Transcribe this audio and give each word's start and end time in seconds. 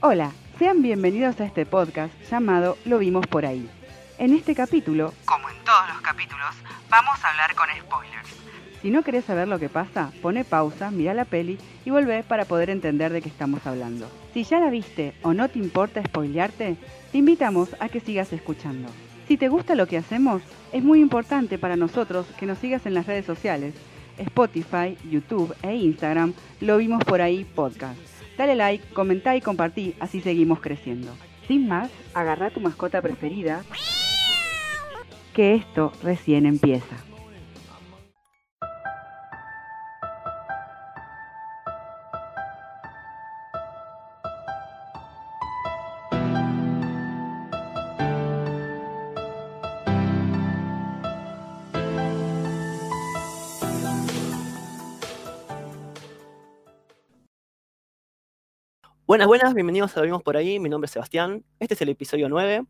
Hola, 0.00 0.30
sean 0.60 0.80
bienvenidos 0.80 1.40
a 1.40 1.44
este 1.44 1.66
podcast 1.66 2.14
llamado 2.30 2.78
Lo 2.84 2.98
vimos 2.98 3.26
por 3.26 3.44
ahí. 3.44 3.68
En 4.18 4.32
este 4.32 4.54
capítulo, 4.54 5.12
como 5.24 5.50
en 5.50 5.56
todos 5.64 5.88
los 5.92 6.00
capítulos, 6.02 6.54
vamos 6.88 7.18
a 7.24 7.30
hablar 7.30 7.52
con 7.56 7.66
spoilers. 7.80 8.28
Si 8.80 8.90
no 8.90 9.02
querés 9.02 9.24
saber 9.24 9.48
lo 9.48 9.58
que 9.58 9.68
pasa, 9.68 10.12
pone 10.22 10.44
pausa, 10.44 10.92
mira 10.92 11.14
la 11.14 11.24
peli 11.24 11.58
y 11.84 11.90
vuelve 11.90 12.22
para 12.22 12.44
poder 12.44 12.70
entender 12.70 13.12
de 13.12 13.20
qué 13.20 13.28
estamos 13.28 13.66
hablando. 13.66 14.08
Si 14.32 14.44
ya 14.44 14.60
la 14.60 14.70
viste 14.70 15.14
o 15.22 15.34
no 15.34 15.48
te 15.48 15.58
importa 15.58 16.00
spoilearte, 16.04 16.76
te 17.10 17.18
invitamos 17.18 17.70
a 17.80 17.88
que 17.88 17.98
sigas 17.98 18.32
escuchando. 18.32 18.88
Si 19.26 19.36
te 19.36 19.48
gusta 19.48 19.74
lo 19.74 19.88
que 19.88 19.98
hacemos, 19.98 20.42
es 20.72 20.84
muy 20.84 21.00
importante 21.00 21.58
para 21.58 21.74
nosotros 21.74 22.24
que 22.38 22.46
nos 22.46 22.58
sigas 22.58 22.86
en 22.86 22.94
las 22.94 23.06
redes 23.08 23.26
sociales, 23.26 23.74
Spotify, 24.16 24.96
YouTube 25.10 25.56
e 25.62 25.74
Instagram, 25.74 26.34
lo 26.60 26.76
vimos 26.76 27.02
por 27.02 27.20
ahí 27.20 27.44
podcast. 27.44 28.17
Dale 28.38 28.54
like, 28.54 28.94
comenta 28.94 29.34
y 29.34 29.40
compartí, 29.40 29.96
así 29.98 30.20
seguimos 30.20 30.60
creciendo. 30.60 31.12
Sin 31.48 31.66
más, 31.66 31.90
agarra 32.14 32.50
tu 32.50 32.60
mascota 32.60 33.02
preferida, 33.02 33.64
que 35.34 35.56
esto 35.56 35.92
recién 36.04 36.46
empieza. 36.46 37.07
Buenas, 59.08 59.26
buenas, 59.26 59.54
bienvenidos 59.54 59.96
a 59.96 60.00
Lo 60.00 60.04
Vimos 60.04 60.22
por 60.22 60.36
ahí. 60.36 60.58
Mi 60.58 60.68
nombre 60.68 60.84
es 60.84 60.90
Sebastián. 60.90 61.42
Este 61.58 61.72
es 61.72 61.80
el 61.80 61.88
episodio 61.88 62.28
9. 62.28 62.66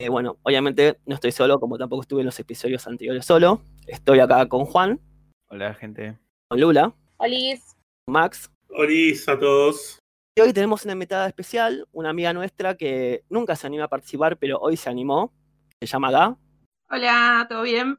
Eh, 0.00 0.08
bueno, 0.08 0.36
obviamente 0.42 0.98
no 1.06 1.14
estoy 1.14 1.30
solo, 1.30 1.60
como 1.60 1.78
tampoco 1.78 2.02
estuve 2.02 2.22
en 2.22 2.26
los 2.26 2.40
episodios 2.40 2.84
anteriores 2.88 3.24
solo. 3.24 3.62
Estoy 3.86 4.18
acá 4.18 4.48
con 4.48 4.64
Juan. 4.64 5.00
Hola, 5.48 5.74
gente. 5.74 6.18
Con 6.48 6.60
Lula. 6.60 6.92
Olis. 7.18 7.76
Max. 8.08 8.50
Olis 8.70 9.28
a 9.28 9.38
todos. 9.38 10.00
Y 10.36 10.40
hoy 10.40 10.52
tenemos 10.52 10.82
una 10.82 10.94
invitada 10.94 11.28
especial, 11.28 11.86
una 11.92 12.10
amiga 12.10 12.32
nuestra 12.32 12.76
que 12.76 13.22
nunca 13.28 13.54
se 13.54 13.68
anima 13.68 13.84
a 13.84 13.88
participar, 13.88 14.38
pero 14.38 14.58
hoy 14.58 14.76
se 14.76 14.90
animó. 14.90 15.32
Se 15.80 15.86
llama 15.86 16.10
Gá. 16.10 16.36
Hola, 16.90 17.46
¿todo 17.48 17.62
bien? 17.62 17.96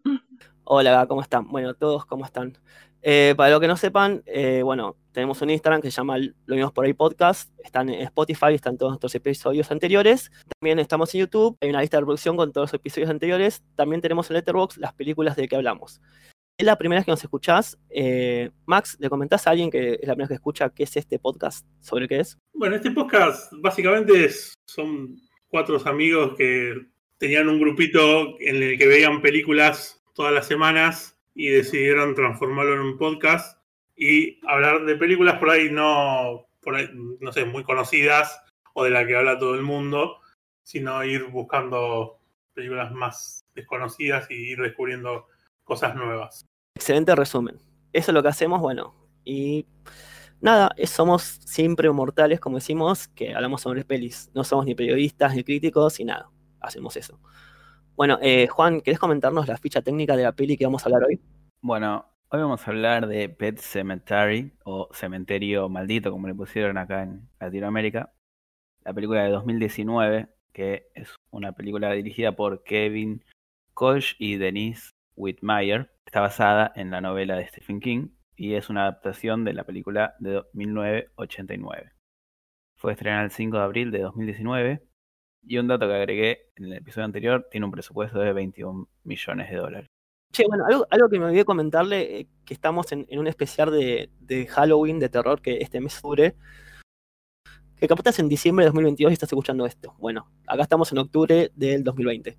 Hola, 0.65 0.91
Gá, 0.91 1.07
¿cómo 1.07 1.21
están? 1.21 1.47
Bueno, 1.47 1.73
todos, 1.73 2.05
¿cómo 2.05 2.25
están? 2.25 2.57
Eh, 3.01 3.33
para 3.37 3.51
los 3.51 3.59
que 3.59 3.67
no 3.67 3.77
sepan, 3.77 4.23
eh, 4.25 4.61
bueno, 4.63 4.97
tenemos 5.11 5.41
un 5.41 5.49
Instagram 5.49 5.81
que 5.81 5.89
se 5.89 5.97
llama 5.97 6.17
Lo 6.17 6.55
Vimos 6.55 6.71
Por 6.71 6.85
Ahí 6.85 6.93
Podcast. 6.93 7.51
Están 7.63 7.89
en 7.89 8.01
Spotify, 8.01 8.53
están 8.53 8.77
todos 8.77 8.91
nuestros 8.91 9.15
episodios 9.15 9.71
anteriores. 9.71 10.31
También 10.59 10.79
estamos 10.79 11.13
en 11.15 11.21
YouTube. 11.21 11.57
Hay 11.61 11.69
una 11.69 11.81
lista 11.81 11.97
de 11.97 12.01
reproducción 12.01 12.37
con 12.37 12.51
todos 12.51 12.71
los 12.71 12.73
episodios 12.73 13.09
anteriores. 13.09 13.63
También 13.75 14.01
tenemos 14.01 14.29
en 14.29 14.35
Letterboxd 14.35 14.79
las 14.79 14.93
películas 14.93 15.35
de 15.35 15.47
que 15.47 15.55
hablamos. 15.55 16.01
Es 16.57 16.65
la 16.65 16.77
primera 16.77 16.99
vez 16.99 17.05
que 17.05 17.11
nos 17.11 17.23
escuchás. 17.23 17.77
Eh, 17.89 18.51
Max, 18.65 18.97
¿le 18.99 19.09
comentás 19.09 19.47
a 19.47 19.51
alguien 19.51 19.71
que 19.71 19.93
es 19.93 20.07
la 20.07 20.13
primera 20.13 20.25
vez 20.25 20.29
que 20.29 20.35
escucha 20.35 20.69
qué 20.69 20.83
es 20.83 20.97
este 20.97 21.17
podcast? 21.17 21.65
¿Sobre 21.79 22.07
qué 22.07 22.19
es? 22.19 22.37
Bueno, 22.53 22.75
este 22.75 22.91
podcast 22.91 23.51
básicamente 23.57 24.29
son 24.67 25.15
cuatro 25.47 25.81
amigos 25.85 26.35
que 26.37 26.75
tenían 27.17 27.47
un 27.47 27.59
grupito 27.59 28.39
en 28.39 28.61
el 28.61 28.77
que 28.77 28.87
veían 28.87 29.21
películas 29.21 30.01
todas 30.13 30.33
las 30.33 30.47
semanas 30.47 31.18
y 31.33 31.49
decidieron 31.49 32.15
transformarlo 32.15 32.73
en 32.73 32.81
un 32.81 32.97
podcast 32.97 33.61
y 33.95 34.39
hablar 34.47 34.85
de 34.85 34.95
películas 34.95 35.39
por 35.39 35.49
ahí 35.49 35.69
no, 35.71 36.47
por 36.61 36.75
ahí, 36.75 36.89
no 37.19 37.31
sé, 37.31 37.45
muy 37.45 37.63
conocidas 37.63 38.41
o 38.73 38.83
de 38.83 38.89
la 38.89 39.05
que 39.05 39.15
habla 39.15 39.39
todo 39.39 39.55
el 39.55 39.63
mundo, 39.63 40.19
sino 40.63 41.03
ir 41.03 41.25
buscando 41.25 42.19
películas 42.53 42.91
más 42.91 43.45
desconocidas 43.55 44.29
y 44.29 44.51
ir 44.51 44.61
descubriendo 44.61 45.27
cosas 45.63 45.95
nuevas. 45.95 46.45
Excelente 46.75 47.15
resumen. 47.15 47.57
Eso 47.91 48.11
es 48.11 48.13
lo 48.13 48.21
que 48.21 48.29
hacemos, 48.29 48.61
bueno, 48.61 48.95
y 49.23 49.65
nada, 50.41 50.73
somos 50.85 51.39
siempre 51.45 51.89
mortales, 51.91 52.39
como 52.39 52.57
decimos, 52.57 53.07
que 53.09 53.33
hablamos 53.33 53.61
sobre 53.61 53.83
pelis. 53.83 54.29
No 54.33 54.43
somos 54.43 54.65
ni 54.65 54.75
periodistas 54.75 55.35
ni 55.35 55.43
críticos 55.43 55.99
y 55.99 56.05
nada, 56.05 56.29
hacemos 56.61 56.95
eso. 56.97 57.19
Bueno, 57.99 58.17
eh, 58.21 58.47
Juan, 58.47 58.79
¿querés 58.79 58.97
comentarnos 58.97 59.45
la 59.49 59.57
ficha 59.57 59.81
técnica 59.81 60.15
de 60.15 60.23
la 60.23 60.31
peli 60.31 60.55
que 60.55 60.63
vamos 60.63 60.81
a 60.81 60.85
hablar 60.85 61.03
hoy? 61.03 61.19
Bueno, 61.59 62.05
Hoy 62.31 62.39
vamos 62.39 62.65
a 62.65 62.71
hablar 62.71 63.07
de 63.07 63.27
Pet 63.27 63.57
Cemetery 63.57 64.53
o 64.63 64.87
Cementerio 64.93 65.67
Maldito, 65.67 66.11
como 66.11 66.27
le 66.27 66.35
pusieron 66.35 66.77
acá 66.77 67.03
en 67.03 67.27
Latinoamérica. 67.41 68.13
La 68.85 68.93
película 68.93 69.23
de 69.23 69.31
2019, 69.31 70.29
que 70.53 70.91
es 70.93 71.13
una 71.31 71.51
película 71.51 71.91
dirigida 71.91 72.37
por 72.37 72.63
Kevin 72.63 73.25
Koch 73.73 74.15
y 74.17 74.37
Denise 74.37 74.91
Whitmire. 75.17 75.89
Está 76.05 76.21
basada 76.21 76.71
en 76.75 76.91
la 76.91 77.01
novela 77.01 77.35
de 77.35 77.47
Stephen 77.47 77.81
King 77.81 78.09
y 78.37 78.53
es 78.53 78.69
una 78.69 78.83
adaptación 78.83 79.43
de 79.43 79.53
la 79.53 79.65
película 79.65 80.15
de 80.19 80.43
1989. 80.53 81.91
Fue 82.77 82.93
estrenada 82.93 83.25
el 83.25 83.31
5 83.31 83.57
de 83.57 83.63
abril 83.63 83.91
de 83.91 83.99
2019 84.03 84.88
y 85.41 85.57
un 85.57 85.67
dato 85.67 85.87
que 85.87 85.93
agregué 85.93 86.49
en 86.55 86.65
el 86.65 86.73
episodio 86.73 87.05
anterior, 87.05 87.47
tiene 87.49 87.65
un 87.65 87.71
presupuesto 87.71 88.19
de 88.19 88.33
21 88.33 88.87
millones 89.03 89.49
de 89.49 89.55
dólares. 89.55 89.89
Che, 90.31 90.43
bueno, 90.47 90.65
algo, 90.91 91.09
que 91.09 91.19
me 91.19 91.25
olvidé 91.25 91.43
comentarle, 91.43 92.19
eh, 92.19 92.27
que 92.45 92.53
estamos 92.53 92.91
en, 92.91 93.07
un 93.17 93.27
especial 93.27 93.71
de, 93.71 94.47
Halloween, 94.47 94.99
de 94.99 95.09
terror, 95.09 95.41
que 95.41 95.57
este 95.57 95.79
mes 95.81 95.99
dure, 96.03 96.35
que 97.77 97.87
capaz 97.87 98.19
en 98.19 98.29
diciembre 98.29 98.63
de 98.63 98.67
2022 98.67 99.11
y 99.11 99.13
estás 99.13 99.29
escuchando 99.29 99.65
esto. 99.65 99.95
Bueno, 99.97 100.29
acá 100.45 100.61
estamos 100.63 100.91
en 100.91 100.99
octubre 100.99 101.51
del 101.55 101.83
2020. 101.83 102.37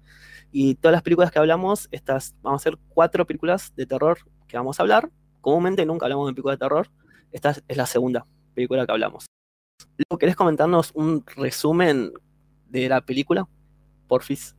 Y 0.52 0.76
todas 0.76 0.92
las 0.92 1.02
películas 1.02 1.32
que 1.32 1.40
hablamos, 1.40 1.88
estas, 1.90 2.36
vamos 2.42 2.60
a 2.60 2.62
hacer 2.62 2.78
cuatro 2.90 3.26
películas 3.26 3.74
de 3.74 3.86
terror 3.86 4.18
que 4.46 4.56
vamos 4.56 4.78
a 4.78 4.82
hablar. 4.82 5.10
Comúnmente 5.40 5.84
nunca 5.84 6.06
hablamos 6.06 6.28
de 6.28 6.34
películas 6.34 6.58
de 6.58 6.64
terror. 6.64 6.88
Esta 7.32 7.56
es 7.66 7.76
la 7.76 7.86
segunda 7.86 8.26
película 8.54 8.86
que 8.86 8.92
hablamos. 8.92 9.26
Luego, 9.96 10.18
¿querés 10.18 10.36
comentarnos 10.36 10.92
un 10.94 11.24
resumen 11.36 12.12
de 12.70 12.88
la 12.88 13.00
película? 13.00 13.46
Porfis. 14.08 14.56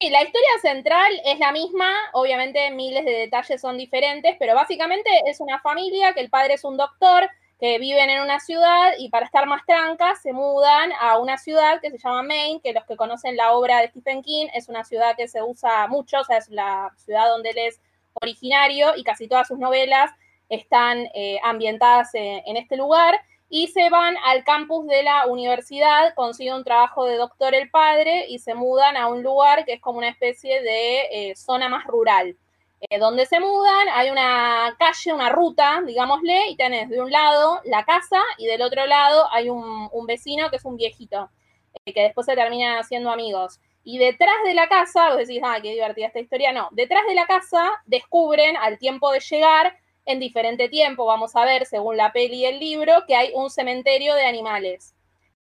Sí, 0.00 0.10
la 0.10 0.22
historia 0.22 0.48
central 0.62 1.12
es 1.24 1.38
la 1.40 1.50
misma, 1.50 1.90
obviamente 2.12 2.70
miles 2.70 3.04
de 3.04 3.10
detalles 3.10 3.60
son 3.60 3.76
diferentes, 3.76 4.36
pero 4.38 4.54
básicamente 4.54 5.10
es 5.26 5.40
una 5.40 5.58
familia 5.60 6.12
que 6.12 6.20
el 6.20 6.30
padre 6.30 6.54
es 6.54 6.64
un 6.64 6.76
doctor, 6.76 7.28
que 7.58 7.78
viven 7.78 8.08
en 8.08 8.22
una 8.22 8.38
ciudad 8.38 8.92
y 8.98 9.08
para 9.08 9.26
estar 9.26 9.46
más 9.46 9.66
trancas 9.66 10.22
se 10.22 10.32
mudan 10.32 10.92
a 11.00 11.18
una 11.18 11.36
ciudad 11.38 11.80
que 11.80 11.90
se 11.90 11.98
llama 11.98 12.22
Maine, 12.22 12.60
que 12.62 12.72
los 12.72 12.84
que 12.84 12.96
conocen 12.96 13.36
la 13.36 13.52
obra 13.52 13.80
de 13.80 13.88
Stephen 13.88 14.22
King 14.22 14.46
es 14.54 14.68
una 14.68 14.84
ciudad 14.84 15.16
que 15.16 15.26
se 15.26 15.42
usa 15.42 15.88
mucho, 15.88 16.20
o 16.20 16.24
sea, 16.24 16.38
es 16.38 16.48
la 16.50 16.92
ciudad 16.96 17.26
donde 17.26 17.50
él 17.50 17.58
es 17.58 17.80
originario 18.14 18.94
y 18.96 19.02
casi 19.02 19.26
todas 19.26 19.48
sus 19.48 19.58
novelas 19.58 20.12
están 20.48 21.08
eh, 21.14 21.40
ambientadas 21.42 22.10
en 22.14 22.56
este 22.56 22.76
lugar 22.76 23.20
y 23.50 23.68
se 23.68 23.88
van 23.88 24.16
al 24.24 24.44
campus 24.44 24.86
de 24.86 25.02
la 25.02 25.26
universidad, 25.26 26.14
consiguen 26.14 26.54
un 26.54 26.64
trabajo 26.64 27.06
de 27.06 27.16
doctor 27.16 27.54
el 27.54 27.70
padre 27.70 28.26
y 28.28 28.38
se 28.38 28.54
mudan 28.54 28.96
a 28.96 29.08
un 29.08 29.22
lugar 29.22 29.64
que 29.64 29.74
es 29.74 29.80
como 29.80 29.98
una 29.98 30.10
especie 30.10 30.62
de 30.62 31.30
eh, 31.30 31.36
zona 31.36 31.68
más 31.68 31.86
rural. 31.86 32.36
Eh, 32.80 32.98
donde 32.98 33.26
se 33.26 33.40
mudan 33.40 33.88
hay 33.92 34.10
una 34.10 34.76
calle, 34.78 35.12
una 35.12 35.30
ruta, 35.30 35.82
digámosle, 35.84 36.48
y 36.48 36.56
tenés 36.56 36.88
de 36.88 37.00
un 37.00 37.10
lado 37.10 37.60
la 37.64 37.84
casa 37.84 38.20
y 38.36 38.46
del 38.46 38.62
otro 38.62 38.86
lado 38.86 39.26
hay 39.32 39.48
un, 39.50 39.88
vecino 40.06 40.48
que 40.50 40.56
es 40.56 40.64
un 40.64 40.76
viejito, 40.76 41.28
eh, 41.84 41.92
que 41.92 42.02
después 42.02 42.26
se 42.26 42.36
terminan 42.36 42.78
haciendo 42.78 43.10
amigos. 43.10 43.60
Y 43.82 43.98
detrás 43.98 44.36
de 44.44 44.54
la 44.54 44.68
casa, 44.68 45.08
vos 45.08 45.18
decís, 45.18 45.40
ah, 45.42 45.58
qué 45.62 45.72
divertida 45.72 46.06
esta 46.06 46.20
historia, 46.20 46.52
no, 46.52 46.68
detrás 46.72 47.04
de 47.08 47.14
la 47.14 47.26
casa 47.26 47.68
descubren 47.86 48.56
al 48.58 48.78
tiempo 48.78 49.10
de 49.10 49.20
llegar 49.20 49.77
en 50.08 50.18
diferente 50.18 50.70
tiempo, 50.70 51.04
vamos 51.04 51.36
a 51.36 51.44
ver, 51.44 51.66
según 51.66 51.98
la 51.98 52.12
peli 52.12 52.38
y 52.38 52.46
el 52.46 52.58
libro, 52.58 53.04
que 53.06 53.14
hay 53.14 53.30
un 53.34 53.50
cementerio 53.50 54.14
de 54.14 54.24
animales, 54.24 54.94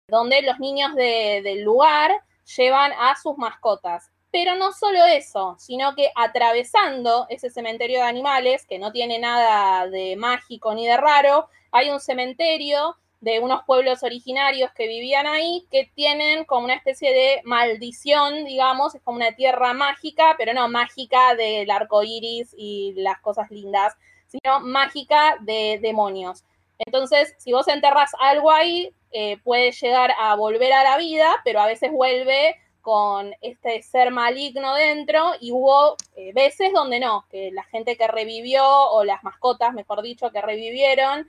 donde 0.08 0.42
los 0.42 0.60
niños 0.60 0.96
del 0.96 1.62
lugar 1.62 2.12
llevan 2.56 2.94
a 2.94 3.16
sus 3.22 3.38
mascotas. 3.38 4.10
Pero 4.32 4.56
no 4.56 4.72
solo 4.72 5.06
eso, 5.06 5.58
sino 5.60 5.94
que 5.94 6.10
atravesando 6.16 7.26
ese 7.30 7.50
cementerio 7.50 8.00
de 8.00 8.06
animales, 8.06 8.66
que 8.66 8.80
no 8.80 8.94
tiene 8.94 9.20
nada 9.20 9.88
de 9.90 10.16
mágico 10.16 10.74
ni 10.74 10.88
de 10.88 10.98
raro, 10.98 11.50
hay 11.72 11.90
un 11.90 12.00
cementerio 12.00 12.96
de 13.20 13.42
unos 13.42 13.64
pueblos 13.66 14.04
originarios 14.04 14.72
que 14.72 14.88
vivían 14.88 15.28
ahí, 15.28 15.68
que 15.70 15.92
tienen 15.96 16.46
como 16.46 16.64
una 16.66 16.76
especie 16.76 17.12
de 17.12 17.42
maldición, 17.44 18.46
digamos, 18.46 18.96
es 18.96 19.02
como 19.02 19.18
una 19.18 19.34
tierra 19.34 19.74
mágica, 19.74 20.36
pero 20.38 20.54
no 20.54 20.70
mágica 20.70 21.36
del 21.36 21.70
arco 21.72 22.04
iris 22.04 22.54
y 22.58 22.94
las 22.96 23.20
cosas 23.20 23.52
lindas, 23.52 23.96
sino 24.42 24.60
mágica 24.60 25.38
de 25.42 25.80
demonios. 25.82 26.44
Entonces, 26.78 27.36
si 27.38 27.54
vos 27.54 27.68
enterras 27.68 28.12
algo 28.20 28.52
ahí, 28.52 28.92
eh, 29.12 29.38
puede 29.44 29.72
llegar 29.72 30.14
a 30.20 30.36
volver 30.36 30.74
a 30.74 30.84
la 30.84 30.98
vida, 30.98 31.42
pero 31.44 31.62
a 31.62 31.68
veces 31.68 31.92
vuelve 31.92 32.56
con 32.86 33.34
este 33.42 33.82
ser 33.82 34.12
maligno 34.12 34.76
dentro 34.76 35.32
y 35.42 35.52
hubo 35.52 35.98
eh, 36.16 36.34
veces 36.34 36.72
donde 36.72 37.00
no, 37.00 37.26
que 37.32 37.50
la 37.52 37.64
gente 37.64 37.98
que 37.98 38.08
revivió 38.08 38.64
o 38.64 39.04
las 39.04 39.24
mascotas, 39.24 39.74
mejor 39.74 40.04
dicho, 40.04 40.30
que 40.30 40.40
revivieron, 40.40 41.28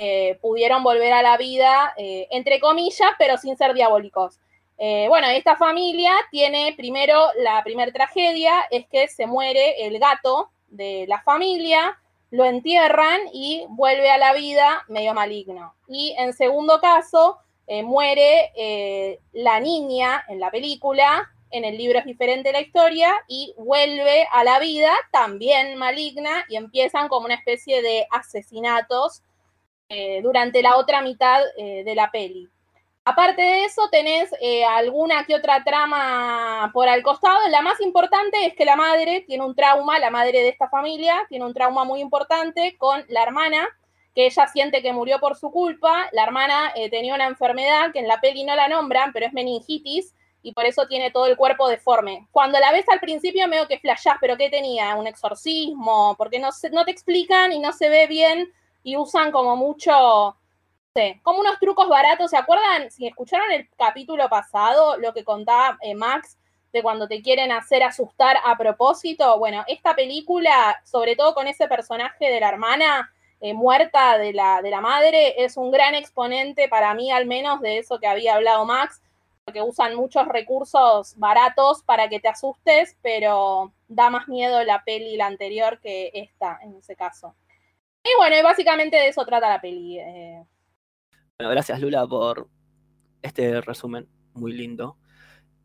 eh, 0.00 0.36
pudieron 0.42 0.82
volver 0.82 1.12
a 1.12 1.22
la 1.22 1.36
vida, 1.36 1.94
eh, 1.96 2.26
entre 2.32 2.58
comillas, 2.58 3.12
pero 3.20 3.36
sin 3.36 3.56
ser 3.56 3.72
diabólicos. 3.74 4.40
Bueno, 4.78 5.28
esta 5.28 5.56
familia 5.56 6.12
tiene 6.32 6.74
primero, 6.76 7.28
la 7.38 7.62
primera 7.62 7.92
tragedia 7.92 8.66
es 8.70 8.86
que 8.88 9.06
se 9.06 9.26
muere 9.26 9.86
el 9.86 9.98
gato 10.00 10.50
de 10.66 11.06
la 11.08 11.22
familia, 11.22 11.98
lo 12.36 12.44
entierran 12.44 13.20
y 13.32 13.64
vuelve 13.70 14.10
a 14.10 14.18
la 14.18 14.32
vida 14.34 14.84
medio 14.88 15.14
maligno. 15.14 15.74
Y 15.88 16.14
en 16.18 16.32
segundo 16.32 16.80
caso, 16.80 17.38
muere 17.84 19.18
la 19.32 19.58
niña 19.58 20.24
en 20.28 20.38
la 20.38 20.50
película, 20.50 21.28
en 21.50 21.64
el 21.64 21.76
libro 21.76 21.98
es 21.98 22.04
diferente 22.04 22.52
la 22.52 22.60
historia, 22.60 23.12
y 23.28 23.54
vuelve 23.56 24.26
a 24.30 24.44
la 24.44 24.58
vida 24.58 24.92
también 25.12 25.76
maligna 25.76 26.44
y 26.48 26.56
empiezan 26.56 27.08
como 27.08 27.26
una 27.26 27.34
especie 27.34 27.82
de 27.82 28.06
asesinatos 28.10 29.22
eh, 29.88 30.20
durante 30.22 30.62
la 30.62 30.76
otra 30.76 31.00
mitad 31.00 31.42
eh, 31.56 31.84
de 31.84 31.94
la 31.94 32.10
peli. 32.10 32.48
Aparte 33.08 33.40
de 33.40 33.64
eso, 33.66 33.88
tenés 33.88 34.28
eh, 34.40 34.64
alguna 34.64 35.24
que 35.24 35.36
otra 35.36 35.62
trama 35.62 36.72
por 36.74 36.88
al 36.88 37.04
costado. 37.04 37.38
La 37.50 37.62
más 37.62 37.80
importante 37.80 38.46
es 38.46 38.54
que 38.56 38.64
la 38.64 38.74
madre 38.74 39.20
tiene 39.28 39.44
un 39.44 39.54
trauma, 39.54 40.00
la 40.00 40.10
madre 40.10 40.40
de 40.40 40.48
esta 40.48 40.68
familia 40.68 41.24
tiene 41.28 41.44
un 41.44 41.54
trauma 41.54 41.84
muy 41.84 42.00
importante 42.00 42.76
con 42.76 43.04
la 43.08 43.22
hermana, 43.22 43.68
que 44.12 44.26
ella 44.26 44.48
siente 44.48 44.82
que 44.82 44.92
murió 44.92 45.20
por 45.20 45.36
su 45.36 45.52
culpa. 45.52 46.08
La 46.10 46.24
hermana 46.24 46.74
tenía 46.90 47.14
una 47.14 47.26
enfermedad 47.26 47.92
que 47.92 48.00
en 48.00 48.08
la 48.08 48.20
peli 48.20 48.42
no 48.42 48.56
la 48.56 48.66
nombran, 48.66 49.12
pero 49.12 49.26
es 49.26 49.32
meningitis, 49.32 50.12
y 50.42 50.52
por 50.52 50.64
eso 50.64 50.88
tiene 50.88 51.12
todo 51.12 51.26
el 51.26 51.36
cuerpo 51.36 51.68
deforme. 51.68 52.26
Cuando 52.32 52.58
la 52.58 52.72
ves 52.72 52.88
al 52.88 52.98
principio, 52.98 53.48
veo 53.48 53.68
que 53.68 53.78
flashás, 53.78 54.16
pero 54.20 54.36
¿qué 54.36 54.50
tenía? 54.50 54.96
¿Un 54.96 55.06
exorcismo? 55.06 56.16
Porque 56.18 56.40
no, 56.40 56.48
no 56.72 56.84
te 56.84 56.90
explican 56.90 57.52
y 57.52 57.60
no 57.60 57.72
se 57.72 57.88
ve 57.88 58.08
bien 58.08 58.52
y 58.82 58.96
usan 58.96 59.30
como 59.30 59.54
mucho, 59.54 60.36
como 61.22 61.40
unos 61.40 61.58
trucos 61.58 61.88
baratos. 61.88 62.30
¿Se 62.30 62.36
acuerdan? 62.36 62.90
Si 62.90 63.06
escucharon 63.06 63.50
el 63.52 63.68
capítulo 63.76 64.28
pasado, 64.28 64.96
lo 64.98 65.12
que 65.12 65.24
contaba 65.24 65.78
eh, 65.80 65.94
Max 65.94 66.38
de 66.72 66.82
cuando 66.82 67.08
te 67.08 67.22
quieren 67.22 67.52
hacer 67.52 67.82
asustar 67.82 68.36
a 68.44 68.56
propósito. 68.56 69.38
Bueno, 69.38 69.64
esta 69.66 69.94
película, 69.94 70.80
sobre 70.84 71.16
todo 71.16 71.34
con 71.34 71.46
ese 71.46 71.68
personaje 71.68 72.30
de 72.30 72.40
la 72.40 72.48
hermana 72.48 73.12
eh, 73.40 73.54
muerta 73.54 74.18
de 74.18 74.32
la, 74.32 74.60
de 74.62 74.70
la 74.70 74.80
madre, 74.80 75.42
es 75.44 75.56
un 75.56 75.70
gran 75.70 75.94
exponente 75.94 76.68
para 76.68 76.94
mí 76.94 77.10
al 77.10 77.26
menos 77.26 77.60
de 77.60 77.78
eso 77.78 77.98
que 77.98 78.06
había 78.06 78.34
hablado 78.34 78.64
Max, 78.64 79.00
porque 79.44 79.62
usan 79.62 79.94
muchos 79.94 80.26
recursos 80.26 81.16
baratos 81.16 81.82
para 81.82 82.08
que 82.08 82.20
te 82.20 82.28
asustes, 82.28 82.96
pero 83.00 83.72
da 83.88 84.10
más 84.10 84.28
miedo 84.28 84.62
la 84.64 84.82
peli 84.84 85.16
la 85.16 85.26
anterior 85.26 85.80
que 85.80 86.10
esta, 86.12 86.58
en 86.62 86.76
ese 86.76 86.96
caso. 86.96 87.34
Y 88.02 88.10
bueno, 88.18 88.36
básicamente 88.42 88.96
de 88.96 89.08
eso 89.08 89.24
trata 89.24 89.48
la 89.48 89.60
peli. 89.60 89.98
Eh. 89.98 90.44
Bueno, 91.38 91.50
gracias 91.50 91.80
Lula 91.80 92.06
por 92.06 92.48
este 93.20 93.60
resumen 93.60 94.08
muy 94.32 94.52
lindo. 94.52 94.96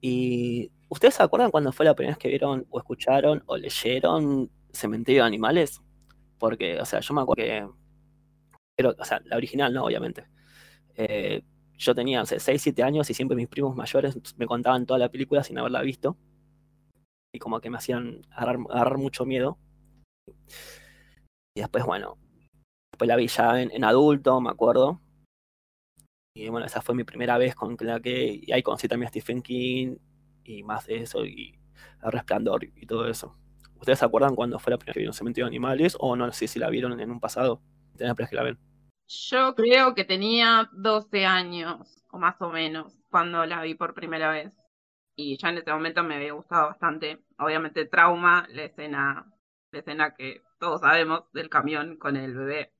¿Y 0.01 0.71
ustedes 0.89 1.15
se 1.15 1.23
acuerdan 1.23 1.51
cuando 1.51 1.71
fue 1.71 1.85
la 1.85 1.95
primera 1.95 2.11
vez 2.15 2.17
que 2.17 2.27
vieron 2.27 2.65
o 2.69 2.79
escucharon 2.79 3.43
o 3.45 3.55
leyeron 3.55 4.51
Cementerio 4.73 5.21
de 5.21 5.27
Animales? 5.27 5.81
Porque, 6.39 6.79
o 6.81 6.85
sea, 6.85 6.99
yo 6.99 7.13
me 7.13 7.21
acuerdo 7.21 7.43
que... 7.43 7.69
Pero, 8.75 8.95
o 8.99 9.05
sea, 9.05 9.21
la 9.25 9.37
original 9.37 9.73
no, 9.73 9.85
obviamente. 9.85 10.25
Eh, 10.95 11.43
yo 11.77 11.95
tenía, 11.95 12.21
o 12.23 12.25
sea, 12.25 12.39
6, 12.39 12.61
7 12.61 12.83
años 12.83 13.09
y 13.09 13.13
siempre 13.13 13.37
mis 13.37 13.47
primos 13.47 13.75
mayores 13.75 14.17
me 14.37 14.47
contaban 14.47 14.85
toda 14.85 14.99
la 14.99 15.09
película 15.09 15.43
sin 15.43 15.57
haberla 15.57 15.81
visto. 15.81 16.17
Y 17.33 17.39
como 17.39 17.61
que 17.61 17.69
me 17.69 17.77
hacían 17.77 18.23
agarrar, 18.31 18.59
agarrar 18.69 18.97
mucho 18.97 19.25
miedo. 19.25 19.57
Y 21.55 21.61
después, 21.61 21.85
bueno, 21.85 22.17
después 22.91 23.07
la 23.07 23.15
vi 23.15 23.27
ya 23.27 23.61
en, 23.61 23.83
adulto, 23.85 24.41
me 24.41 24.49
acuerdo. 24.49 24.99
Y 26.33 26.47
bueno, 26.49 26.65
esa 26.65 26.81
fue 26.81 26.95
mi 26.95 27.03
primera 27.03 27.37
vez 27.37 27.55
con 27.55 27.75
la 27.79 27.99
que. 27.99 28.39
Y 28.41 28.51
ahí 28.51 28.63
conocí 28.63 28.87
también 28.87 29.07
a 29.07 29.09
Stephen 29.09 29.41
King 29.41 29.97
y 30.43 30.63
más 30.63 30.87
de 30.87 30.97
eso, 30.97 31.25
y 31.25 31.59
El 32.03 32.11
Resplandor 32.11 32.63
y 32.63 32.85
todo 32.85 33.07
eso. 33.07 33.35
¿Ustedes 33.75 33.99
se 33.99 34.05
acuerdan 34.05 34.35
cuando 34.35 34.59
fue 34.59 34.71
la 34.71 34.77
primera 34.77 34.91
vez 34.91 34.93
que 34.93 34.99
vieron 34.99 35.13
Cementerio 35.13 35.45
de 35.45 35.49
Animales? 35.49 35.97
O 35.99 36.15
no 36.15 36.31
sé 36.31 36.47
si 36.47 36.59
la 36.59 36.69
vieron 36.69 36.99
en 36.99 37.11
un 37.11 37.19
pasado. 37.19 37.61
Tenía 37.97 38.15
que 38.15 38.35
la 38.35 38.43
ven. 38.43 38.59
Yo 39.07 39.55
creo 39.55 39.93
que 39.95 40.05
tenía 40.05 40.69
12 40.71 41.25
años, 41.25 42.05
o 42.11 42.17
más 42.17 42.39
o 42.41 42.49
menos, 42.49 42.97
cuando 43.09 43.45
la 43.45 43.61
vi 43.63 43.75
por 43.75 43.93
primera 43.93 44.31
vez. 44.31 44.55
Y 45.15 45.37
ya 45.37 45.49
en 45.49 45.57
ese 45.57 45.71
momento 45.71 46.03
me 46.03 46.15
había 46.15 46.33
gustado 46.33 46.67
bastante. 46.67 47.23
Obviamente, 47.39 47.85
trauma, 47.85 48.47
la 48.49 48.63
escena, 48.63 49.33
la 49.71 49.79
escena 49.79 50.15
que 50.15 50.43
todos 50.59 50.81
sabemos 50.81 51.23
del 51.33 51.49
camión 51.49 51.97
con 51.97 52.15
el 52.15 52.35
bebé. 52.35 52.71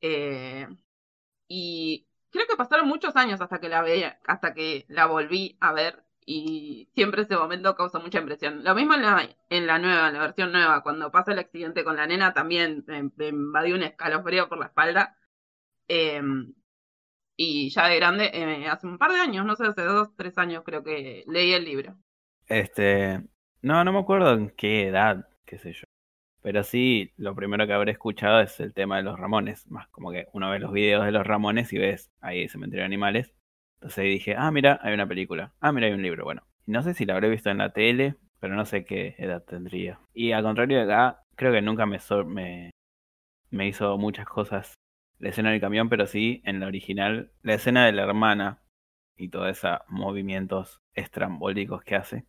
Eh, 0.00 0.66
y 1.48 2.08
creo 2.32 2.46
que 2.46 2.56
pasaron 2.56 2.88
muchos 2.88 3.14
años 3.16 3.40
hasta 3.40 3.60
que 3.60 3.68
la 3.68 3.82
veía, 3.82 4.18
hasta 4.26 4.54
que 4.54 4.84
la 4.88 5.06
volví 5.06 5.56
a 5.60 5.72
ver 5.72 6.02
y 6.24 6.88
siempre 6.94 7.22
ese 7.22 7.36
momento 7.36 7.74
causa 7.74 7.98
mucha 7.98 8.20
impresión. 8.20 8.64
Lo 8.64 8.74
mismo 8.74 8.94
en 8.94 9.02
la, 9.02 9.28
en 9.50 9.66
la 9.66 9.78
nueva, 9.78 10.08
en 10.08 10.14
la 10.14 10.20
versión 10.20 10.52
nueva, 10.52 10.82
cuando 10.82 11.10
pasa 11.10 11.32
el 11.32 11.38
accidente 11.38 11.84
con 11.84 11.96
la 11.96 12.06
nena 12.06 12.32
también 12.32 12.84
me, 12.86 13.28
invadió 13.28 13.74
un 13.74 13.82
escalofrío 13.82 14.48
por 14.48 14.58
la 14.58 14.66
espalda. 14.66 15.16
Em, 15.88 16.54
y 17.36 17.70
ya 17.70 17.88
de 17.88 17.96
grande, 17.96 18.30
eh, 18.32 18.68
hace 18.68 18.86
un 18.86 18.98
par 18.98 19.12
de 19.12 19.20
años, 19.20 19.44
no 19.44 19.56
sé, 19.56 19.66
hace 19.66 19.82
dos, 19.82 20.14
tres 20.16 20.38
años 20.38 20.62
creo 20.64 20.82
que 20.84 21.24
leí 21.26 21.52
el 21.52 21.64
libro. 21.64 21.96
Este, 22.46 23.20
no, 23.62 23.82
no 23.84 23.92
me 23.92 23.98
acuerdo 23.98 24.32
en 24.32 24.50
qué 24.50 24.88
edad, 24.88 25.28
qué 25.44 25.58
sé 25.58 25.72
yo. 25.72 25.91
Pero 26.42 26.64
sí, 26.64 27.12
lo 27.16 27.34
primero 27.34 27.66
que 27.66 27.72
habré 27.72 27.92
escuchado 27.92 28.40
es 28.40 28.58
el 28.60 28.74
tema 28.74 28.96
de 28.96 29.04
los 29.04 29.18
Ramones. 29.18 29.66
Más 29.70 29.88
como 29.88 30.10
que 30.10 30.26
uno 30.32 30.50
ve 30.50 30.58
los 30.58 30.72
videos 30.72 31.04
de 31.04 31.12
los 31.12 31.26
Ramones 31.26 31.72
y 31.72 31.78
ves 31.78 32.10
ahí 32.20 32.48
Cementerio 32.48 32.82
de 32.82 32.86
Animales. 32.86 33.32
Entonces 33.76 34.04
dije, 34.04 34.34
ah, 34.36 34.50
mira, 34.50 34.78
hay 34.82 34.94
una 34.94 35.06
película. 35.06 35.54
Ah, 35.60 35.72
mira, 35.72 35.86
hay 35.86 35.92
un 35.92 36.02
libro. 36.02 36.24
Bueno, 36.24 36.42
no 36.66 36.82
sé 36.82 36.94
si 36.94 37.04
la 37.06 37.14
habré 37.14 37.28
visto 37.28 37.50
en 37.50 37.58
la 37.58 37.72
tele, 37.72 38.16
pero 38.40 38.54
no 38.56 38.64
sé 38.64 38.84
qué 38.84 39.14
edad 39.18 39.42
tendría. 39.44 40.00
Y 40.14 40.32
al 40.32 40.42
contrario 40.42 40.78
de 40.78 40.84
acá, 40.84 41.22
creo 41.36 41.52
que 41.52 41.62
nunca 41.62 41.86
me, 41.86 41.98
me, 42.26 42.70
me 43.50 43.68
hizo 43.68 43.96
muchas 43.98 44.26
cosas 44.26 44.74
la 45.18 45.28
escena 45.28 45.50
del 45.52 45.60
camión, 45.60 45.88
pero 45.88 46.06
sí 46.06 46.42
en 46.44 46.58
la 46.58 46.66
original, 46.66 47.32
la 47.42 47.54
escena 47.54 47.86
de 47.86 47.92
la 47.92 48.02
hermana 48.02 48.62
y 49.16 49.28
todos 49.28 49.48
esos 49.50 49.78
movimientos 49.88 50.80
estrambólicos 50.94 51.82
que 51.84 51.94
hace. 51.94 52.26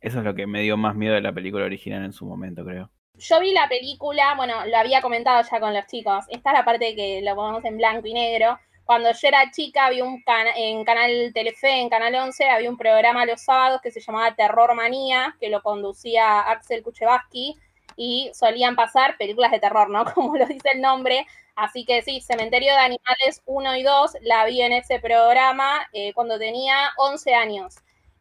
Eso 0.00 0.18
es 0.20 0.24
lo 0.24 0.34
que 0.34 0.46
me 0.46 0.62
dio 0.62 0.76
más 0.76 0.94
miedo 0.94 1.14
de 1.14 1.22
la 1.22 1.32
película 1.32 1.64
original 1.64 2.04
en 2.04 2.12
su 2.12 2.26
momento, 2.26 2.64
creo. 2.64 2.92
Yo 3.16 3.40
vi 3.40 3.52
la 3.52 3.68
película, 3.68 4.34
bueno, 4.36 4.66
lo 4.66 4.76
había 4.76 5.00
comentado 5.00 5.42
ya 5.48 5.60
con 5.60 5.72
los 5.72 5.86
chicos. 5.86 6.24
Esta 6.28 6.50
es 6.50 6.58
la 6.58 6.64
parte 6.64 6.96
que 6.96 7.20
lo 7.22 7.36
ponemos 7.36 7.64
en 7.64 7.76
blanco 7.76 8.06
y 8.08 8.12
negro. 8.12 8.58
Cuando 8.84 9.12
yo 9.12 9.28
era 9.28 9.50
chica, 9.50 9.86
había 9.86 10.04
un 10.04 10.22
en 10.56 10.84
Canal 10.84 11.30
Telefe, 11.32 11.80
en 11.80 11.88
Canal 11.88 12.14
11, 12.14 12.50
había 12.50 12.68
un 12.68 12.76
programa 12.76 13.24
los 13.24 13.40
sábados 13.40 13.80
que 13.80 13.90
se 13.90 14.00
llamaba 14.00 14.34
Terror 14.34 14.74
Manía, 14.74 15.36
que 15.40 15.48
lo 15.48 15.62
conducía 15.62 16.40
Axel 16.40 16.82
Kuchevaski, 16.82 17.56
y 17.96 18.30
solían 18.34 18.76
pasar 18.76 19.16
películas 19.16 19.52
de 19.52 19.60
terror, 19.60 19.88
¿no? 19.88 20.04
Como 20.14 20.36
lo 20.36 20.46
dice 20.46 20.70
el 20.74 20.80
nombre. 20.80 21.26
Así 21.54 21.84
que 21.84 22.02
sí, 22.02 22.20
Cementerio 22.20 22.72
de 22.72 22.80
Animales 22.80 23.42
1 23.46 23.76
y 23.76 23.82
2 23.84 24.16
la 24.22 24.44
vi 24.44 24.60
en 24.60 24.72
ese 24.72 24.98
programa 24.98 25.86
eh, 25.92 26.12
cuando 26.12 26.38
tenía 26.38 26.90
11 26.98 27.34
años. 27.34 27.76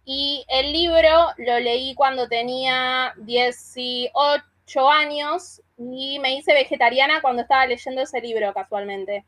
Y 0.06 0.46
el 0.50 0.72
libro 0.72 1.30
lo 1.38 1.60
leí 1.60 1.96
cuando 1.96 2.28
tenía 2.28 3.14
18 3.18 4.14
años 4.90 5.62
y 5.78 6.20
me 6.20 6.36
hice 6.36 6.54
vegetariana 6.54 7.22
cuando 7.22 7.42
estaba 7.42 7.66
leyendo 7.66 8.02
ese 8.02 8.22
libro 8.22 8.54
casualmente. 8.54 9.26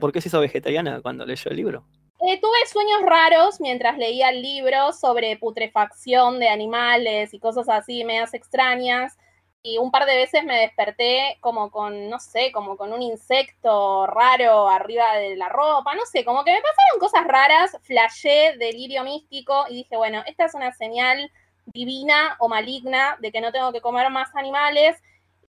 ¿por 0.00 0.12
qué 0.12 0.20
se 0.20 0.28
hizo 0.28 0.40
vegetariana 0.40 1.00
cuando 1.02 1.26
leyó 1.26 1.50
el 1.50 1.56
libro? 1.56 1.84
Eh, 2.20 2.40
tuve 2.40 2.66
sueños 2.66 3.02
raros 3.02 3.60
mientras 3.60 3.98
leía 3.98 4.30
el 4.30 4.40
libro 4.40 4.92
sobre 4.92 5.36
putrefacción 5.36 6.40
de 6.40 6.48
animales 6.48 7.34
y 7.34 7.38
cosas 7.38 7.68
así, 7.68 8.04
medias 8.04 8.32
extrañas. 8.32 9.18
Y 9.62 9.78
un 9.78 9.90
par 9.90 10.06
de 10.06 10.16
veces 10.16 10.44
me 10.44 10.60
desperté 10.60 11.36
como 11.40 11.70
con, 11.70 12.08
no 12.08 12.20
sé, 12.20 12.52
como 12.52 12.76
con 12.76 12.92
un 12.92 13.02
insecto 13.02 14.06
raro 14.06 14.68
arriba 14.68 15.16
de 15.16 15.36
la 15.36 15.48
ropa, 15.48 15.94
no 15.94 16.06
sé, 16.06 16.24
como 16.24 16.44
que 16.44 16.52
me 16.52 16.62
pasaron 16.62 17.00
cosas 17.00 17.26
raras, 17.26 17.76
flashé 17.82 18.54
delirio 18.58 19.02
místico 19.02 19.66
y 19.68 19.78
dije, 19.78 19.96
bueno, 19.96 20.22
esta 20.26 20.44
es 20.44 20.54
una 20.54 20.72
señal 20.72 21.30
divina 21.66 22.36
o 22.38 22.48
maligna 22.48 23.16
de 23.20 23.32
que 23.32 23.40
no 23.40 23.52
tengo 23.52 23.72
que 23.72 23.80
comer 23.80 24.10
más 24.10 24.34
animales. 24.34 24.96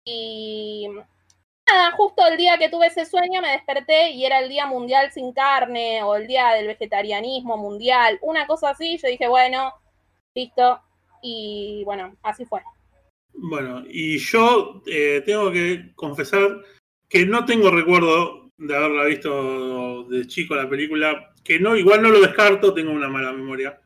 Y 0.04 0.88
nada, 1.68 1.92
justo 1.92 2.26
el 2.28 2.38
día 2.38 2.58
que 2.58 2.70
tuve 2.70 2.88
ese 2.88 3.06
sueño 3.06 3.42
me 3.42 3.52
desperté 3.52 4.12
y 4.12 4.26
era 4.26 4.40
el 4.40 4.50
Día 4.50 4.66
Mundial 4.66 5.12
sin 5.12 5.34
carne 5.34 6.04
o 6.04 6.16
el 6.16 6.28
Día 6.28 6.54
del 6.54 6.68
Vegetarianismo 6.68 7.58
Mundial, 7.58 8.20
una 8.22 8.48
cosa 8.48 8.72
así. 8.72 8.98
Yo 8.98 9.08
dije, 9.08 9.28
bueno, 9.28 9.74
listo. 10.34 10.82
Y 11.22 11.84
bueno, 11.86 12.16
así 12.24 12.46
fue. 12.46 12.62
Bueno, 13.34 13.84
y 13.88 14.18
yo 14.18 14.82
eh, 14.88 15.22
tengo 15.26 15.52
que 15.52 15.92
confesar 15.96 16.64
que 17.10 17.26
no 17.26 17.46
tengo 17.46 17.70
recuerdo 17.70 18.52
de 18.58 18.76
haberla 18.76 19.06
visto 19.06 20.04
de 20.06 20.26
chico 20.28 20.56
la 20.56 20.70
película, 20.70 21.34
que 21.44 21.60
no, 21.60 21.76
igual 21.76 22.02
no 22.02 22.10
lo 22.10 22.20
descarto, 22.20 22.74
tengo 22.74 22.92
una 22.92 23.08
mala 23.08 23.32
memoria 23.32 23.80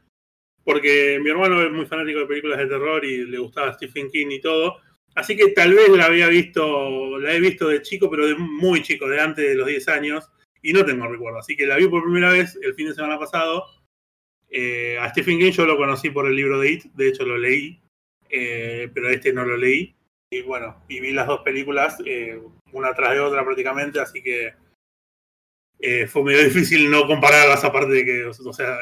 porque 0.63 1.20
mi 1.22 1.30
hermano 1.30 1.62
es 1.62 1.72
muy 1.72 1.86
fanático 1.86 2.20
de 2.20 2.25
películas 2.27 2.60
de 2.60 2.68
terror 2.68 3.03
y 3.03 3.25
le 3.25 3.38
gustaba 3.39 3.74
Stephen 3.74 4.10
King 4.10 4.27
y 4.30 4.41
todo. 4.41 4.77
Así 5.15 5.36
que 5.36 5.50
tal 5.50 5.74
vez 5.74 5.89
la 5.89 6.06
había 6.06 6.27
visto, 6.27 7.20
la 7.20 7.34
he 7.34 7.39
visto 7.39 7.68
de 7.68 7.82
chico, 7.82 8.10
pero 8.10 8.27
de 8.27 8.36
muy 8.36 8.82
chico, 8.82 9.10
de 9.10 9.20
antes 9.20 9.46
de 9.46 9.56
los 9.56 9.68
10 9.68 9.88
años, 9.89 10.30
y 10.62 10.74
no 10.74 10.86
tengo 10.86 11.08
recuerdo. 11.08 11.39
Así 11.39 11.58
que 11.58 11.68
la 11.68 11.75
vi 11.75 11.88
por 11.88 12.03
primera 12.03 12.32
vez 12.32 12.58
el 12.62 12.74
fin 12.75 12.88
de 12.88 12.94
semana 12.94 13.20
pasado. 13.20 13.65
Eh, 14.50 14.98
a 15.00 15.10
Stephen 15.10 15.39
King 15.39 15.51
yo 15.51 15.65
lo 15.65 15.77
conocí 15.77 16.10
por 16.10 16.27
el 16.27 16.36
libro 16.36 16.60
de 16.60 16.72
It, 16.72 16.84
de 16.94 17.08
hecho 17.08 17.25
lo 17.25 17.38
leí, 17.38 17.82
eh, 18.30 18.89
pero 18.94 19.10
este 19.10 19.34
no 19.34 19.46
lo 19.46 19.58
leí. 19.58 19.96
Y 20.30 20.41
bueno, 20.41 20.84
y 20.88 21.01
vi 21.01 21.12
las 21.12 21.27
dos 21.27 21.41
películas, 21.41 21.98
eh, 22.06 22.41
una 22.72 22.94
tras 22.94 23.13
de 23.13 23.20
otra 23.20 23.44
prácticamente, 23.44 24.00
así 24.00 24.22
que 24.22 24.53
fue 26.08 26.24
medio 26.24 26.44
difícil 26.46 26.89
no 26.89 27.06
compararlas, 27.06 27.63
aparte 27.65 27.91
de 27.91 28.06
que, 28.06 28.25
o 28.25 28.53
sea, 28.53 28.77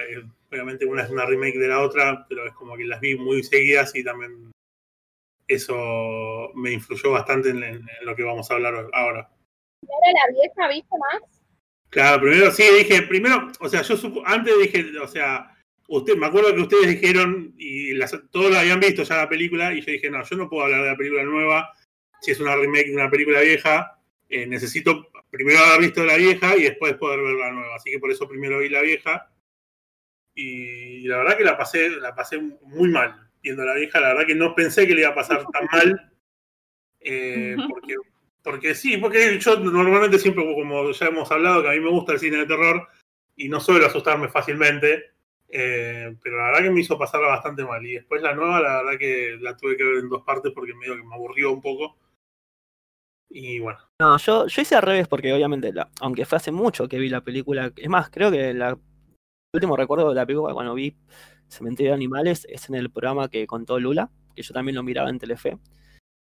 obviamente 0.51 0.85
una 0.85 1.03
es 1.03 1.09
una 1.09 1.25
remake 1.25 1.57
de 1.57 1.67
la 1.67 1.81
otra, 1.81 2.25
pero 2.27 2.45
es 2.45 2.53
como 2.53 2.75
que 2.75 2.85
las 2.85 2.99
vi 2.99 3.15
muy 3.15 3.43
seguidas 3.43 3.95
y 3.95 4.03
también 4.03 4.51
eso 5.47 6.51
me 6.55 6.71
influyó 6.71 7.11
bastante 7.11 7.49
en, 7.49 7.85
lo 8.01 8.15
que 8.15 8.23
vamos 8.23 8.49
a 8.49 8.55
hablar 8.55 8.87
ahora. 8.93 9.29
¿Era 9.81 10.11
la 10.13 10.33
vieja, 10.33 10.67
viste 10.67 10.95
más? 10.97 11.41
Claro, 11.89 12.21
primero 12.21 12.51
sí, 12.51 12.63
dije, 12.77 13.01
primero, 13.03 13.47
o 13.59 13.69
sea, 13.69 13.81
yo 13.81 13.95
antes 14.25 14.53
dije, 14.59 14.97
o 14.99 15.07
sea, 15.07 15.55
usted, 15.87 16.15
me 16.17 16.27
acuerdo 16.27 16.53
que 16.53 16.61
ustedes 16.61 16.87
dijeron, 16.87 17.55
y 17.57 17.97
todos 18.31 18.51
la 18.51 18.59
habían 18.59 18.79
visto 18.79 19.01
ya 19.03 19.17
la 19.17 19.29
película, 19.29 19.73
y 19.73 19.81
yo 19.81 19.91
dije, 19.91 20.09
no, 20.09 20.23
yo 20.23 20.35
no 20.35 20.49
puedo 20.49 20.65
hablar 20.65 20.83
de 20.83 20.89
la 20.89 20.97
película 20.97 21.23
nueva, 21.23 21.73
si 22.21 22.31
es 22.31 22.39
una 22.39 22.55
remake 22.55 22.87
de 22.87 22.95
una 22.95 23.09
película 23.09 23.41
vieja, 23.41 23.99
eh, 24.29 24.45
necesito 24.45 25.09
primero 25.29 25.59
haber 25.59 25.81
visto 25.81 26.03
la 26.03 26.15
vieja 26.15 26.55
y 26.55 26.63
después 26.63 26.93
poder 26.95 27.21
ver 27.21 27.35
la 27.35 27.51
nueva. 27.51 27.75
Así 27.75 27.91
que 27.91 27.99
por 27.99 28.11
eso 28.11 28.27
primero 28.27 28.59
vi 28.59 28.69
la 28.69 28.81
vieja. 28.81 29.29
Y 30.41 31.01
la 31.01 31.17
verdad 31.17 31.37
que 31.37 31.43
la 31.43 31.57
pasé, 31.57 31.89
la 31.89 32.15
pasé 32.15 32.39
muy 32.39 32.87
mal 32.87 33.13
viendo 33.43 33.65
la 33.65 33.73
vieja. 33.73 33.99
La 33.99 34.13
verdad 34.13 34.25
que 34.25 34.35
no 34.35 34.55
pensé 34.55 34.87
que 34.87 34.95
le 34.95 35.01
iba 35.01 35.09
a 35.09 35.15
pasar 35.15 35.45
tan 35.51 35.67
mal. 35.69 36.13
Eh, 37.01 37.57
porque, 37.69 37.95
porque 38.41 38.73
sí, 38.73 38.95
porque 38.95 39.37
yo 39.37 39.59
normalmente 39.59 40.17
siempre, 40.17 40.45
como 40.45 40.91
ya 40.91 41.07
hemos 41.07 41.29
hablado, 41.29 41.61
que 41.61 41.67
a 41.67 41.73
mí 41.73 41.81
me 41.81 41.89
gusta 41.89 42.13
el 42.13 42.19
cine 42.19 42.37
de 42.37 42.45
terror 42.45 42.87
y 43.35 43.49
no 43.49 43.59
suelo 43.59 43.85
asustarme 43.85 44.29
fácilmente. 44.29 45.11
Eh, 45.49 46.15
pero 46.23 46.37
la 46.37 46.45
verdad 46.45 46.63
que 46.63 46.71
me 46.71 46.79
hizo 46.79 46.97
pasarla 46.97 47.27
bastante 47.27 47.65
mal. 47.65 47.85
Y 47.85 47.95
después 47.95 48.21
la 48.21 48.33
nueva, 48.33 48.61
la 48.61 48.81
verdad 48.81 48.97
que 48.97 49.37
la 49.41 49.57
tuve 49.57 49.75
que 49.75 49.83
ver 49.83 49.97
en 49.97 50.07
dos 50.07 50.23
partes 50.23 50.53
porque 50.55 50.73
medio 50.73 50.95
que 50.95 51.03
me 51.03 51.15
aburrió 51.15 51.51
un 51.51 51.61
poco. 51.61 51.97
Y 53.29 53.59
bueno. 53.59 53.79
No, 53.99 54.17
yo, 54.17 54.47
yo 54.47 54.61
hice 54.61 54.75
al 54.75 54.83
revés 54.83 55.09
porque 55.09 55.33
obviamente, 55.33 55.73
aunque 55.99 56.23
fue 56.23 56.37
hace 56.37 56.53
mucho 56.53 56.87
que 56.87 56.97
vi 56.97 57.09
la 57.09 57.25
película, 57.25 57.73
es 57.75 57.89
más, 57.89 58.09
creo 58.09 58.31
que 58.31 58.53
la, 58.53 58.77
último 59.53 59.75
recuerdo 59.75 60.09
de 60.09 60.15
la 60.15 60.25
película 60.25 60.53
cuando 60.53 60.73
vi 60.73 60.95
Cementerio 61.47 61.91
de 61.91 61.95
Animales 61.95 62.45
es 62.49 62.69
en 62.69 62.75
el 62.75 62.91
programa 62.91 63.29
que 63.29 63.47
contó 63.47 63.79
Lula, 63.79 64.11
que 64.35 64.43
yo 64.43 64.53
también 64.53 64.75
lo 64.75 64.83
miraba 64.83 65.09
en 65.09 65.19
Telefe. 65.19 65.57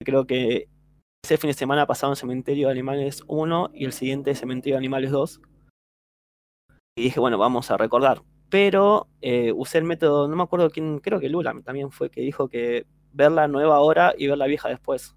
Creo 0.04 0.28
que 0.28 0.68
ese 1.24 1.38
fin 1.38 1.50
de 1.50 1.54
semana 1.54 1.88
pasaron 1.88 2.16
Cementerio 2.16 2.68
de 2.68 2.74
Animales 2.74 3.24
1 3.28 3.72
y 3.74 3.86
el 3.86 3.94
siguiente 3.94 4.36
Cementerio 4.36 4.76
de 4.76 4.80
Animales 4.80 5.12
2. 5.12 5.42
Y 6.98 7.04
dije, 7.04 7.20
bueno, 7.20 7.38
vamos 7.38 7.72
a 7.72 7.78
recordar 7.78 8.22
pero 8.50 9.10
eh, 9.22 9.52
usé 9.54 9.80
el 9.80 9.84
método, 9.84 10.28
no 10.28 10.36
me 10.38 10.44
acuerdo 10.44 10.70
quién, 10.70 11.00
creo 11.00 11.20
que 11.20 11.28
Lula 11.28 11.54
también 11.64 11.92
fue 11.92 12.10
que 12.10 12.22
dijo 12.22 12.48
que 12.48 12.86
ver 13.12 13.32
la 13.32 13.48
nueva 13.48 13.76
ahora 13.76 14.14
y 14.18 14.28
ver 14.28 14.38
la 14.38 14.46
vieja 14.46 14.70
después. 14.70 15.16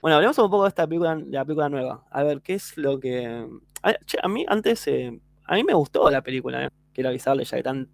Bueno, 0.00 0.16
hablemos 0.16 0.38
un 0.38 0.50
poco 0.50 0.62
de 0.62 0.68
esta 0.68 0.86
película, 0.86 1.16
de 1.16 1.30
la 1.30 1.44
película 1.44 1.68
nueva. 1.68 2.06
A 2.10 2.22
ver, 2.22 2.40
¿qué 2.40 2.54
es 2.54 2.76
lo 2.78 3.00
que... 3.00 3.46
A, 3.82 4.28
mí 4.28 4.46
antes, 4.48 4.86
eh, 4.86 5.20
a 5.44 5.54
mí 5.54 5.64
me 5.64 5.74
gustó 5.74 6.08
la 6.10 6.22
película, 6.22 6.64
eh. 6.64 6.70
Quiero 6.98 7.10
avisarle, 7.10 7.44
ya 7.44 7.50
que 7.52 7.58
están, 7.58 7.88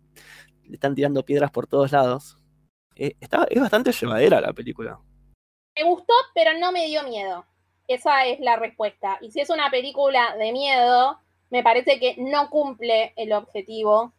le 0.64 0.74
están 0.76 0.94
tirando 0.94 1.26
piedras 1.26 1.50
por 1.50 1.66
todos 1.66 1.92
lados. 1.92 2.38
está, 2.94 3.46
es 3.50 3.60
bastante 3.60 3.92
llevadera 3.92 4.40
la 4.40 4.54
película. 4.54 4.98
Me 5.76 5.84
gustó, 5.84 6.14
pero 6.34 6.58
no 6.58 6.72
me 6.72 6.86
dio 6.86 7.02
miedo. 7.02 7.44
Esa 7.86 8.24
es 8.24 8.40
la 8.40 8.56
respuesta. 8.56 9.18
Y 9.20 9.30
si 9.30 9.40
es 9.40 9.50
una 9.50 9.70
película 9.70 10.34
de 10.38 10.52
miedo, 10.52 11.18
me 11.50 11.62
parece 11.62 12.00
que 12.00 12.14
no 12.16 12.48
cumple 12.48 13.12
el 13.16 13.34
objetivo 13.34 14.14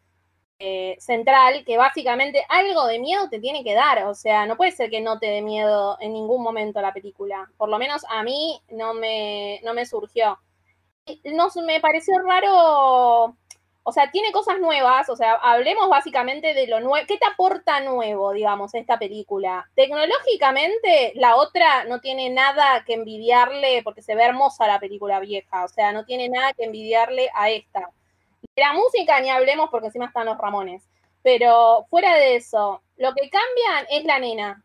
eh, 0.60 0.96
central 1.00 1.65
que 1.65 1.77
básicamente 1.77 2.46
algo 2.48 2.86
de 2.86 3.00
miedo 3.00 3.27
te 3.27 3.39
tiene 3.39 3.63
que 3.63 3.74
dar, 3.74 4.06
o 4.06 4.13
sea, 4.13 4.46
no 4.46 4.56
puede 4.56 4.72
ser 4.72 4.92
que 4.92 5.01
no 5.01 5.18
te 5.20 5.25
dé 5.25 5.42
miedo 5.42 5.98
en 6.00 6.13
ningún 6.13 6.42
momento 6.44 6.80
la 6.80 6.94
película, 6.94 7.51
por 7.58 7.68
lo 7.68 7.77
menos 7.77 8.06
a 8.08 8.24
mí 8.24 8.62
no 8.70 8.94
me, 8.94 9.60
no 9.65 9.74
me 9.74 9.86
surgió. 9.86 10.39
No, 11.25 11.50
me 11.65 11.82
pareció 11.82 12.13
raro, 12.25 13.36
o 13.88 13.92
sea, 13.92 14.10
tiene 14.10 14.32
cosas 14.32 14.60
nuevas, 14.60 15.10
o 15.10 15.15
sea, 15.15 15.34
hablemos 15.34 15.88
básicamente 15.89 16.56
de 16.56 16.65
lo 16.65 16.80
nuevo, 16.80 17.06
¿qué 17.08 17.18
te 17.18 17.25
aporta 17.25 17.82
nuevo, 17.82 18.34
digamos, 18.34 18.74
esta 18.74 18.98
película? 18.98 19.70
Tecnológicamente, 19.75 21.13
la 21.15 21.36
otra 21.36 21.84
no 21.86 22.01
tiene 22.01 22.32
nada 22.32 22.84
que 22.84 22.96
envidiarle, 22.96 23.84
porque 23.84 24.01
se 24.01 24.15
ve 24.15 24.24
hermosa 24.24 24.68
la 24.68 24.80
película 24.80 25.20
vieja, 25.20 25.63
o 25.63 25.68
sea, 25.68 25.92
no 25.92 26.04
tiene 26.04 26.30
nada 26.30 26.54
que 26.54 26.63
envidiarle 26.63 27.30
a 27.36 27.51
esta 27.51 27.92
de 28.56 28.62
la 28.62 28.74
música 28.74 29.20
ni 29.20 29.30
hablemos 29.30 29.70
porque 29.70 29.88
encima 29.88 30.06
están 30.06 30.25
los 30.25 30.38
Ramones. 30.38 30.84
Pero 31.22 31.86
fuera 31.89 32.15
de 32.15 32.36
eso, 32.36 32.82
lo 32.98 33.13
que 33.13 33.30
cambian 33.30 33.86
es 33.89 34.06
la 34.06 34.20
nena. 34.20 34.63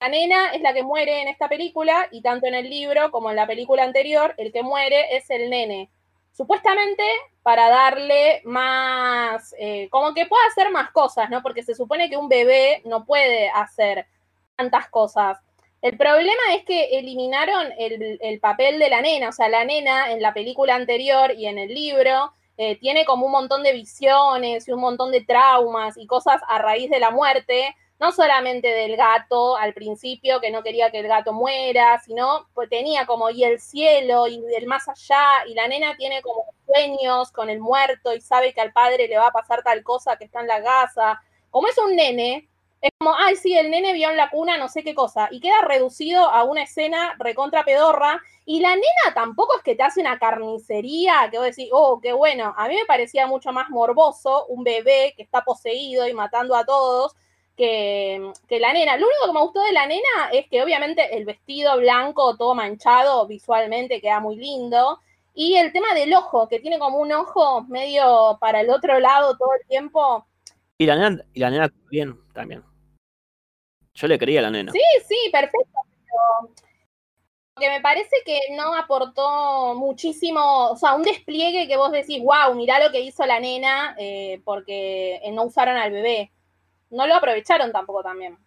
La 0.00 0.08
nena 0.08 0.50
es 0.52 0.60
la 0.60 0.74
que 0.74 0.82
muere 0.82 1.22
en 1.22 1.28
esta 1.28 1.48
película 1.48 2.08
y 2.10 2.20
tanto 2.22 2.46
en 2.46 2.54
el 2.54 2.68
libro 2.68 3.10
como 3.10 3.30
en 3.30 3.36
la 3.36 3.46
película 3.46 3.82
anterior, 3.82 4.34
el 4.36 4.52
que 4.52 4.62
muere 4.62 5.16
es 5.16 5.30
el 5.30 5.48
nene. 5.50 5.90
Supuestamente 6.36 7.02
para 7.42 7.70
darle 7.70 8.42
más, 8.44 9.54
eh, 9.58 9.88
como 9.90 10.12
que 10.12 10.26
pueda 10.26 10.44
hacer 10.46 10.70
más 10.70 10.90
cosas, 10.90 11.30
¿no? 11.30 11.42
Porque 11.42 11.62
se 11.62 11.74
supone 11.74 12.10
que 12.10 12.16
un 12.16 12.28
bebé 12.28 12.82
no 12.84 13.06
puede 13.06 13.48
hacer 13.48 14.06
tantas 14.54 14.88
cosas. 14.88 15.38
El 15.80 15.96
problema 15.96 16.54
es 16.54 16.64
que 16.64 16.98
eliminaron 16.98 17.72
el, 17.78 18.18
el 18.20 18.40
papel 18.40 18.78
de 18.78 18.90
la 18.90 19.00
nena, 19.00 19.30
o 19.30 19.32
sea, 19.32 19.48
la 19.48 19.64
nena 19.64 20.12
en 20.12 20.20
la 20.20 20.34
película 20.34 20.74
anterior 20.74 21.32
y 21.32 21.46
en 21.46 21.58
el 21.58 21.72
libro 21.72 22.32
eh, 22.58 22.76
tiene 22.78 23.04
como 23.04 23.26
un 23.26 23.32
montón 23.32 23.62
de 23.62 23.72
visiones 23.72 24.66
y 24.66 24.72
un 24.72 24.80
montón 24.80 25.12
de 25.12 25.20
traumas 25.22 25.96
y 25.98 26.06
cosas 26.06 26.40
a 26.48 26.58
raíz 26.58 26.88
de 26.90 27.00
la 27.00 27.10
muerte, 27.10 27.76
no 27.98 28.12
solamente 28.12 28.68
del 28.68 28.96
gato 28.96 29.56
al 29.56 29.72
principio, 29.72 30.40
que 30.40 30.50
no 30.50 30.62
quería 30.62 30.90
que 30.90 30.98
el 30.98 31.08
gato 31.08 31.32
muera, 31.32 31.98
sino 32.04 32.46
pues 32.54 32.68
tenía 32.68 33.06
como 33.06 33.30
y 33.30 33.44
el 33.44 33.58
cielo 33.60 34.26
y 34.26 34.42
el 34.54 34.66
más 34.66 34.88
allá, 34.88 35.46
y 35.46 35.54
la 35.54 35.68
nena 35.68 35.96
tiene 35.96 36.20
como 36.22 36.44
sueños 36.66 37.32
con 37.32 37.48
el 37.48 37.60
muerto 37.60 38.14
y 38.14 38.20
sabe 38.20 38.52
que 38.52 38.60
al 38.60 38.72
padre 38.72 39.08
le 39.08 39.18
va 39.18 39.28
a 39.28 39.32
pasar 39.32 39.62
tal 39.62 39.82
cosa 39.82 40.16
que 40.16 40.24
está 40.24 40.40
en 40.40 40.48
la 40.48 40.62
casa. 40.62 41.20
Como 41.50 41.68
es 41.68 41.78
un 41.78 41.96
nene, 41.96 42.48
es 42.82 42.90
como, 42.98 43.14
ay, 43.16 43.36
sí, 43.36 43.56
el 43.56 43.70
nene 43.70 43.94
vio 43.94 44.10
en 44.10 44.16
la 44.16 44.28
cuna 44.30 44.58
no 44.58 44.68
sé 44.68 44.84
qué 44.84 44.94
cosa, 44.94 45.28
y 45.30 45.40
queda 45.40 45.62
reducido 45.62 46.28
a 46.28 46.44
una 46.44 46.64
escena 46.64 47.14
recontra 47.18 47.64
pedorra, 47.64 48.20
y 48.44 48.60
la 48.60 48.70
nena 48.74 49.14
tampoco 49.14 49.56
es 49.56 49.62
que 49.62 49.74
te 49.74 49.82
hace 49.82 50.00
una 50.00 50.18
carnicería, 50.18 51.28
que 51.30 51.38
vos 51.38 51.46
decís, 51.46 51.70
oh, 51.72 52.00
qué 52.00 52.12
bueno, 52.12 52.54
a 52.56 52.68
mí 52.68 52.76
me 52.76 52.84
parecía 52.84 53.26
mucho 53.26 53.52
más 53.52 53.70
morboso 53.70 54.46
un 54.46 54.62
bebé 54.62 55.14
que 55.16 55.22
está 55.22 55.42
poseído 55.42 56.06
y 56.06 56.12
matando 56.12 56.54
a 56.54 56.64
todos, 56.64 57.16
que, 57.56 58.32
que, 58.48 58.60
la 58.60 58.72
nena. 58.72 58.96
Lo 58.96 59.06
único 59.06 59.26
que 59.26 59.32
me 59.32 59.40
gustó 59.40 59.60
de 59.62 59.72
la 59.72 59.86
nena 59.86 60.30
es 60.32 60.46
que 60.48 60.62
obviamente 60.62 61.16
el 61.16 61.24
vestido 61.24 61.76
blanco, 61.78 62.36
todo 62.36 62.54
manchado, 62.54 63.26
visualmente 63.26 64.00
queda 64.00 64.20
muy 64.20 64.36
lindo. 64.36 65.00
Y 65.34 65.56
el 65.56 65.72
tema 65.72 65.92
del 65.94 66.14
ojo, 66.14 66.48
que 66.48 66.60
tiene 66.60 66.78
como 66.78 66.98
un 66.98 67.12
ojo 67.12 67.62
medio 67.64 68.38
para 68.40 68.60
el 68.60 68.70
otro 68.70 68.98
lado 69.00 69.36
todo 69.36 69.50
el 69.60 69.66
tiempo. 69.68 70.26
Y 70.78 70.86
la 70.86 70.96
nena, 70.96 71.24
y 71.32 71.40
la 71.40 71.50
nena 71.50 71.72
bien 71.90 72.18
también. 72.32 72.62
Yo 73.94 74.06
le 74.08 74.18
creía 74.18 74.40
a 74.40 74.42
la 74.44 74.50
nena. 74.50 74.72
Sí, 74.72 74.80
sí, 75.06 75.16
perfecto. 75.32 75.80
Pero 76.04 76.54
que 77.58 77.70
me 77.70 77.80
parece 77.80 78.16
que 78.24 78.38
no 78.54 78.74
aportó 78.74 79.74
muchísimo, 79.74 80.70
o 80.70 80.76
sea, 80.76 80.94
un 80.94 81.02
despliegue 81.02 81.66
que 81.66 81.78
vos 81.78 81.90
decís, 81.90 82.22
wow, 82.22 82.54
mirá 82.54 82.78
lo 82.78 82.92
que 82.92 83.00
hizo 83.00 83.24
la 83.24 83.40
nena, 83.40 83.96
eh, 83.98 84.42
porque 84.44 85.20
no 85.32 85.44
usaron 85.44 85.76
al 85.76 85.90
bebé. 85.90 86.30
No 86.90 87.06
lo 87.06 87.14
aprovecharon 87.14 87.72
tampoco 87.72 88.02
también. 88.02 88.38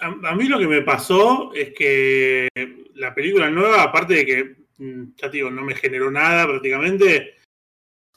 A, 0.00 0.34
mí 0.34 0.48
lo 0.48 0.58
que 0.58 0.66
me 0.66 0.82
pasó 0.82 1.52
es 1.54 1.72
que 1.72 2.48
la 2.94 3.14
película 3.14 3.48
nueva, 3.48 3.82
aparte 3.82 4.14
de 4.14 4.26
que, 4.26 4.56
mm, 4.78 5.14
ya 5.16 5.30
te 5.30 5.36
digo, 5.36 5.50
no 5.50 5.62
me 5.62 5.74
generó 5.74 6.10
nada 6.10 6.46
prácticamente, 6.46 7.36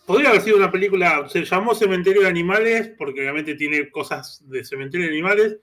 podría 0.05 0.29
haber 0.29 0.41
sido 0.41 0.57
una 0.57 0.71
película, 0.71 1.27
se 1.29 1.45
llamó 1.45 1.75
Cementerio 1.75 2.23
de 2.23 2.29
Animales, 2.29 2.93
porque 2.97 3.21
obviamente 3.21 3.55
tiene 3.55 3.91
cosas 3.91 4.41
de 4.49 4.63
Cementerio 4.63 5.05
de 5.05 5.13
Animales, 5.13 5.57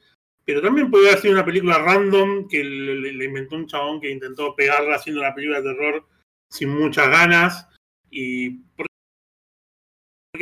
pero 0.44 0.60
también 0.60 0.90
podría 0.90 1.10
haber 1.10 1.22
sido 1.22 1.34
una 1.34 1.44
película 1.44 1.78
random 1.78 2.46
que 2.48 2.62
le, 2.62 3.24
inventó 3.24 3.56
un 3.56 3.66
chabón 3.66 4.00
que 4.00 4.10
intentó 4.10 4.54
pegarla 4.54 4.96
haciendo 4.96 5.22
una 5.22 5.34
película 5.34 5.60
de 5.60 5.72
terror 5.72 6.06
sin 6.50 6.68
muchas 6.68 7.08
ganas. 7.08 7.68
Y 8.10 8.58
porque, 8.76 8.92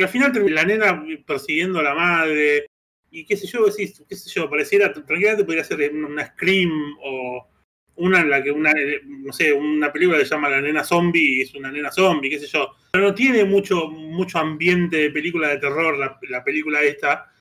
al 0.01 0.09
final 0.09 0.53
la 0.53 0.65
nena 0.65 1.05
persiguiendo 1.25 1.79
a 1.79 1.83
la 1.83 1.95
madre. 1.95 2.67
Y 3.15 3.25
qué 3.25 3.37
sé 3.37 3.45
yo, 3.45 3.65
qué 3.65 4.15
sé 4.15 4.29
yo, 4.29 4.49
pareciera, 4.49 4.91
tranquilamente 4.91 5.45
podría 5.45 5.63
ser 5.63 5.93
una 5.93 6.25
Scream 6.25 6.97
o 7.03 7.47
una 7.95 8.21
en 8.21 8.29
la 8.31 8.41
que 8.41 8.51
una, 8.51 8.73
no 9.05 9.31
sé, 9.31 9.53
una 9.53 9.93
película 9.93 10.17
que 10.17 10.25
se 10.25 10.31
llama 10.31 10.49
La 10.49 10.61
nena 10.61 10.83
zombie 10.83 11.37
y 11.37 11.41
es 11.41 11.53
una 11.53 11.71
nena 11.71 11.91
zombie, 11.91 12.29
qué 12.29 12.39
sé 12.39 12.47
yo. 12.47 12.71
Pero 12.91 13.05
no 13.05 13.13
tiene 13.13 13.45
mucho, 13.45 13.87
mucho 13.87 14.39
ambiente 14.39 14.97
de 14.97 15.11
película 15.11 15.49
de 15.49 15.59
terror 15.59 15.95
la, 15.97 16.19
la 16.27 16.43
película 16.43 16.81
esta 16.81 17.33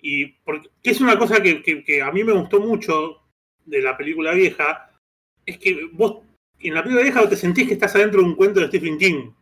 y 0.00 0.26
porque, 0.26 0.68
es 0.82 1.00
una 1.00 1.18
cosa 1.18 1.42
que, 1.42 2.02
a 2.02 2.12
mí 2.12 2.24
me 2.24 2.32
gustó 2.32 2.60
mucho 2.60 3.22
de 3.64 3.82
la 3.82 3.96
película 3.96 4.32
vieja, 4.32 4.90
es 5.44 5.58
que 5.58 5.88
vos 5.92 6.22
en 6.60 6.74
la 6.74 6.82
película 6.82 7.02
vieja 7.02 7.28
te 7.28 7.36
sentís 7.36 7.66
que 7.66 7.74
estás 7.74 7.94
adentro 7.94 8.20
de 8.20 8.28
un 8.28 8.36
cuento 8.36 8.60
de 8.60 8.68
Stephen 8.68 8.98
King. 8.98 9.32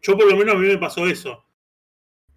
Yo 0.00 0.16
por 0.16 0.30
lo 0.30 0.36
menos 0.36 0.54
a 0.54 0.58
mí 0.58 0.66
me 0.66 0.78
pasó 0.78 1.06
eso. 1.06 1.44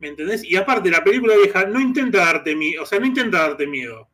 ¿Me 0.02 0.08
entendés? 0.08 0.44
Y 0.44 0.56
aparte, 0.56 0.90
la 0.90 1.04
película 1.04 1.36
vieja 1.38 1.64
no 1.66 1.80
intenta 1.80 2.18
darte 2.18 2.56
miedo, 2.56 2.82
o 2.82 2.86
sea, 2.88 3.00
no 3.00 3.06
intenta 3.06 3.38
darte 3.38 3.68
miedo. 3.68 4.10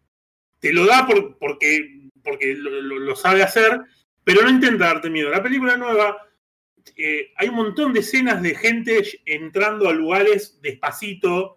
Te 0.59 0.73
lo 0.73 0.85
da 0.85 1.07
por, 1.07 1.37
porque, 1.37 2.09
porque 2.21 2.55
lo, 2.55 2.81
lo, 2.81 2.99
lo, 2.99 3.15
sabe 3.15 3.41
hacer, 3.41 3.79
pero 4.25 4.41
no 4.41 4.49
intenta 4.49 4.87
darte 4.87 5.09
miedo. 5.09 5.29
La 5.29 5.41
película 5.41 5.77
nueva, 5.77 6.27
eh, 6.97 7.31
hay 7.37 7.47
un 7.47 7.55
montón 7.55 7.93
de 7.93 8.01
escenas 8.01 8.41
de 8.41 8.53
gente 8.53 9.01
entrando 9.25 9.87
a 9.87 9.93
lugares 9.93 10.59
despacito, 10.61 11.55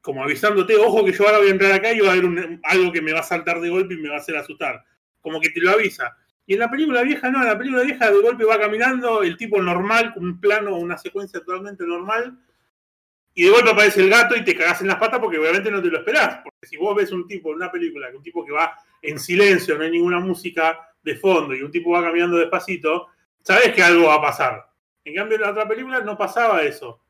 como 0.00 0.22
avisándote, 0.22 0.76
ojo 0.76 1.04
que 1.04 1.12
yo 1.12 1.26
ahora 1.26 1.38
voy 1.38 1.48
a 1.48 1.52
entrar 1.52 1.72
acá 1.72 1.92
y 1.92 1.98
va 1.98 2.10
a 2.10 2.12
haber 2.12 2.26
un, 2.26 2.60
algo 2.62 2.92
que 2.92 3.02
me 3.02 3.12
va 3.12 3.20
a 3.20 3.24
saltar 3.24 3.60
de 3.60 3.70
golpe 3.70 3.94
y 3.94 3.96
me 3.96 4.08
va 4.08 4.16
a 4.16 4.18
hacer 4.18 4.36
asustar. 4.36 4.84
Como 5.20 5.40
que 5.40 5.50
te 5.50 5.60
lo 5.60 5.72
avisa. 5.72 6.16
Y 6.46 6.54
en 6.54 6.60
la 6.60 6.70
película 6.70 7.02
vieja 7.02 7.28
no, 7.28 7.40
en 7.40 7.48
la 7.48 7.58
película 7.58 7.82
vieja 7.82 8.08
de 8.08 8.20
golpe 8.20 8.44
va 8.44 8.60
caminando 8.60 9.24
el 9.24 9.36
tipo 9.36 9.60
normal, 9.60 10.12
un 10.14 10.38
plano, 10.40 10.76
una 10.76 10.96
secuencia 10.96 11.40
totalmente 11.40 11.84
normal, 11.84 12.38
y 13.34 13.44
de 13.44 13.50
golpe 13.50 13.70
aparece 13.70 14.00
el 14.00 14.10
gato 14.10 14.36
y 14.36 14.44
te 14.44 14.54
cagás 14.54 14.80
en 14.80 14.86
las 14.86 14.96
patas 14.96 15.18
porque 15.18 15.38
obviamente 15.38 15.70
no 15.70 15.82
te 15.82 15.88
lo 15.88 15.98
esperás. 15.98 16.40
Porque 16.44 16.66
si 16.66 16.76
vos 16.76 16.94
ves 16.94 17.10
un 17.10 17.26
tipo 17.26 17.50
en 17.50 17.56
una 17.56 17.70
película, 17.70 18.08
un 18.14 18.22
tipo 18.22 18.44
que 18.44 18.52
va 18.52 18.78
en 19.02 19.18
silencio, 19.18 19.76
no 19.76 19.82
hay 19.82 19.90
ninguna 19.90 20.20
música 20.20 20.88
de 21.02 21.16
fondo 21.16 21.54
y 21.54 21.62
un 21.62 21.70
tipo 21.70 21.90
va 21.90 22.02
caminando 22.02 22.36
despacito, 22.36 23.08
sabes 23.42 23.74
que 23.74 23.82
algo 23.82 24.06
va 24.06 24.14
a 24.14 24.22
pasar. 24.22 24.64
En 25.04 25.16
cambio, 25.16 25.34
en 25.36 25.42
la 25.42 25.50
otra 25.50 25.66
película 25.66 26.00
no 26.00 26.16
pasaba 26.16 26.62
eso. 26.62 27.00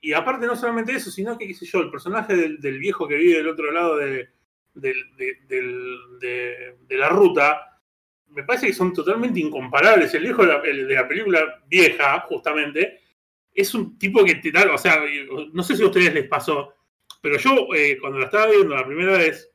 Y 0.00 0.12
aparte, 0.12 0.46
no 0.46 0.56
solamente 0.56 0.92
eso, 0.92 1.10
sino 1.10 1.38
que, 1.38 1.46
qué 1.46 1.54
sé 1.54 1.66
yo, 1.66 1.80
el 1.80 1.90
personaje 1.90 2.34
del, 2.34 2.78
viejo 2.78 3.06
que 3.06 3.16
vive 3.16 3.38
del 3.38 3.48
otro 3.48 3.70
lado 3.70 3.96
de, 3.96 4.28
de, 4.74 5.36
la 6.90 7.08
ruta, 7.10 7.78
me 8.28 8.42
parece 8.42 8.66
que 8.68 8.72
son 8.72 8.92
totalmente 8.92 9.38
incomparables. 9.40 10.12
El 10.14 10.22
viejo 10.24 10.44
de 10.44 10.94
la 10.94 11.08
película 11.08 11.62
vieja, 11.68 12.20
justamente, 12.20 12.99
es 13.54 13.74
un 13.74 13.98
tipo 13.98 14.24
que 14.24 14.36
te 14.36 14.50
da, 14.50 14.72
o 14.72 14.78
sea, 14.78 15.02
no 15.52 15.62
sé 15.62 15.76
si 15.76 15.82
a 15.82 15.86
ustedes 15.86 16.14
les 16.14 16.28
pasó, 16.28 16.74
pero 17.20 17.38
yo 17.38 17.68
eh, 17.74 17.98
cuando 18.00 18.18
la 18.18 18.26
estaba 18.26 18.46
viendo 18.46 18.74
la 18.74 18.86
primera 18.86 19.18
vez, 19.18 19.50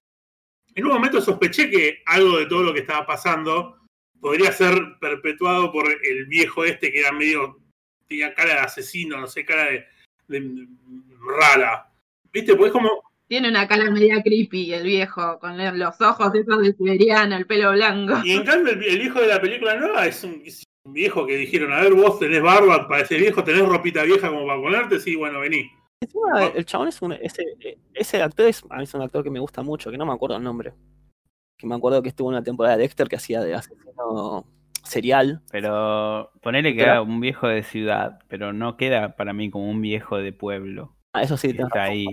en 0.74 0.86
un 0.86 0.94
momento 0.94 1.22
sospeché 1.22 1.70
que 1.70 2.04
algo 2.06 2.38
de 2.38 2.46
todo 2.48 2.64
lo 2.64 2.74
que 2.74 2.82
estaba 2.82 3.06
pasando 3.06 3.78
podría 4.20 4.52
ser 4.52 4.76
perpetuado 5.00 5.72
por 5.72 5.86
el 5.90 6.26
viejo 6.26 6.66
este 6.66 6.92
que 6.92 7.00
era 7.00 7.12
medio, 7.12 7.60
tenía 8.08 8.34
cara 8.34 8.56
de 8.56 8.60
asesino, 8.60 9.20
no 9.20 9.28
sé, 9.28 9.46
cara 9.46 9.66
de, 9.66 9.86
de 10.28 10.68
rara. 11.40 11.92
¿Viste? 12.32 12.56
Pues 12.56 12.72
como... 12.72 12.90
Tiene 13.28 13.50
una 13.50 13.68
cara 13.68 13.90
media 13.90 14.22
creepy 14.22 14.74
el 14.74 14.84
viejo, 14.84 15.40
con 15.40 15.58
los 15.80 16.02
ojos 16.02 16.36
esos 16.36 16.62
de 16.62 16.74
siberiano, 16.74 17.38
el 17.38 17.48
pelo 17.48 17.72
blanco. 17.72 18.22
Y 18.24 18.34
en 18.34 18.44
cambio 18.44 18.74
el, 18.74 18.84
el 18.84 19.02
hijo 19.02 19.20
de 19.20 19.28
la 19.28 19.42
película 19.42 19.76
nueva 19.76 20.06
es 20.06 20.24
un, 20.24 20.42
es 20.46 20.60
un, 20.60 20.75
viejo 20.86 21.26
que 21.26 21.36
dijeron, 21.38 21.74
a 21.74 21.82
ver, 21.82 21.94
vos 21.94 22.20
tenés 22.20 22.42
barba 22.42 22.88
para 22.88 23.04
ese 23.04 23.18
viejo, 23.18 23.44
tenés 23.44 23.68
ropita 23.68 24.04
vieja 24.04 24.30
como 24.30 24.46
para 24.46 24.62
ponerte, 24.62 25.00
sí, 25.00 25.16
bueno, 25.16 25.40
vení. 25.40 25.70
Encima, 26.00 26.46
el 26.54 26.66
chabón 26.66 26.90
es 26.90 27.02
un, 27.02 27.14
ese, 27.14 27.44
ese 27.94 28.22
actor 28.22 28.48
es, 28.48 28.64
a 28.70 28.78
mí 28.78 28.84
es 28.84 28.94
un 28.94 29.02
actor 29.02 29.24
que 29.24 29.30
me 29.30 29.40
gusta 29.40 29.64
mucho, 29.64 29.90
que 29.90 29.98
no 29.98 30.06
me 30.06 30.14
acuerdo 30.14 30.38
el 30.38 30.44
nombre. 30.44 30.74
Que 31.58 31.68
me 31.68 31.76
acuerdo 31.76 32.04
que 32.04 32.10
estuvo 32.10 32.30
en 32.30 32.36
una 32.36 32.44
temporada 32.44 32.76
de 32.76 32.84
Dexter 32.84 33.08
que 33.08 33.16
hacía 33.16 33.42
de 33.42 33.56
asesino 33.56 34.46
serial. 34.84 35.42
Pero 35.52 36.32
ponele 36.42 36.74
que 36.74 36.80
pero, 36.80 36.92
era 36.92 37.02
un 37.02 37.20
viejo 37.20 37.48
de 37.48 37.64
ciudad, 37.64 38.20
pero 38.28 38.54
no 38.54 38.78
queda 38.78 39.16
para 39.16 39.34
mí 39.34 39.50
como 39.50 39.70
un 39.70 39.82
viejo 39.82 40.18
de 40.18 40.34
pueblo. 40.34 40.96
Ah, 41.14 41.24
eso 41.24 41.38
sí, 41.38 41.54
que 41.54 41.64
está 41.64 41.84
ahí, 41.84 42.06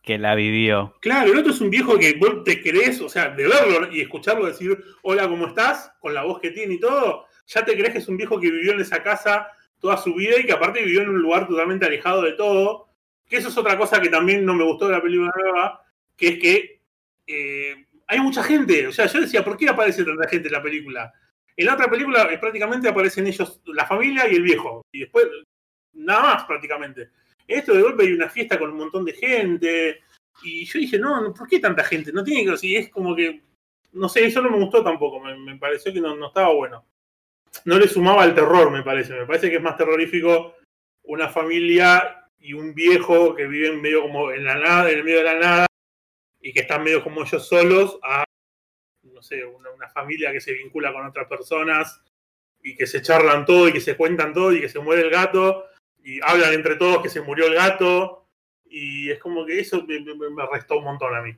que 0.00 0.18
la 0.18 0.34
vivió. 0.34 0.94
Claro, 1.00 1.32
el 1.32 1.38
otro 1.38 1.52
es 1.52 1.60
un 1.60 1.70
viejo 1.70 1.98
que 1.98 2.14
vos 2.14 2.44
te 2.44 2.62
crees, 2.62 3.00
o 3.00 3.08
sea, 3.08 3.30
de 3.30 3.48
verlo 3.48 3.92
y 3.92 4.00
escucharlo 4.00 4.46
decir, 4.46 4.78
hola, 5.02 5.28
¿cómo 5.28 5.48
estás? 5.48 5.92
Con 6.00 6.14
la 6.14 6.24
voz 6.24 6.40
que 6.40 6.52
tiene 6.52 6.74
y 6.74 6.80
todo, 6.80 7.26
ya 7.46 7.64
te 7.64 7.74
crees 7.74 7.92
que 7.92 7.98
es 7.98 8.08
un 8.08 8.16
viejo 8.16 8.40
que 8.40 8.50
vivió 8.50 8.72
en 8.72 8.80
esa 8.80 9.02
casa 9.02 9.48
toda 9.78 9.96
su 9.96 10.14
vida 10.14 10.38
y 10.38 10.46
que 10.46 10.52
aparte 10.52 10.82
vivió 10.82 11.02
en 11.02 11.10
un 11.10 11.20
lugar 11.20 11.46
totalmente 11.46 11.86
alejado 11.86 12.22
de 12.22 12.32
todo. 12.32 12.88
Que 13.28 13.36
eso 13.36 13.48
es 13.48 13.56
otra 13.56 13.76
cosa 13.76 14.00
que 14.00 14.08
también 14.08 14.44
no 14.44 14.54
me 14.54 14.64
gustó 14.64 14.86
de 14.86 14.92
la 14.92 15.02
película 15.02 15.30
nueva, 15.34 15.82
que 16.16 16.28
es 16.28 16.38
que 16.38 16.80
eh, 17.26 17.86
hay 18.06 18.20
mucha 18.20 18.42
gente. 18.42 18.86
O 18.86 18.92
sea, 18.92 19.06
yo 19.06 19.20
decía, 19.20 19.44
¿por 19.44 19.56
qué 19.56 19.68
aparece 19.68 20.04
tanta 20.04 20.28
gente 20.28 20.48
en 20.48 20.52
la 20.52 20.62
película? 20.62 21.12
En 21.56 21.66
la 21.66 21.74
otra 21.74 21.88
película 21.88 22.28
eh, 22.30 22.38
prácticamente 22.38 22.88
aparecen 22.88 23.26
ellos, 23.26 23.60
la 23.66 23.86
familia 23.86 24.28
y 24.28 24.34
el 24.34 24.42
viejo. 24.42 24.84
Y 24.92 25.00
después, 25.00 25.26
nada 25.92 26.22
más 26.22 26.44
prácticamente. 26.44 27.10
Esto 27.46 27.74
de 27.74 27.82
golpe 27.82 28.04
hay 28.04 28.12
una 28.12 28.28
fiesta 28.28 28.58
con 28.58 28.70
un 28.70 28.78
montón 28.78 29.04
de 29.04 29.12
gente. 29.12 30.00
Y 30.42 30.64
yo 30.64 30.78
dije, 30.78 30.98
no, 30.98 31.32
¿por 31.32 31.48
qué 31.48 31.60
tanta 31.60 31.84
gente? 31.84 32.12
No 32.12 32.24
tiene 32.24 32.50
que 32.50 32.56
si 32.56 32.76
es 32.76 32.90
como 32.90 33.14
que. 33.14 33.42
No 33.92 34.08
sé, 34.08 34.26
eso 34.26 34.42
no 34.42 34.50
me 34.50 34.58
gustó 34.58 34.82
tampoco. 34.82 35.20
Me, 35.20 35.56
pareció 35.56 35.92
que 35.92 36.00
no, 36.00 36.26
estaba 36.26 36.52
bueno. 36.52 36.84
No 37.64 37.78
le 37.78 37.88
sumaba 37.88 38.22
al 38.22 38.34
terror, 38.34 38.70
me 38.70 38.82
parece. 38.82 39.14
Me 39.14 39.26
parece 39.26 39.50
que 39.50 39.56
es 39.56 39.62
más 39.62 39.76
terrorífico 39.76 40.54
una 41.04 41.28
familia 41.28 42.30
y 42.38 42.52
un 42.52 42.74
viejo 42.74 43.34
que 43.34 43.46
viven 43.46 43.80
medio 43.80 44.02
como 44.02 44.30
en 44.30 44.44
la 44.44 44.56
nada, 44.56 44.90
en 44.90 44.98
el 44.98 45.04
medio 45.04 45.18
de 45.18 45.24
la 45.24 45.38
nada, 45.38 45.66
y 46.40 46.52
que 46.52 46.60
están 46.60 46.82
medio 46.82 47.02
como 47.02 47.22
ellos 47.22 47.46
solos, 47.46 47.98
a 48.02 48.24
no 49.02 49.22
sé, 49.22 49.44
una, 49.44 49.88
familia 49.88 50.32
que 50.32 50.40
se 50.40 50.52
vincula 50.52 50.92
con 50.92 51.06
otras 51.06 51.28
personas 51.28 52.02
y 52.62 52.74
que 52.74 52.86
se 52.86 53.00
charlan 53.00 53.44
todo 53.44 53.68
y 53.68 53.72
que 53.72 53.80
se 53.80 53.96
cuentan 53.96 54.32
todo 54.32 54.52
y 54.52 54.60
que 54.60 54.68
se 54.68 54.80
muere 54.80 55.02
el 55.02 55.10
gato 55.10 55.66
y 56.02 56.20
hablan 56.22 56.52
entre 56.52 56.76
todos 56.76 57.02
que 57.02 57.08
se 57.08 57.20
murió 57.20 57.46
el 57.46 57.54
gato 57.54 58.26
y 58.64 59.10
es 59.10 59.20
como 59.20 59.46
que 59.46 59.60
eso 59.60 59.84
me, 59.86 60.00
me, 60.00 60.30
me 60.30 60.46
restó 60.50 60.78
un 60.78 60.84
montón 60.84 61.14
a 61.14 61.22
mí. 61.22 61.36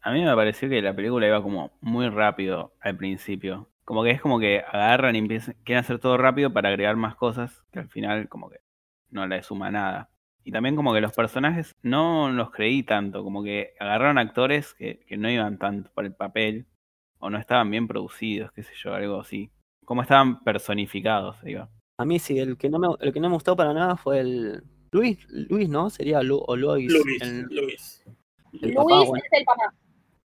A 0.00 0.12
mí 0.12 0.24
me 0.24 0.34
pareció 0.34 0.68
que 0.68 0.80
la 0.80 0.96
película 0.96 1.26
iba 1.26 1.42
como 1.42 1.76
muy 1.80 2.08
rápido 2.08 2.74
al 2.80 2.96
principio. 2.96 3.68
Como 3.84 4.04
que 4.04 4.10
es 4.10 4.20
como 4.20 4.38
que 4.38 4.60
agarran 4.60 5.16
y 5.16 5.18
empiezan, 5.18 5.56
quieren 5.64 5.80
hacer 5.80 5.98
todo 5.98 6.16
rápido 6.16 6.52
para 6.52 6.68
agregar 6.68 6.96
más 6.96 7.16
cosas 7.16 7.64
que 7.72 7.80
al 7.80 7.88
final 7.88 8.28
como 8.28 8.48
que 8.48 8.60
no 9.10 9.26
le 9.26 9.42
suma 9.42 9.70
nada. 9.70 10.10
Y 10.44 10.52
también 10.52 10.74
como 10.76 10.92
que 10.92 11.00
los 11.00 11.12
personajes 11.12 11.76
no 11.82 12.30
los 12.30 12.50
creí 12.50 12.82
tanto, 12.82 13.22
como 13.22 13.42
que 13.42 13.74
agarraron 13.78 14.18
actores 14.18 14.74
que, 14.74 15.00
que, 15.06 15.16
no 15.16 15.30
iban 15.30 15.58
tanto 15.58 15.90
por 15.94 16.04
el 16.04 16.14
papel, 16.14 16.66
o 17.18 17.30
no 17.30 17.38
estaban 17.38 17.70
bien 17.70 17.86
producidos, 17.86 18.50
qué 18.52 18.64
sé 18.64 18.72
yo, 18.74 18.94
algo 18.94 19.20
así. 19.20 19.52
Como 19.84 20.02
estaban 20.02 20.42
personificados, 20.42 21.40
digo. 21.42 21.68
A 21.98 22.04
mí 22.04 22.18
sí, 22.18 22.38
el 22.38 22.56
que 22.56 22.68
no 22.68 22.80
me, 22.80 22.88
el 23.00 23.12
que 23.12 23.20
no 23.20 23.28
me 23.28 23.34
gustó 23.34 23.54
para 23.54 23.72
nada 23.72 23.96
fue 23.96 24.20
el 24.20 24.64
Luis, 24.90 25.24
Luis, 25.30 25.68
¿no? 25.68 25.88
Sería 25.88 26.20
Lu, 26.22 26.42
o 26.44 26.56
Luis. 26.56 26.92
Luis, 26.92 27.22
el, 27.22 27.42
Luis. 27.42 28.02
El 28.52 28.60
Luis 28.60 28.74
papá, 28.74 29.04
bueno. 29.04 29.22
es 29.24 29.38
el 29.38 29.44
papá. 29.44 29.74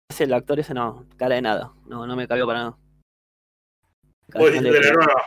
Ese, 0.08 0.24
el 0.24 0.32
actor 0.34 0.60
ese 0.60 0.72
no, 0.72 1.06
cara 1.16 1.34
de 1.34 1.42
nada, 1.42 1.72
no, 1.86 2.06
no 2.06 2.14
me 2.14 2.28
cabió 2.28 2.46
para 2.46 2.60
nada. 2.60 2.78
De 4.28 4.60
la 4.60 4.92
nueva. 4.92 5.24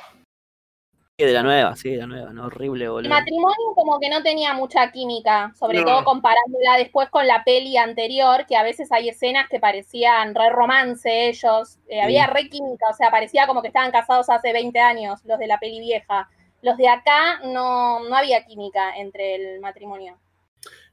Sí, 1.19 1.25
de 1.25 1.33
la 1.33 1.41
nueva, 1.41 1.75
sí, 1.75 1.89
de 1.89 1.97
la 1.97 2.05
nueva, 2.05 2.31
no, 2.31 2.45
horrible, 2.45 2.87
boludo. 2.89 3.05
El 3.05 3.09
matrimonio 3.09 3.73
como 3.73 3.99
que 3.99 4.07
no 4.07 4.21
tenía 4.21 4.53
mucha 4.53 4.91
química, 4.91 5.51
sobre 5.57 5.79
no. 5.79 5.85
todo 5.85 6.03
comparándola 6.03 6.77
después 6.77 7.09
con 7.09 7.25
la 7.25 7.43
peli 7.43 7.75
anterior, 7.75 8.45
que 8.47 8.55
a 8.55 8.61
veces 8.61 8.91
hay 8.91 9.09
escenas 9.09 9.49
que 9.49 9.59
parecían 9.59 10.35
re 10.35 10.51
romance 10.51 11.29
ellos, 11.29 11.77
eh, 11.87 11.95
sí. 11.95 11.99
había 11.99 12.27
re 12.27 12.49
química, 12.49 12.85
o 12.91 12.93
sea, 12.93 13.09
parecía 13.09 13.47
como 13.47 13.63
que 13.63 13.69
estaban 13.69 13.89
casados 13.89 14.29
hace 14.29 14.53
20 14.53 14.79
años, 14.79 15.19
los 15.25 15.39
de 15.39 15.47
la 15.47 15.59
peli 15.59 15.79
vieja. 15.79 16.29
Los 16.61 16.77
de 16.77 16.87
acá 16.87 17.39
no, 17.43 18.07
no 18.07 18.15
había 18.15 18.45
química 18.45 18.95
entre 18.95 19.35
el 19.35 19.59
matrimonio. 19.59 20.19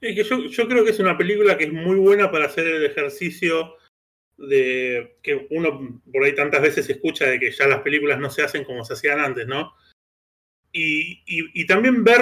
Es 0.00 0.14
que 0.14 0.24
yo, 0.24 0.38
yo 0.38 0.68
creo 0.68 0.84
que 0.84 0.90
es 0.90 1.00
una 1.00 1.18
película 1.18 1.58
que 1.58 1.64
es 1.64 1.72
muy 1.72 1.96
buena 1.96 2.30
para 2.30 2.46
hacer 2.46 2.66
el 2.66 2.84
ejercicio 2.86 3.74
de 4.36 5.16
que 5.22 5.46
uno 5.50 6.02
por 6.12 6.24
ahí 6.24 6.34
tantas 6.34 6.62
veces 6.62 6.88
escucha 6.88 7.26
de 7.26 7.38
que 7.38 7.50
ya 7.50 7.66
las 7.66 7.80
películas 7.82 8.18
no 8.18 8.30
se 8.30 8.42
hacen 8.42 8.64
como 8.64 8.84
se 8.84 8.94
hacían 8.94 9.20
antes, 9.20 9.46
¿no? 9.46 9.74
Y, 10.76 11.22
y, 11.26 11.66
también 11.68 12.02
ver 12.02 12.20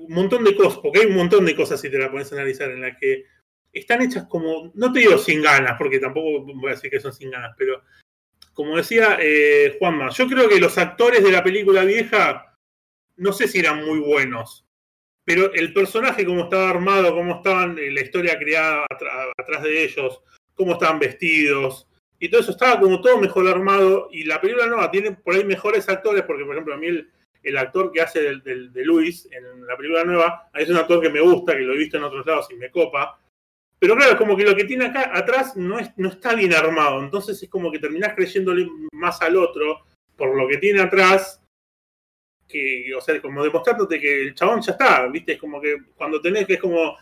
un 0.00 0.14
montón 0.14 0.44
de 0.44 0.56
cosas, 0.56 0.78
porque 0.78 1.00
hay 1.00 1.06
un 1.06 1.16
montón 1.16 1.44
de 1.44 1.54
cosas 1.54 1.78
si 1.78 1.90
te 1.90 1.98
la 1.98 2.10
pones 2.10 2.32
a 2.32 2.36
analizar, 2.36 2.70
en 2.70 2.80
las 2.80 2.96
que 2.96 3.26
están 3.70 4.00
hechas 4.00 4.24
como, 4.30 4.72
no 4.74 4.90
te 4.90 5.00
digo 5.00 5.18
sin 5.18 5.42
ganas, 5.42 5.76
porque 5.76 5.98
tampoco 5.98 6.42
voy 6.42 6.70
a 6.70 6.74
decir 6.74 6.90
que 6.90 7.00
son 7.00 7.12
sin 7.12 7.30
ganas, 7.30 7.54
pero 7.58 7.82
como 8.54 8.78
decía 8.78 9.18
eh, 9.20 9.76
Juanma, 9.78 10.08
yo 10.10 10.26
creo 10.26 10.48
que 10.48 10.58
los 10.58 10.78
actores 10.78 11.22
de 11.22 11.32
la 11.32 11.44
película 11.44 11.84
vieja, 11.84 12.56
no 13.16 13.32
sé 13.32 13.46
si 13.46 13.58
eran 13.58 13.84
muy 13.84 13.98
buenos, 13.98 14.66
pero 15.24 15.52
el 15.52 15.72
personaje, 15.72 16.24
como 16.24 16.44
estaba 16.44 16.70
armado, 16.70 17.14
cómo 17.14 17.36
estaban, 17.36 17.78
eh, 17.78 17.90
la 17.90 18.00
historia 18.00 18.38
creada 18.38 18.86
atrás 18.90 19.62
de 19.62 19.84
ellos, 19.84 20.22
cómo 20.54 20.72
estaban 20.72 20.98
vestidos, 20.98 21.88
y 22.18 22.28
todo 22.28 22.40
eso 22.40 22.52
estaba 22.52 22.78
como 22.80 23.00
todo 23.00 23.18
mejor 23.18 23.48
armado, 23.48 24.08
y 24.12 24.24
la 24.24 24.40
película 24.40 24.66
nueva 24.66 24.90
tiene 24.90 25.12
por 25.12 25.34
ahí 25.34 25.44
mejores 25.44 25.88
actores, 25.88 26.22
porque 26.22 26.44
por 26.44 26.54
ejemplo 26.54 26.74
a 26.74 26.78
mí 26.78 26.86
el 26.86 27.10
el 27.42 27.58
actor 27.58 27.90
que 27.90 28.00
hace 28.00 28.22
del, 28.40 28.72
de 28.72 28.84
Luis 28.84 29.28
en 29.30 29.66
la 29.66 29.76
película 29.76 30.04
nueva, 30.04 30.50
es 30.54 30.68
un 30.68 30.76
actor 30.76 31.00
que 31.00 31.10
me 31.10 31.20
gusta, 31.20 31.54
que 31.54 31.60
lo 31.60 31.74
he 31.74 31.78
visto 31.78 31.96
en 31.96 32.04
otros 32.04 32.24
lados 32.24 32.48
y 32.50 32.54
me 32.54 32.70
copa. 32.70 33.18
Pero 33.78 33.96
claro, 33.96 34.16
como 34.16 34.36
que 34.36 34.44
lo 34.44 34.54
que 34.54 34.64
tiene 34.64 34.86
acá 34.86 35.10
atrás 35.12 35.56
no, 35.56 35.78
es, 35.78 35.90
no 35.96 36.08
está 36.08 36.34
bien 36.34 36.54
armado. 36.54 37.02
Entonces 37.02 37.42
es 37.42 37.48
como 37.48 37.70
que 37.72 37.80
terminás 37.80 38.14
creyéndole 38.14 38.68
más 38.92 39.20
al 39.22 39.36
otro 39.36 39.84
por 40.16 40.36
lo 40.36 40.46
que 40.46 40.58
tiene 40.58 40.80
atrás. 40.80 41.42
Que, 42.46 42.92
o 42.96 43.00
sea, 43.00 43.20
como 43.20 43.42
demostrándote 43.42 43.98
que 43.98 44.22
el 44.22 44.34
chabón 44.34 44.60
ya 44.60 44.72
está, 44.72 45.06
¿viste? 45.08 45.32
Es 45.32 45.40
como 45.40 45.60
que 45.60 45.78
cuando 45.96 46.20
tenés 46.20 46.46
que 46.46 46.54
es 46.54 46.60
como 46.60 46.96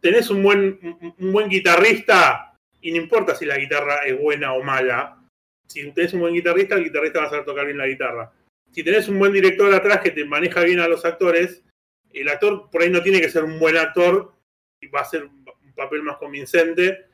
tenés 0.00 0.30
un 0.30 0.42
buen, 0.42 1.14
un 1.18 1.32
buen 1.32 1.48
guitarrista 1.48 2.51
y 2.82 2.90
no 2.90 2.98
importa 2.98 3.34
si 3.34 3.46
la 3.46 3.56
guitarra 3.56 4.00
es 4.04 4.18
buena 4.18 4.52
o 4.52 4.62
mala, 4.62 5.22
si 5.66 5.90
tenés 5.92 6.12
un 6.12 6.20
buen 6.20 6.34
guitarrista, 6.34 6.74
el 6.74 6.84
guitarrista 6.84 7.20
va 7.20 7.26
a 7.26 7.30
saber 7.30 7.44
tocar 7.46 7.64
bien 7.64 7.78
la 7.78 7.86
guitarra. 7.86 8.32
Si 8.72 8.82
tenés 8.82 9.08
un 9.08 9.18
buen 9.18 9.32
director 9.32 9.72
atrás 9.72 10.00
que 10.00 10.10
te 10.10 10.24
maneja 10.24 10.62
bien 10.62 10.80
a 10.80 10.88
los 10.88 11.04
actores, 11.04 11.62
el 12.12 12.28
actor 12.28 12.68
por 12.70 12.82
ahí 12.82 12.90
no 12.90 13.02
tiene 13.02 13.20
que 13.20 13.30
ser 13.30 13.44
un 13.44 13.58
buen 13.58 13.76
actor 13.76 14.34
y 14.80 14.88
va 14.88 15.00
a 15.00 15.04
ser 15.04 15.24
un 15.24 15.72
papel 15.74 16.02
más 16.02 16.16
convincente. 16.18 17.06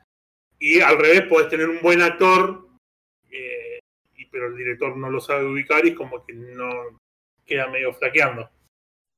Y 0.57 0.81
al 0.81 0.97
revés, 0.97 1.21
podés 1.23 1.47
tener 1.47 1.69
un 1.69 1.79
buen 1.81 2.01
actor, 2.01 2.67
eh, 3.31 3.79
pero 4.31 4.47
el 4.47 4.57
director 4.57 4.97
no 4.97 5.09
lo 5.09 5.21
sabe 5.21 5.45
ubicar 5.45 5.85
y 5.85 5.89
es 5.89 5.95
como 5.95 6.25
que 6.25 6.33
no 6.33 6.99
queda 7.45 7.67
medio 7.67 7.93
flaqueando. 7.93 8.49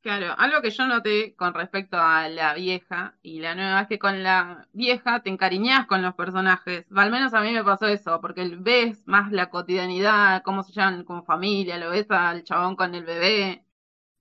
Claro, 0.02 0.34
algo 0.40 0.62
que 0.64 0.72
yo 0.72 0.88
noté 0.88 1.36
con 1.36 1.54
respecto 1.54 1.96
a 1.98 2.28
la 2.28 2.56
vieja 2.56 3.16
y 3.22 3.40
la 3.40 3.54
nueva 3.54 3.82
es 3.82 3.88
que 3.88 4.00
con 4.00 4.24
la 4.24 4.68
vieja 4.74 5.20
te 5.22 5.30
encariñás 5.30 5.86
con 5.86 6.02
los 6.02 6.16
personajes. 6.16 6.86
Al 6.96 7.12
menos 7.12 7.36
a 7.36 7.42
mí 7.42 7.52
me 7.52 7.64
pasó 7.64 7.86
eso, 7.86 8.20
porque 8.20 8.50
ves 8.58 9.04
más 9.06 9.32
la 9.32 9.52
cotidianidad, 9.52 10.42
cómo 10.42 10.64
se 10.64 10.72
llaman 10.74 11.04
como 11.04 11.24
familia, 11.24 11.78
lo 11.78 11.92
ves 11.92 12.10
al 12.10 12.44
chabón 12.44 12.76
con 12.76 12.96
el 12.96 13.04
bebé. 13.06 13.64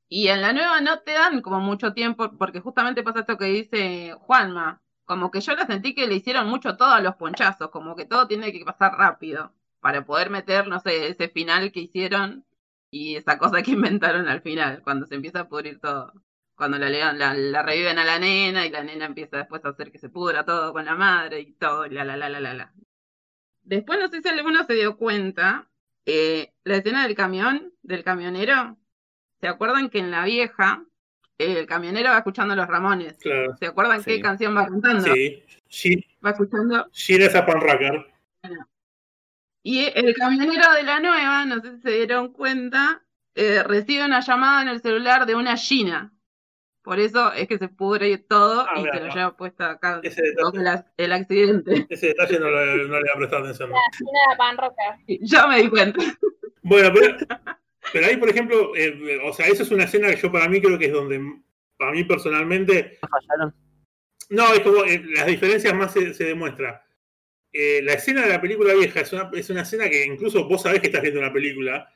Y 0.08 0.28
en 0.28 0.42
la 0.42 0.52
nueva 0.52 0.80
no 0.82 1.00
te 1.00 1.12
dan 1.12 1.42
como 1.42 1.60
mucho 1.60 1.94
tiempo, 1.94 2.30
porque 2.38 2.60
justamente 2.60 3.02
pasa 3.02 3.20
esto 3.20 3.38
que 3.38 3.46
dice 3.46 4.14
Juanma. 4.20 4.82
Como 5.06 5.30
que 5.30 5.40
yo 5.40 5.54
la 5.56 5.66
sentí 5.66 5.94
que 5.94 6.06
le 6.08 6.16
hicieron 6.16 6.48
mucho 6.48 6.76
todo 6.76 6.90
a 6.92 7.00
los 7.00 7.16
ponchazos, 7.16 7.70
como 7.70 7.96
que 7.96 8.06
todo 8.06 8.26
tiene 8.28 8.52
que 8.52 8.64
pasar 8.64 8.92
rápido 8.98 9.52
para 9.80 10.04
poder 10.04 10.30
meter, 10.30 10.68
no 10.68 10.80
sé, 10.80 11.08
ese 11.08 11.28
final 11.28 11.72
que 11.72 11.80
hicieron 11.80 12.44
y 12.90 13.16
esa 13.16 13.38
cosa 13.38 13.62
que 13.62 13.70
inventaron 13.72 14.28
al 14.28 14.42
final, 14.42 14.82
cuando 14.82 15.06
se 15.06 15.14
empieza 15.14 15.40
a 15.40 15.48
pudrir 15.48 15.78
todo. 15.80 16.12
Cuando 16.54 16.76
la, 16.76 16.90
la, 16.90 17.32
la, 17.32 17.62
reviven 17.62 17.98
a 17.98 18.04
la 18.04 18.18
nena 18.18 18.66
y 18.66 18.70
la 18.70 18.84
nena 18.84 19.06
empieza 19.06 19.38
después 19.38 19.64
a 19.64 19.70
hacer 19.70 19.90
que 19.90 19.98
se 19.98 20.10
pudra 20.10 20.44
todo 20.44 20.74
con 20.74 20.84
la 20.84 20.94
madre 20.94 21.40
y 21.40 21.52
todo, 21.52 21.86
la 21.86 22.04
la 22.04 22.18
la 22.18 22.28
la 22.28 22.38
la 22.38 22.52
la. 22.52 22.74
Después 23.62 23.98
no 23.98 24.08
sé 24.08 24.20
si 24.20 24.28
alguno 24.28 24.64
se 24.64 24.74
dio 24.74 24.98
cuenta, 24.98 25.70
eh, 26.04 26.52
la 26.64 26.76
escena 26.76 27.06
del 27.06 27.16
camión, 27.16 27.72
del 27.82 28.04
camionero, 28.04 28.76
¿se 29.40 29.48
acuerdan 29.48 29.88
que 29.88 30.00
en 30.00 30.10
la 30.10 30.24
vieja 30.24 30.84
el 31.38 31.66
camionero 31.66 32.10
va 32.10 32.18
escuchando 32.18 32.52
a 32.52 32.56
los 32.56 32.66
Ramones? 32.66 33.16
¿Se 33.58 33.66
acuerdan 33.66 34.04
qué 34.04 34.20
canción 34.20 34.54
va 34.54 34.66
cantando? 34.66 35.14
Sí, 35.14 35.42
sí. 35.68 36.04
Va 36.24 36.30
escuchando. 36.30 36.88
Sí, 36.92 37.14
esa 37.14 37.46
Pan 37.46 37.62
Racker. 37.62 38.06
Y 39.62 39.86
el 39.94 40.14
camionero 40.14 40.72
de 40.72 40.82
la 40.84 41.00
nueva, 41.00 41.44
no 41.44 41.60
sé 41.60 41.76
si 41.76 41.82
se 41.82 41.90
dieron 41.90 42.32
cuenta, 42.32 43.02
eh, 43.34 43.62
recibe 43.62 44.04
una 44.04 44.20
llamada 44.20 44.62
en 44.62 44.68
el 44.68 44.80
celular 44.80 45.26
de 45.26 45.34
una 45.34 45.56
china. 45.56 46.14
Por 46.82 46.98
eso 46.98 47.32
es 47.34 47.46
que 47.46 47.58
se 47.58 47.68
pudre 47.68 48.16
todo 48.16 48.62
ah, 48.66 48.80
y 48.80 48.82
se 48.84 49.00
lo 49.00 49.14
lleva 49.14 49.36
puesta 49.36 49.72
acá 49.72 50.00
ese 50.02 50.22
detalle, 50.22 50.84
el 50.96 51.12
accidente. 51.12 51.86
Ese 51.90 52.08
detalle 52.08 52.40
no, 52.40 52.50
le, 52.50 52.88
no 52.88 53.00
le 53.00 53.10
ha 53.10 53.16
prestado 53.16 53.42
atención. 53.42 53.70
La 53.70 53.76
china 53.96 54.10
de 54.30 54.36
pan 54.38 54.56
roca. 54.56 54.98
Yo 55.06 55.48
me 55.48 55.62
di 55.62 55.68
cuenta. 55.68 56.02
Bueno, 56.62 56.90
pero, 57.92 58.06
ahí, 58.06 58.16
por 58.16 58.30
ejemplo, 58.30 58.74
eh, 58.76 59.18
o 59.24 59.32
sea, 59.32 59.46
esa 59.46 59.62
es 59.62 59.70
una 59.70 59.84
escena 59.84 60.08
que 60.08 60.16
yo 60.16 60.32
para 60.32 60.48
mí 60.48 60.60
creo 60.60 60.78
que 60.78 60.86
es 60.86 60.92
donde, 60.92 61.20
para 61.76 61.92
mí 61.92 62.04
personalmente... 62.04 62.98
¿Fallaron? 63.00 63.54
No, 64.30 64.54
es 64.54 64.60
como, 64.60 64.84
eh, 64.84 65.02
las 65.14 65.26
diferencias 65.26 65.74
más 65.74 65.92
se, 65.92 66.14
se 66.14 66.24
demuestra 66.24 66.82
eh, 67.52 67.80
la 67.82 67.94
escena 67.94 68.22
de 68.22 68.28
la 68.28 68.40
película 68.40 68.74
vieja 68.74 69.00
es 69.00 69.12
una, 69.12 69.30
es 69.34 69.50
una 69.50 69.62
escena 69.62 69.88
que 69.88 70.04
incluso 70.04 70.46
vos 70.46 70.62
sabés 70.62 70.80
que 70.80 70.86
estás 70.86 71.02
viendo 71.02 71.20
una 71.20 71.32
película, 71.32 71.92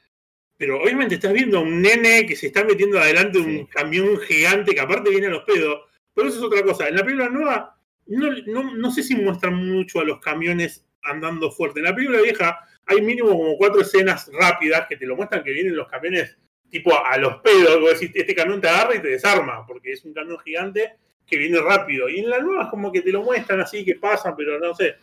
pero 0.56 0.80
obviamente 0.80 1.16
estás 1.16 1.32
viendo 1.32 1.58
a 1.58 1.62
un 1.62 1.82
nene 1.82 2.26
que 2.26 2.36
se 2.36 2.48
está 2.48 2.64
metiendo 2.64 2.98
adelante 2.98 3.38
un 3.38 3.66
camión 3.66 4.18
gigante 4.20 4.74
que 4.74 4.80
aparte 4.80 5.10
viene 5.10 5.26
a 5.26 5.30
los 5.30 5.44
pedos. 5.44 5.82
Pero 6.14 6.28
eso 6.28 6.38
es 6.38 6.44
otra 6.44 6.62
cosa. 6.62 6.88
En 6.88 6.96
la 6.96 7.02
película 7.02 7.28
nueva, 7.28 7.76
no, 8.06 8.30
no, 8.46 8.74
no 8.74 8.90
sé 8.90 9.02
si 9.02 9.16
muestran 9.16 9.54
mucho 9.54 10.00
a 10.00 10.04
los 10.04 10.20
camiones 10.20 10.86
andando 11.02 11.50
fuerte. 11.50 11.80
En 11.80 11.86
la 11.86 11.94
película 11.94 12.20
vieja 12.20 12.60
hay 12.86 13.00
mínimo 13.02 13.30
como 13.30 13.56
cuatro 13.56 13.80
escenas 13.80 14.30
rápidas 14.32 14.86
que 14.88 14.96
te 14.96 15.06
lo 15.06 15.16
muestran 15.16 15.42
que 15.42 15.52
vienen 15.52 15.76
los 15.76 15.88
camiones 15.88 16.36
tipo 16.70 16.92
a, 16.92 17.16
los 17.18 17.36
pedos. 17.36 17.80
Vos 17.80 17.98
decís, 17.98 18.10
este 18.14 18.34
camión 18.34 18.60
te 18.60 18.68
agarra 18.68 18.96
y 18.96 19.02
te 19.02 19.08
desarma, 19.08 19.64
porque 19.66 19.92
es 19.92 20.04
un 20.04 20.12
camión 20.12 20.38
gigante 20.40 20.96
que 21.26 21.38
viene 21.38 21.60
rápido. 21.60 22.08
Y 22.08 22.20
en 22.20 22.30
la 22.30 22.40
nueva 22.40 22.64
es 22.64 22.68
como 22.68 22.90
que 22.90 23.00
te 23.00 23.12
lo 23.12 23.22
muestran 23.22 23.60
así, 23.60 23.84
que 23.84 23.94
pasan, 23.96 24.34
pero 24.36 24.58
no 24.58 24.74
sé. 24.74 24.96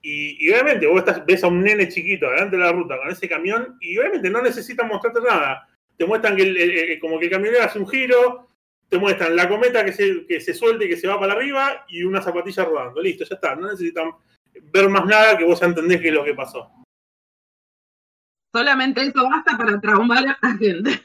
Y, 0.00 0.50
obviamente 0.50 0.86
vos 0.86 1.02
ves 1.26 1.44
a 1.44 1.48
un 1.48 1.62
nene 1.62 1.88
chiquito 1.88 2.30
delante 2.30 2.56
de 2.56 2.62
la 2.62 2.72
ruta 2.72 2.96
con 2.98 3.10
ese 3.10 3.28
camión 3.28 3.76
y 3.80 3.98
obviamente 3.98 4.30
no 4.30 4.40
necesitan 4.40 4.88
mostrarte 4.88 5.20
nada. 5.20 5.68
Te 5.96 6.06
muestran 6.06 6.36
que 6.36 6.98
como 7.00 7.18
que 7.18 7.26
el 7.26 7.32
camionero 7.32 7.64
hace 7.64 7.78
un 7.78 7.88
giro, 7.88 8.48
te 8.88 8.98
muestran 8.98 9.34
la 9.34 9.48
cometa 9.48 9.84
que 9.84 9.92
se, 9.92 10.24
que 10.26 10.40
se 10.40 10.54
suelta 10.54 10.84
y 10.84 10.88
que 10.88 10.96
se 10.96 11.08
va 11.08 11.18
para 11.18 11.32
arriba 11.32 11.84
y 11.88 12.04
una 12.04 12.22
zapatilla 12.22 12.64
rodando. 12.64 13.02
Listo, 13.02 13.24
ya 13.24 13.34
está. 13.34 13.56
No 13.56 13.66
necesitan 13.66 14.12
ver 14.72 14.88
más 14.88 15.04
nada 15.04 15.36
que 15.36 15.44
vos 15.44 15.60
entendés 15.62 16.00
qué 16.00 16.08
es 16.08 16.14
lo 16.14 16.24
que 16.24 16.34
pasó. 16.34 16.70
Solamente 18.54 19.02
eso 19.02 19.28
basta 19.28 19.58
para 19.58 19.80
traumar 19.80 20.18
a 20.18 20.38
la 20.40 20.56
gente. 20.56 21.02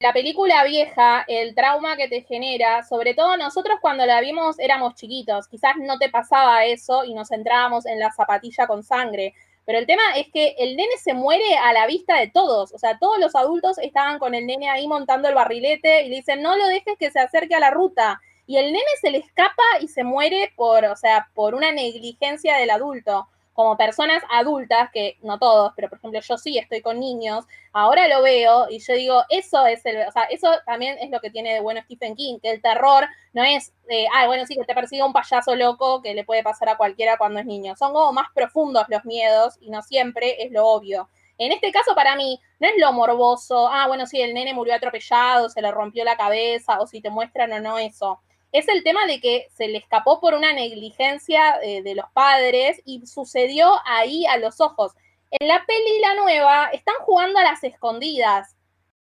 La 0.00 0.12
película 0.12 0.62
vieja, 0.62 1.24
el 1.26 1.56
trauma 1.56 1.96
que 1.96 2.06
te 2.06 2.20
genera, 2.20 2.84
sobre 2.84 3.14
todo 3.14 3.36
nosotros 3.36 3.78
cuando 3.80 4.06
la 4.06 4.20
vimos 4.20 4.56
éramos 4.60 4.94
chiquitos, 4.94 5.48
quizás 5.48 5.74
no 5.76 5.98
te 5.98 6.08
pasaba 6.08 6.64
eso 6.66 7.02
y 7.02 7.14
nos 7.14 7.32
entrábamos 7.32 7.84
en 7.84 7.98
la 7.98 8.12
zapatilla 8.12 8.68
con 8.68 8.84
sangre, 8.84 9.34
pero 9.64 9.80
el 9.80 9.88
tema 9.88 10.02
es 10.14 10.28
que 10.32 10.54
el 10.58 10.76
nene 10.76 10.96
se 11.02 11.14
muere 11.14 11.56
a 11.56 11.72
la 11.72 11.88
vista 11.88 12.14
de 12.14 12.28
todos, 12.28 12.72
o 12.72 12.78
sea, 12.78 12.96
todos 13.00 13.18
los 13.18 13.34
adultos 13.34 13.76
estaban 13.78 14.20
con 14.20 14.36
el 14.36 14.46
nene 14.46 14.70
ahí 14.70 14.86
montando 14.86 15.28
el 15.28 15.34
barrilete 15.34 16.04
y 16.04 16.10
le 16.10 16.16
dicen, 16.18 16.42
no 16.42 16.56
lo 16.56 16.68
dejes 16.68 16.96
que 16.96 17.10
se 17.10 17.18
acerque 17.18 17.56
a 17.56 17.60
la 17.60 17.72
ruta, 17.72 18.20
y 18.46 18.58
el 18.58 18.66
nene 18.66 18.84
se 19.00 19.10
le 19.10 19.18
escapa 19.18 19.64
y 19.80 19.88
se 19.88 20.04
muere 20.04 20.52
por, 20.54 20.84
o 20.84 20.94
sea, 20.94 21.26
por 21.34 21.56
una 21.56 21.72
negligencia 21.72 22.56
del 22.56 22.70
adulto 22.70 23.26
como 23.58 23.76
personas 23.76 24.22
adultas, 24.30 24.88
que 24.92 25.18
no 25.20 25.36
todos, 25.40 25.72
pero 25.74 25.88
por 25.88 25.98
ejemplo 25.98 26.20
yo 26.20 26.38
sí 26.38 26.56
estoy 26.58 26.80
con 26.80 27.00
niños, 27.00 27.44
ahora 27.72 28.06
lo 28.06 28.22
veo 28.22 28.68
y 28.70 28.78
yo 28.78 28.94
digo, 28.94 29.24
eso 29.30 29.66
es 29.66 29.84
el, 29.84 30.06
o 30.06 30.12
sea, 30.12 30.22
eso 30.30 30.48
también 30.64 30.96
es 31.00 31.10
lo 31.10 31.18
que 31.18 31.28
tiene 31.28 31.54
de 31.54 31.60
bueno 31.60 31.80
Stephen 31.82 32.14
King, 32.14 32.38
que 32.40 32.52
el 32.52 32.62
terror 32.62 33.08
no 33.32 33.42
es, 33.42 33.74
eh, 33.88 34.06
ah, 34.14 34.28
bueno, 34.28 34.46
sí, 34.46 34.54
que 34.54 34.62
te 34.62 34.76
persiga 34.76 35.04
un 35.04 35.12
payaso 35.12 35.56
loco 35.56 36.00
que 36.02 36.14
le 36.14 36.22
puede 36.22 36.44
pasar 36.44 36.68
a 36.68 36.76
cualquiera 36.76 37.18
cuando 37.18 37.40
es 37.40 37.46
niño, 37.46 37.74
son 37.74 37.92
como 37.92 38.12
más 38.12 38.28
profundos 38.32 38.84
los 38.86 39.04
miedos 39.04 39.56
y 39.60 39.70
no 39.70 39.82
siempre 39.82 40.40
es 40.44 40.52
lo 40.52 40.64
obvio. 40.64 41.08
En 41.36 41.50
este 41.50 41.72
caso, 41.72 41.96
para 41.96 42.14
mí, 42.14 42.40
no 42.60 42.68
es 42.68 42.74
lo 42.78 42.92
morboso, 42.92 43.66
ah, 43.66 43.88
bueno, 43.88 44.06
sí, 44.06 44.22
el 44.22 44.34
nene 44.34 44.54
murió 44.54 44.76
atropellado, 44.76 45.48
se 45.48 45.62
le 45.62 45.72
rompió 45.72 46.04
la 46.04 46.16
cabeza, 46.16 46.78
o 46.80 46.86
si 46.86 47.00
te 47.00 47.10
muestran 47.10 47.52
o 47.54 47.60
no 47.60 47.76
eso 47.76 48.20
es 48.52 48.68
el 48.68 48.82
tema 48.82 49.06
de 49.06 49.20
que 49.20 49.48
se 49.54 49.68
le 49.68 49.78
escapó 49.78 50.20
por 50.20 50.34
una 50.34 50.52
negligencia 50.52 51.60
eh, 51.62 51.82
de 51.82 51.94
los 51.94 52.06
padres 52.12 52.80
y 52.84 53.06
sucedió 53.06 53.76
ahí 53.84 54.26
a 54.26 54.36
los 54.38 54.60
ojos. 54.60 54.92
En 55.30 55.48
la 55.48 55.64
peli 55.66 56.00
La 56.00 56.14
Nueva 56.14 56.70
están 56.72 56.96
jugando 57.00 57.38
a 57.38 57.44
las 57.44 57.62
escondidas 57.64 58.56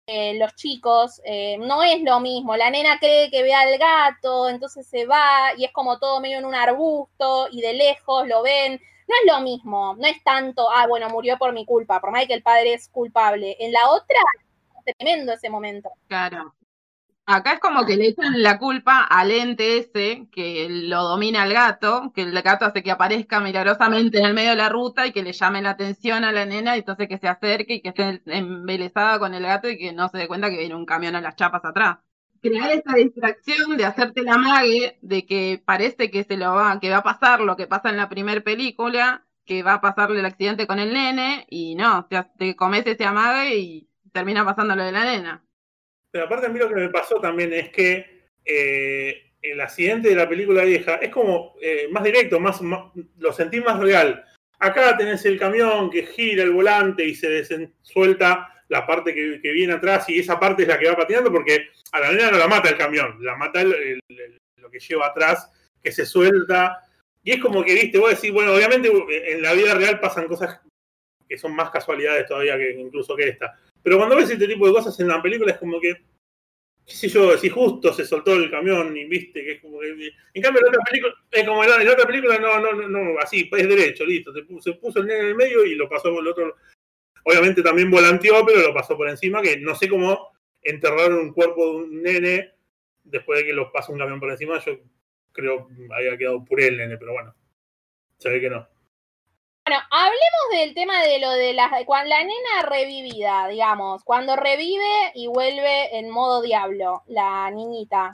eh, 0.08 0.38
los 0.38 0.54
chicos, 0.54 1.20
eh, 1.24 1.58
no 1.58 1.82
es 1.82 2.00
lo 2.00 2.20
mismo, 2.20 2.56
la 2.56 2.70
nena 2.70 2.96
cree 3.00 3.28
que 3.28 3.42
ve 3.42 3.52
al 3.52 3.76
gato, 3.76 4.48
entonces 4.48 4.86
se 4.86 5.04
va 5.04 5.52
y 5.56 5.64
es 5.64 5.72
como 5.72 5.98
todo 5.98 6.20
medio 6.20 6.38
en 6.38 6.44
un 6.44 6.54
arbusto 6.54 7.48
y 7.50 7.60
de 7.60 7.72
lejos 7.72 8.28
lo 8.28 8.42
ven. 8.42 8.80
No 9.08 9.14
es 9.20 9.32
lo 9.32 9.40
mismo, 9.40 9.96
no 9.98 10.06
es 10.06 10.22
tanto, 10.22 10.70
ah, 10.70 10.86
bueno, 10.86 11.08
murió 11.08 11.36
por 11.38 11.52
mi 11.52 11.66
culpa, 11.66 12.00
por 12.00 12.12
más 12.12 12.24
que 12.26 12.34
el 12.34 12.42
padre 12.44 12.74
es 12.74 12.88
culpable. 12.88 13.56
En 13.58 13.72
la 13.72 13.90
otra, 13.90 14.20
tremendo 14.84 15.32
ese 15.32 15.50
momento. 15.50 15.90
Claro, 16.06 16.54
Acá 17.28 17.54
es 17.54 17.58
como 17.60 17.84
que 17.84 17.96
le 17.96 18.06
echan 18.06 18.40
la 18.40 18.56
culpa 18.56 19.02
al 19.02 19.32
ente 19.32 19.78
ese 19.78 20.28
que 20.30 20.68
lo 20.70 21.02
domina 21.02 21.44
el 21.44 21.52
gato, 21.54 22.12
que 22.14 22.22
el 22.22 22.40
gato 22.40 22.64
hace 22.64 22.84
que 22.84 22.92
aparezca 22.92 23.40
milagrosamente 23.40 24.18
en 24.18 24.26
el 24.26 24.34
medio 24.34 24.50
de 24.50 24.56
la 24.56 24.68
ruta 24.68 25.06
y 25.06 25.12
que 25.12 25.24
le 25.24 25.32
llame 25.32 25.60
la 25.60 25.70
atención 25.70 26.22
a 26.22 26.30
la 26.30 26.46
nena 26.46 26.76
y 26.76 26.80
entonces 26.80 27.08
que 27.08 27.18
se 27.18 27.26
acerque 27.26 27.74
y 27.74 27.82
que 27.82 27.88
esté 27.88 28.22
embelesada 28.26 29.18
con 29.18 29.34
el 29.34 29.42
gato 29.42 29.68
y 29.68 29.76
que 29.76 29.92
no 29.92 30.08
se 30.08 30.18
dé 30.18 30.28
cuenta 30.28 30.50
que 30.50 30.58
viene 30.58 30.76
un 30.76 30.86
camión 30.86 31.16
a 31.16 31.20
las 31.20 31.34
chapas 31.34 31.64
atrás. 31.64 31.98
Crear 32.40 32.70
esta 32.70 32.94
distracción 32.94 33.76
de 33.76 33.86
hacerte 33.86 34.22
la 34.22 34.38
mague 34.38 34.96
de 35.02 35.26
que 35.26 35.60
parece 35.64 36.12
que 36.12 36.22
se 36.22 36.36
lo 36.36 36.54
va, 36.54 36.78
que 36.78 36.90
va 36.90 36.98
a 36.98 37.02
pasar 37.02 37.40
lo 37.40 37.56
que 37.56 37.66
pasa 37.66 37.90
en 37.90 37.96
la 37.96 38.08
primera 38.08 38.40
película, 38.42 39.26
que 39.44 39.64
va 39.64 39.74
a 39.74 39.80
pasarle 39.80 40.20
el 40.20 40.26
accidente 40.26 40.68
con 40.68 40.78
el 40.78 40.92
nene 40.92 41.44
y 41.50 41.74
no, 41.74 42.06
te, 42.06 42.22
te 42.38 42.54
comes 42.54 42.86
ese 42.86 43.04
amague 43.04 43.56
y 43.58 43.88
termina 44.12 44.44
pasando 44.44 44.76
lo 44.76 44.84
de 44.84 44.92
la 44.92 45.04
nena. 45.04 45.45
Aparte 46.20 46.46
a 46.46 46.48
mí 46.48 46.58
lo 46.58 46.68
que 46.68 46.74
me 46.74 46.88
pasó 46.88 47.20
también 47.20 47.52
es 47.52 47.70
que 47.70 48.26
eh, 48.44 49.32
el 49.42 49.60
accidente 49.60 50.08
de 50.08 50.14
la 50.14 50.28
película 50.28 50.64
vieja 50.64 50.96
es 50.96 51.10
como 51.10 51.54
eh, 51.60 51.88
más 51.90 52.04
directo, 52.04 52.40
más, 52.40 52.60
lo 53.18 53.32
sentí 53.32 53.60
más 53.60 53.78
real. 53.78 54.24
Acá 54.58 54.96
tenés 54.96 55.24
el 55.26 55.38
camión 55.38 55.90
que 55.90 56.06
gira 56.06 56.42
el 56.42 56.52
volante 56.52 57.04
y 57.04 57.14
se 57.14 57.72
suelta 57.82 58.52
la 58.68 58.86
parte 58.86 59.14
que, 59.14 59.52
viene 59.52 59.74
atrás 59.74 60.08
y 60.08 60.18
esa 60.18 60.40
parte 60.40 60.62
es 60.62 60.68
la 60.68 60.78
que 60.78 60.88
va 60.88 60.96
patinando 60.96 61.30
porque 61.30 61.68
a 61.92 62.00
la 62.00 62.10
nena 62.10 62.32
no 62.32 62.38
la 62.38 62.48
mata 62.48 62.68
el 62.68 62.76
camión, 62.76 63.18
la 63.20 63.36
mata 63.36 63.62
lo 63.62 64.70
que 64.70 64.80
lleva 64.80 65.06
atrás, 65.06 65.50
que 65.82 65.92
se 65.92 66.04
suelta. 66.04 66.80
Y 67.22 67.32
es 67.32 67.40
como 67.40 67.64
que, 67.64 67.74
viste, 67.74 67.98
vos 67.98 68.10
decís, 68.10 68.32
bueno, 68.32 68.54
obviamente 68.54 68.90
en 69.32 69.42
la 69.42 69.52
vida 69.52 69.74
real 69.74 70.00
pasan 70.00 70.26
cosas 70.26 70.60
que 71.28 71.38
son 71.38 71.54
más 71.54 71.70
casualidades 71.70 72.26
todavía 72.26 72.56
que 72.56 72.72
incluso 72.72 73.16
que 73.16 73.28
esta. 73.28 73.58
Pero 73.86 73.98
cuando 73.98 74.16
ves 74.16 74.28
este 74.28 74.48
tipo 74.48 74.66
de 74.66 74.72
cosas 74.72 74.98
en 74.98 75.06
la 75.06 75.22
película 75.22 75.52
es 75.52 75.58
como 75.58 75.80
que 75.80 75.94
qué 76.84 76.92
sé 76.92 77.08
yo, 77.08 77.38
si 77.38 77.48
justo 77.48 77.92
se 77.92 78.04
soltó 78.04 78.32
el 78.32 78.50
camión 78.50 78.96
y 78.96 79.04
viste 79.04 79.44
que 79.44 79.52
es 79.52 79.60
como 79.60 79.78
que. 79.78 80.10
En 80.34 80.42
cambio, 80.42 80.60
en 80.60 80.68
otra 80.70 80.82
película, 80.90 81.14
es 81.30 81.46
como 81.46 81.62
en 81.62 81.70
la, 81.70 81.92
otra 81.92 82.04
película, 82.04 82.36
no, 82.36 82.58
no, 82.58 82.72
no, 82.72 82.88
no, 82.88 83.20
así, 83.20 83.48
es 83.56 83.68
derecho, 83.68 84.04
listo. 84.04 84.32
Se 84.32 84.72
puso, 84.72 84.98
el 84.98 85.06
nene 85.06 85.20
en 85.20 85.26
el 85.26 85.34
medio 85.36 85.64
y 85.64 85.76
lo 85.76 85.88
pasó 85.88 86.10
por 86.10 86.20
el 86.20 86.26
otro. 86.26 86.56
Obviamente 87.22 87.62
también 87.62 87.88
volanteó, 87.88 88.44
pero 88.44 88.60
lo 88.60 88.74
pasó 88.74 88.96
por 88.96 89.08
encima, 89.08 89.40
que 89.40 89.56
no 89.58 89.76
sé 89.76 89.88
cómo 89.88 90.32
enterraron 90.60 91.20
un 91.20 91.32
cuerpo 91.32 91.64
de 91.64 91.76
un 91.76 92.02
nene 92.02 92.54
después 93.04 93.38
de 93.38 93.46
que 93.46 93.52
lo 93.52 93.70
pasó 93.70 93.92
un 93.92 94.00
camión 94.00 94.18
por 94.18 94.32
encima. 94.32 94.58
Yo 94.64 94.80
creo 95.30 95.68
que 95.68 95.94
había 95.94 96.18
quedado 96.18 96.44
puré 96.44 96.66
el 96.66 96.76
nene, 96.76 96.98
pero 96.98 97.12
bueno, 97.12 97.36
se 98.18 98.30
ve 98.30 98.40
que 98.40 98.50
no. 98.50 98.68
Bueno, 99.66 99.82
hablemos 99.90 100.50
del 100.52 100.74
tema 100.74 101.02
de 101.02 101.18
lo 101.18 101.32
de 101.32 101.52
la, 101.52 101.68
cuando 101.86 102.08
la 102.08 102.20
nena 102.20 102.62
revivida, 102.68 103.48
digamos, 103.48 104.04
cuando 104.04 104.36
revive 104.36 105.10
y 105.14 105.26
vuelve 105.26 105.98
en 105.98 106.08
modo 106.08 106.40
diablo, 106.40 107.02
la 107.06 107.50
niñita. 107.50 108.12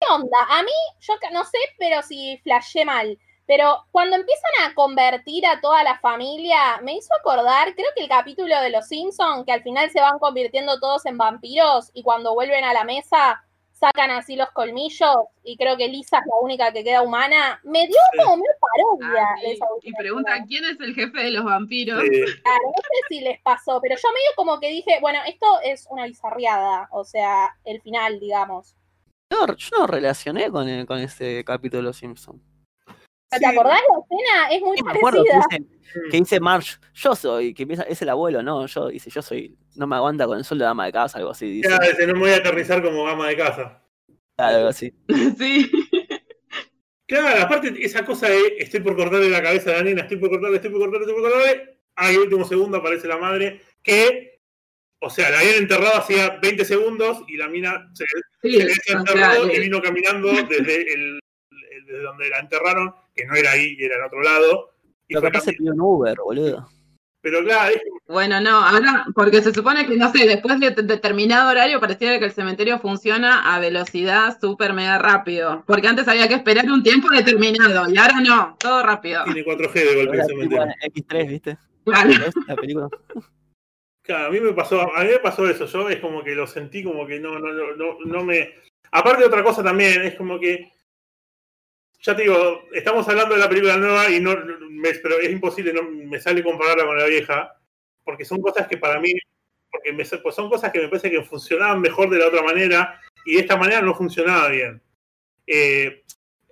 ¿Qué 0.00 0.12
onda? 0.12 0.38
A 0.48 0.64
mí, 0.64 0.72
yo 0.98 1.14
no 1.30 1.44
sé, 1.44 1.58
pero 1.78 2.02
si 2.02 2.38
flashé 2.38 2.84
mal. 2.84 3.16
Pero 3.46 3.86
cuando 3.92 4.16
empiezan 4.16 4.50
a 4.64 4.74
convertir 4.74 5.46
a 5.46 5.60
toda 5.60 5.84
la 5.84 6.00
familia, 6.00 6.80
me 6.82 6.94
hizo 6.94 7.14
acordar, 7.20 7.72
creo 7.76 7.88
que 7.94 8.02
el 8.02 8.08
capítulo 8.08 8.60
de 8.60 8.70
Los 8.70 8.88
Simpsons, 8.88 9.44
que 9.46 9.52
al 9.52 9.62
final 9.62 9.88
se 9.92 10.00
van 10.00 10.18
convirtiendo 10.18 10.80
todos 10.80 11.06
en 11.06 11.16
vampiros 11.16 11.92
y 11.94 12.02
cuando 12.02 12.34
vuelven 12.34 12.64
a 12.64 12.72
la 12.72 12.82
mesa 12.82 13.40
sacan 13.80 14.10
así 14.10 14.36
los 14.36 14.50
colmillos 14.50 15.16
y 15.42 15.56
creo 15.56 15.76
que 15.76 15.88
Lisa 15.88 16.18
es 16.18 16.26
la 16.26 16.36
única 16.42 16.70
que 16.72 16.84
queda 16.84 17.00
humana, 17.02 17.60
me 17.64 17.86
dio 17.86 17.96
como 18.18 18.36
medio 18.36 18.52
parodia. 18.60 19.24
Ah, 19.24 19.36
sí. 19.80 19.88
y 19.88 19.92
pregunta 19.94 20.32
quién 20.46 20.64
es 20.66 20.78
el 20.80 20.94
jefe 20.94 21.18
de 21.18 21.30
los 21.30 21.44
vampiros. 21.44 22.02
Sí. 22.02 22.10
Claro, 22.42 22.60
no 22.66 22.82
sé 22.82 22.98
si 23.08 23.20
les 23.20 23.40
pasó, 23.40 23.80
pero 23.80 23.96
yo 23.96 24.08
medio 24.12 24.30
como 24.36 24.60
que 24.60 24.68
dije, 24.68 24.98
bueno, 25.00 25.18
esto 25.26 25.46
es 25.64 25.86
una 25.90 26.04
bizarriada, 26.06 26.88
o 26.92 27.04
sea, 27.04 27.56
el 27.64 27.80
final, 27.80 28.20
digamos. 28.20 28.76
No, 29.32 29.46
yo 29.56 29.76
no 29.78 29.86
relacioné 29.86 30.50
con, 30.50 30.68
el- 30.68 30.86
con 30.86 30.98
ese 30.98 31.42
capítulo 31.44 31.78
de 31.78 31.84
Los 31.84 31.96
Simpsons. 31.96 32.42
¿Te 33.38 33.46
acordás 33.46 33.80
la 33.88 33.98
escena? 34.00 34.50
Es 34.56 34.60
muy 34.62 34.76
Sí, 34.76 34.82
me 34.84 34.90
acuerdo 34.92 35.24
que 35.24 35.30
parecida. 35.30 35.62
dice, 35.62 36.10
que 36.10 36.16
dice 36.18 36.40
Marge, 36.40 36.76
yo 36.94 37.14
soy, 37.14 37.54
que 37.54 37.62
empieza, 37.62 37.82
es 37.84 38.02
el 38.02 38.08
abuelo, 38.08 38.42
no, 38.42 38.66
yo, 38.66 38.88
dice, 38.88 39.08
yo 39.10 39.22
soy, 39.22 39.56
no 39.76 39.86
me 39.86 39.96
aguanta 39.96 40.26
con 40.26 40.38
el 40.38 40.44
sueldo 40.44 40.64
de 40.64 40.68
dama 40.68 40.86
de 40.86 40.92
casa, 40.92 41.18
algo 41.18 41.30
así, 41.30 41.46
dice. 41.50 41.68
Ya, 41.68 41.76
ese 41.76 42.06
no 42.06 42.14
me 42.14 42.20
voy 42.20 42.30
a 42.30 42.36
aterrizar 42.36 42.82
como 42.82 43.04
gama 43.04 43.28
de 43.28 43.36
casa. 43.36 43.82
Algo 44.36 44.68
así. 44.68 44.92
Sí. 45.38 45.70
Claro, 47.06 47.42
aparte 47.42 47.74
esa 47.84 48.04
cosa 48.04 48.28
de 48.28 48.54
estoy 48.58 48.80
por 48.80 48.94
cortarle 48.94 49.28
la 49.30 49.42
cabeza 49.42 49.70
a 49.70 49.74
la 49.78 49.82
nena, 49.82 50.02
estoy 50.02 50.18
por 50.18 50.30
cortarle, 50.30 50.56
estoy 50.56 50.70
por 50.70 50.80
cortarle, 50.80 51.06
estoy 51.06 51.20
por 51.20 51.30
cortarle. 51.30 51.78
Ah, 51.96 52.12
y 52.12 52.16
último 52.16 52.44
segundo 52.44 52.76
aparece 52.78 53.08
la 53.08 53.16
madre 53.18 53.60
que, 53.82 54.40
o 55.00 55.10
sea, 55.10 55.28
la 55.30 55.40
habían 55.40 55.56
enterrado 55.56 55.96
hacía 55.98 56.38
20 56.40 56.64
segundos 56.64 57.24
y 57.26 57.36
la 57.36 57.48
mina 57.48 57.90
se, 57.94 58.04
Sí, 58.42 58.52
se 58.56 58.62
había 58.62 58.72
o 58.72 58.74
sea, 58.84 58.98
enterrado 59.00 59.50
y 59.52 59.58
vino 59.58 59.82
caminando 59.82 60.28
desde, 60.48 60.94
el- 60.94 61.18
desde 61.84 62.00
donde 62.02 62.28
la 62.28 62.38
enterraron, 62.38 62.94
que 63.20 63.26
no 63.26 63.34
era 63.34 63.52
ahí, 63.52 63.76
era 63.78 63.96
en 63.96 64.04
otro 64.04 64.22
lado. 64.22 64.70
Y 65.08 65.14
Lo 65.14 65.20
fue 65.20 65.30
capaz 65.30 65.44
se 65.44 65.54
caminando. 65.56 65.72
pidió 65.74 65.84
un 65.84 65.96
Uber, 65.96 66.16
boludo. 66.24 66.68
Pero 67.22 67.44
claro, 67.44 67.74
es 67.74 67.82
Bueno, 68.08 68.40
no, 68.40 68.64
ahora, 68.64 69.04
porque 69.14 69.42
se 69.42 69.52
supone 69.52 69.86
que, 69.86 69.94
no 69.96 70.10
sé, 70.10 70.26
después 70.26 70.58
de 70.58 70.70
determinado 70.70 71.50
horario 71.50 71.78
pareciera 71.78 72.18
que 72.18 72.24
el 72.24 72.32
cementerio 72.32 72.78
funciona 72.78 73.54
a 73.54 73.60
velocidad 73.60 74.38
súper 74.40 74.72
mega 74.72 74.98
rápido. 74.98 75.62
Porque 75.66 75.86
antes 75.88 76.08
había 76.08 76.28
que 76.28 76.34
esperar 76.34 76.64
un 76.70 76.82
tiempo 76.82 77.10
determinado 77.10 77.90
y 77.90 77.98
ahora 77.98 78.20
no, 78.22 78.56
todo 78.58 78.82
rápido. 78.82 79.24
tiene 79.24 79.44
4G 79.44 79.72
de 79.74 79.94
golpe 79.96 80.16
el 80.16 80.24
cementerio. 80.24 80.64
X3, 80.94 81.28
¿viste? 81.28 81.58
Claro. 81.84 82.08
¿Ves 82.08 82.34
la 82.46 82.56
película? 82.56 82.88
Claro, 84.02 84.26
a 84.26 84.30
mí 84.30 84.40
me 84.40 84.52
pasó, 84.54 84.80
a 84.80 85.04
mí 85.04 85.10
me 85.10 85.18
pasó 85.18 85.48
eso, 85.48 85.66
yo 85.66 85.88
es 85.88 86.00
como 86.00 86.24
que 86.24 86.34
lo 86.34 86.46
sentí 86.46 86.82
como 86.82 87.06
que 87.06 87.20
no, 87.20 87.38
no, 87.38 87.52
no, 87.52 87.76
no, 87.76 87.98
no 88.04 88.24
me. 88.24 88.54
Aparte 88.90 89.20
de 89.20 89.28
otra 89.28 89.44
cosa 89.44 89.62
también, 89.62 90.02
es 90.02 90.14
como 90.16 90.40
que. 90.40 90.72
Ya 92.02 92.16
te 92.16 92.22
digo, 92.22 92.62
estamos 92.72 93.06
hablando 93.08 93.34
de 93.34 93.40
la 93.40 93.48
película 93.48 93.76
nueva 93.76 94.08
y 94.10 94.20
no 94.20 94.34
me- 94.70 94.94
pero 94.94 95.18
es 95.18 95.30
imposible, 95.30 95.72
no 95.72 95.82
me 95.82 96.18
sale 96.18 96.42
compararla 96.42 96.86
con 96.86 96.96
la 96.96 97.04
vieja, 97.06 97.54
porque 98.04 98.24
son 98.24 98.40
cosas 98.40 98.66
que 98.66 98.78
para 98.78 98.98
mí, 98.98 99.12
porque 99.70 99.92
me- 99.92 100.04
pues 100.04 100.34
son 100.34 100.48
cosas 100.48 100.72
que 100.72 100.80
me 100.80 100.88
parece 100.88 101.10
que 101.10 101.22
funcionaban 101.22 101.80
mejor 101.80 102.08
de 102.08 102.18
la 102.18 102.28
otra 102.28 102.42
manera, 102.42 102.98
y 103.26 103.34
de 103.34 103.40
esta 103.40 103.56
manera 103.56 103.82
no 103.82 103.94
funcionaba 103.94 104.48
bien. 104.48 104.80
Eh, 105.46 106.04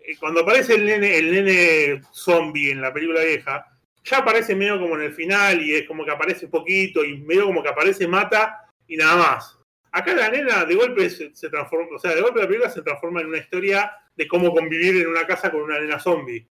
eh, 0.05 0.17
cuando 0.21 0.41
aparece 0.41 0.75
el 0.75 0.85
nene, 0.85 1.17
el 1.17 1.33
nene 1.33 2.03
zombie 2.13 2.71
en 2.73 2.83
la 2.83 2.93
película 2.93 3.23
vieja, 3.23 3.65
ya 4.05 4.19
aparece 4.19 4.55
medio 4.55 4.79
como 4.79 4.97
en 4.97 5.03
el 5.03 5.15
final 5.15 5.63
y 5.63 5.75
es 5.75 5.87
como 5.87 6.05
que 6.05 6.11
aparece 6.11 6.49
poquito 6.49 7.05
y 7.05 7.19
medio 7.19 7.47
como 7.47 7.63
que 7.63 7.69
aparece, 7.71 8.07
mata 8.07 8.67
y 8.87 8.97
nada 8.97 9.17
más. 9.17 9.59
Acá 9.93 10.15
la 10.15 10.29
nena 10.29 10.67
de 10.67 10.75
golpe 10.75 11.09
se, 11.09 11.35
se 11.35 11.49
transforma, 11.49 11.97
o 11.97 11.99
sea, 11.99 12.15
de 12.15 12.21
golpe 12.21 12.41
la 12.41 12.47
película 12.47 12.71
se 12.71 12.83
transforma 12.83 13.21
en 13.23 13.29
una 13.29 13.39
historia 13.39 13.91
de 14.19 14.27
cómo 14.29 14.53
convivir 14.53 14.97
en 14.97 15.07
una 15.09 15.27
casa 15.27 15.51
con 15.51 15.63
una 15.63 15.79
nena 15.79 15.99
zombie. 15.99 16.47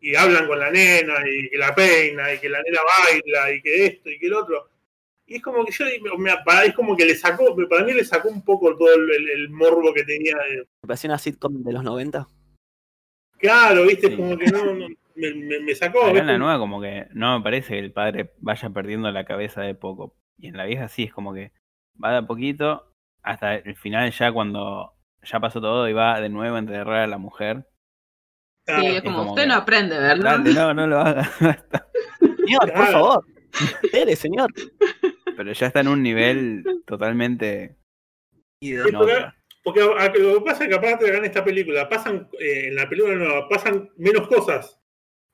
Y 0.00 0.14
hablan 0.14 0.46
con 0.46 0.58
la 0.60 0.70
nena 0.70 1.14
y 1.28 1.50
que 1.50 1.58
la 1.58 1.74
peina 1.74 2.32
y 2.32 2.38
que 2.38 2.48
la 2.48 2.62
nena 2.62 2.80
baila 3.04 3.52
y 3.52 3.60
que 3.60 3.86
esto 3.86 4.08
y 4.10 4.18
que 4.20 4.26
el 4.26 4.34
otro. 4.34 4.70
Y 5.26 5.34
es 5.36 5.42
como 5.42 5.64
que 5.64 5.72
yo, 5.72 5.84
me- 6.16 6.30
para- 6.44 6.64
es 6.64 6.72
como 6.74 6.96
que 6.96 7.04
le 7.04 7.14
sacó, 7.16 7.54
para 7.68 7.84
mí 7.84 7.92
le 7.92 8.04
sacó 8.04 8.28
un 8.28 8.42
poco 8.44 8.76
todo 8.76 8.94
el, 8.94 9.10
el- 9.10 9.30
el 9.30 9.50
morbo 9.50 9.92
que 9.92 10.04
tenía. 10.04 10.36
de- 10.36 10.58
Me 10.82 10.86
pareció 10.86 11.10
una 11.10 11.18
sitcom 11.18 11.62
de 11.64 11.72
los 11.72 11.82
90. 11.82 12.28
claro, 13.38 13.84
viste, 13.86 14.08
Sí. 14.08 14.16
como 14.16 14.36
que 14.38 14.46
no, 14.46 14.64
no- 14.74 14.88
me, 15.16 15.34
me- 15.34 15.60
me 15.60 15.74
sacó. 15.74 16.06
Acá 16.06 16.20
en 16.20 16.26
la 16.28 16.38
nueva 16.38 16.58
como 16.58 16.80
que 16.80 17.06
no 17.12 17.38
me 17.38 17.42
parece 17.44 17.74
que 17.74 17.78
el 17.80 17.92
padre 17.92 18.30
vaya 18.38 18.70
perdiendo 18.70 19.10
la 19.10 19.24
cabeza 19.24 19.62
de 19.62 19.74
poco. 19.74 20.14
Y 20.38 20.46
en 20.48 20.56
la 20.56 20.64
vieja 20.64 20.86
sí, 20.88 21.02
es 21.04 21.12
como 21.12 21.34
que 21.34 21.50
va 22.02 22.12
de 22.12 22.18
a 22.18 22.22
poquito 22.26 22.92
hasta 23.22 23.56
el 23.56 23.74
final 23.76 24.12
ya 24.12 24.30
cuando 24.32 24.94
ya 25.22 25.40
pasó 25.40 25.60
todo 25.60 25.88
y 25.88 25.92
va 25.92 26.20
de 26.20 26.28
nuevo 26.28 26.56
a 26.56 26.58
enterrar 26.60 27.02
a 27.02 27.06
la 27.06 27.18
mujer. 27.18 27.66
Sí, 28.66 28.86
es 28.86 29.02
como, 29.02 29.18
como 29.18 29.30
usted 29.30 29.42
que- 29.42 29.48
no 29.48 29.54
aprende, 29.54 29.98
¿verdad? 29.98 30.38
No, 30.40 30.74
no 30.74 30.86
lo 30.86 30.98
haga. 31.00 31.30
Señor, 32.20 32.72
por 32.72 32.86
favor. 32.86 33.24
Dele, 33.92 34.14
señor. 34.16 34.52
Pero 35.36 35.52
ya 35.52 35.66
está 35.66 35.80
en 35.80 35.88
un 35.88 36.02
nivel 36.02 36.62
totalmente 36.86 37.76
Sí, 38.60 38.74
porque-. 38.94 39.26
Porque 39.64 39.80
lo 39.80 40.34
que 40.38 40.44
pasa 40.46 40.64
es 40.64 40.70
que 40.70 40.74
aparte 40.76 41.10
de 41.10 41.16
en 41.18 41.24
esta 41.26 41.44
película, 41.44 41.88
pasan, 41.88 42.28
eh, 42.40 42.68
en 42.68 42.74
la 42.76 42.88
película 42.88 43.14
nueva, 43.16 43.48
pasan 43.48 43.90
menos 43.98 44.26
cosas. 44.28 44.78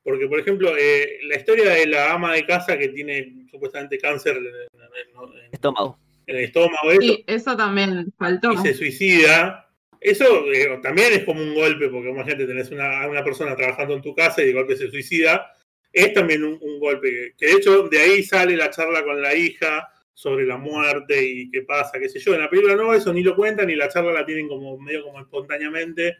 Porque, 0.02 0.26
por 0.26 0.40
ejemplo, 0.40 0.72
eh, 0.76 1.18
la 1.28 1.36
historia 1.36 1.70
de 1.70 1.86
la 1.86 2.12
ama 2.14 2.32
de 2.34 2.44
casa 2.44 2.76
que 2.76 2.88
tiene 2.88 3.46
supuestamente 3.50 3.96
cáncer 3.98 4.36
en, 4.36 4.46
en- 4.46 5.44
en- 5.44 5.52
Estómago. 5.52 5.98
en 6.26 6.36
el 6.36 6.44
estómago 6.44 6.90
eso, 6.90 7.00
Sí, 7.00 7.24
eso 7.28 7.56
también 7.56 8.12
faltó. 8.18 8.52
y 8.52 8.56
se 8.58 8.74
suicida, 8.74 9.70
eso 10.04 10.52
eh, 10.52 10.78
también 10.82 11.14
es 11.14 11.24
como 11.24 11.40
un 11.40 11.54
golpe, 11.54 11.88
porque 11.88 12.10
imagínate, 12.10 12.46
tenés 12.46 12.70
una, 12.70 13.02
a 13.02 13.08
una 13.08 13.24
persona 13.24 13.56
trabajando 13.56 13.94
en 13.94 14.02
tu 14.02 14.14
casa 14.14 14.42
y 14.42 14.48
de 14.48 14.52
golpe 14.52 14.76
se 14.76 14.90
suicida, 14.90 15.50
es 15.90 16.12
también 16.12 16.44
un, 16.44 16.78
golpe. 16.78 17.34
Que, 17.38 17.46
de 17.46 17.52
hecho 17.52 17.88
de 17.88 17.98
ahí 17.98 18.22
sale 18.22 18.54
la 18.54 18.68
charla 18.68 19.02
con 19.02 19.22
la 19.22 19.34
hija 19.34 19.88
sobre 20.12 20.44
la 20.44 20.58
muerte 20.58 21.24
y 21.26 21.50
qué 21.50 21.62
pasa, 21.62 21.98
qué 21.98 22.10
sé 22.10 22.18
yo. 22.18 22.34
En 22.34 22.42
la 22.42 22.50
película 22.50 22.76
no, 22.76 22.92
eso 22.92 23.14
ni 23.14 23.22
lo 23.22 23.34
cuentan 23.34 23.70
y 23.70 23.76
la 23.76 23.88
charla 23.88 24.12
la 24.12 24.26
tienen 24.26 24.46
como 24.46 24.78
medio 24.78 25.04
como 25.04 25.20
espontáneamente. 25.20 26.18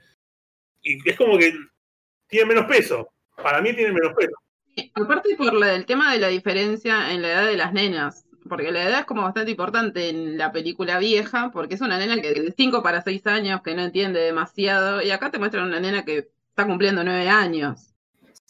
Y 0.83 1.07
es 1.07 1.16
como 1.16 1.37
que 1.37 1.53
tiene 2.27 2.47
menos 2.47 2.64
peso. 2.64 3.12
Para 3.37 3.61
mí 3.61 3.75
tiene 3.75 3.92
menos 3.92 4.14
peso. 4.14 4.33
Aparte 4.94 5.37
por 5.37 5.53
la 5.53 5.68
del 5.68 5.85
tema 5.85 6.14
de 6.14 6.20
la 6.20 6.29
diferencia 6.29 7.12
en 7.12 7.20
la 7.20 7.33
edad 7.33 7.47
de 7.49 7.57
las 7.59 7.75
nenas, 7.75 8.25
porque 8.48 8.72
la 8.72 8.83
edad 8.88 9.00
es 9.00 9.07
como 9.07 9.22
bastante 9.22 9.50
importante 9.50 10.09
en 10.11 10.38
la 10.38 10.52
película 10.52 10.98
vieja, 10.98 11.50
porque 11.52 11.74
es 11.74 11.80
una 11.80 11.98
nena 11.98 12.20
que 12.20 12.33
de 12.33 12.52
5 12.57 12.83
para 12.83 13.02
6 13.02 13.26
años, 13.26 13.62
que 13.62 13.74
no 13.74 13.83
entiende 13.83 14.20
demasiado, 14.20 15.02
y 15.02 15.11
acá 15.11 15.30
te 15.30 15.38
muestran 15.38 15.66
una 15.66 15.80
nena 15.80 16.04
que 16.04 16.30
está 16.50 16.66
cumpliendo 16.66 17.04
9 17.04 17.28
años. 17.28 17.93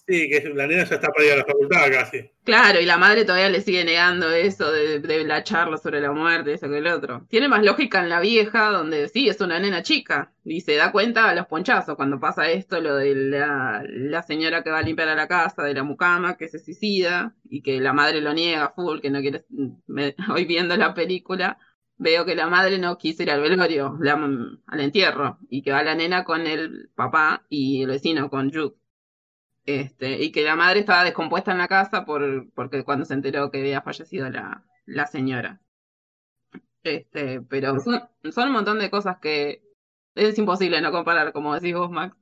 Sí, 0.07 0.29
que 0.29 0.51
la 0.55 0.67
nena 0.67 0.85
ya 0.85 0.97
está 0.97 1.09
para 1.09 1.25
ir 1.25 1.33
a 1.33 1.37
la 1.37 1.45
facultad 1.47 1.91
casi. 1.91 2.31
Claro, 2.45 2.79
y 2.79 2.85
la 2.85 2.99
madre 2.99 3.25
todavía 3.25 3.49
le 3.49 3.63
sigue 3.63 3.87
negando 3.87 4.31
eso 4.31 4.71
de, 4.71 5.25
la 5.25 5.43
charla 5.45 5.79
sobre 5.79 6.03
la 6.03 6.13
muerte, 6.13 6.53
eso 6.53 6.69
que 6.69 6.77
el 6.77 6.89
otro. 6.89 7.25
Tiene 7.31 7.49
más 7.49 7.65
lógica 7.65 8.03
en 8.03 8.11
la 8.11 8.21
vieja, 8.21 8.71
donde 8.71 9.09
sí, 9.09 9.31
es 9.31 9.41
una 9.41 9.59
nena 9.59 9.83
chica, 9.83 10.35
y 10.45 10.61
se 10.61 10.77
da 10.77 10.93
cuenta 10.93 11.31
a 11.31 11.35
los 11.35 11.47
ponchazos 11.47 11.97
cuando 11.97 12.21
pasa 12.21 12.51
esto, 12.51 12.83
lo 12.83 12.97
de 12.97 13.15
la, 13.15 14.23
señora 14.27 14.63
que 14.63 14.71
va 14.71 14.81
a 14.81 14.83
limpiar 14.83 15.09
a 15.09 15.15
la 15.15 15.27
casa, 15.27 15.63
de 15.63 15.73
la 15.73 15.85
mucama, 15.85 16.37
que 16.37 16.49
se 16.49 16.59
suicida, 16.59 17.35
y 17.49 17.63
que 17.63 17.81
la 17.81 17.95
madre 17.95 18.21
lo 18.21 18.35
niega 18.35 18.75
full, 18.77 19.01
que 19.01 19.09
no 19.09 19.23
quiere... 19.23 19.47
hoy 20.35 20.45
viendo 20.45 20.77
la 20.77 20.93
película, 20.93 21.57
veo 21.97 22.27
que 22.27 22.35
la 22.35 22.49
madre 22.49 22.79
no 22.79 22.99
quiso 22.99 23.23
ir 23.23 23.31
al 23.31 23.41
velorio, 23.41 23.97
la- 24.03 24.21
al 24.67 24.81
entierro, 24.81 25.39
y 25.49 25.63
que 25.63 25.73
va 25.73 25.83
la 25.83 25.95
nena 25.95 26.25
con 26.25 26.47
el 26.47 26.91
papá 26.95 27.47
y 27.49 27.83
el 27.83 27.89
vecino, 27.89 28.29
con 28.29 28.53
Jude. 28.53 28.75
Este, 29.67 30.23
y 30.23 30.31
que 30.31 30.43
la 30.43 30.57
madre 30.57 30.81
estaba 30.81 31.05
descompuesta 31.05 31.53
en 31.53 31.59
la 31.59 31.69
casa 31.69 32.05
por, 32.05 32.51
porque 32.53 32.85
cuando 32.85 33.05
se 33.07 33.15
enteró 33.15 33.51
que 33.51 33.61
había 33.61 33.81
fallecido 33.81 34.29
la, 34.29 34.65
la 34.85 35.07
señora. 35.07 35.61
Este, 36.83 37.41
pero 37.41 37.81
son, 37.81 38.03
un 38.23 38.53
montón 38.53 38.79
de 38.79 38.91
cosas 38.91 39.17
que 39.21 39.63
es 40.15 40.39
imposible 40.39 40.81
no 40.83 40.93
comparar, 40.93 41.33
como 41.33 41.55
decís 41.55 41.75
vos, 41.75 41.91
Max, 41.91 42.15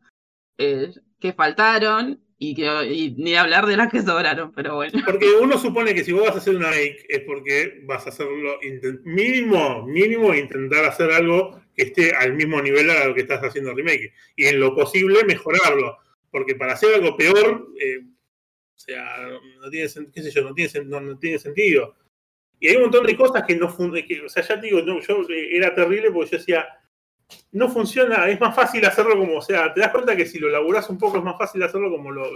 eh, 0.57 0.93
que 1.19 1.33
faltaron 1.33 2.21
y, 2.39 2.55
que, 2.55 3.15
ni 3.17 3.35
hablar 3.35 3.67
de 3.67 3.77
las 3.77 3.91
que 3.91 4.03
sobraron, 4.03 4.53
pero 4.53 4.77
bueno. 4.77 4.93
Porque 5.05 5.27
uno 5.41 5.59
supone 5.59 5.95
que 5.95 6.05
si 6.05 6.13
vos 6.13 6.27
vas 6.27 6.37
a 6.37 6.39
hacer 6.39 6.57
una 6.57 6.71
make 6.71 7.07
es 7.09 7.21
porque 7.21 7.83
vas 7.87 8.07
a 8.07 8.11
hacerlo 8.11 8.59
mínimo, 9.05 9.85
mínimo 9.87 10.33
intentar 10.33 10.85
hacer 10.85 11.11
algo 11.11 11.61
que 11.75 11.85
esté 11.85 12.15
al 12.15 12.35
mismo 12.35 12.61
nivel 12.63 12.89
a 12.91 13.07
lo 13.07 13.15
que 13.15 13.23
estás 13.23 13.43
haciendo 13.43 13.75
remake. 13.75 14.13
Y 14.37 14.47
en 14.47 14.61
lo 14.61 14.75
posible 14.75 15.25
mejorarlo. 15.25 15.99
Porque 16.33 16.57
para 16.57 16.73
hacer 16.73 16.95
algo 16.95 17.17
peor, 17.17 17.69
eh, 17.79 17.99
o 18.01 18.79
sea, 18.79 19.29
no 19.61 19.71
tiene, 19.71 19.89
qué 20.13 20.23
sé 20.23 20.31
yo, 20.33 20.43
no 20.43 20.55
tiene, 20.55 21.39
sentido. 21.39 21.95
Y 22.59 22.69
hay 22.69 22.77
un 22.77 22.83
montón 22.83 23.07
de 23.07 23.17
cosas 23.17 23.45
que 23.47 23.55
no 23.55 23.69
funcionan. 23.69 24.27
O 24.27 24.29
sea, 24.29 24.43
ya 24.43 24.61
te 24.61 24.67
digo, 24.67 24.81
yo 24.81 25.23
eh, 25.29 25.57
era 25.57 25.73
terrible 25.73 26.11
porque 26.11 26.33
yo 26.33 26.39
decía, 26.39 26.67
no 27.53 27.69
funciona, 27.69 28.29
es 28.29 28.41
más 28.41 28.57
fácil 28.57 28.85
hacerlo 28.85 29.17
como, 29.17 29.37
o 29.37 29.43
sea, 29.43 29.73
te 29.73 29.81
das 29.81 29.93
cuenta 29.93 30.17
que 30.17 30.27
si 30.27 30.41
lo 30.41 30.49
laburás 30.49 30.91
un 30.91 30.99
poco 30.99 31.19
es 31.19 31.25
más 31.25 31.39
fácil 31.39 31.63
hacerlo 31.63 31.91
como 31.91 32.11
lo, 32.11 32.27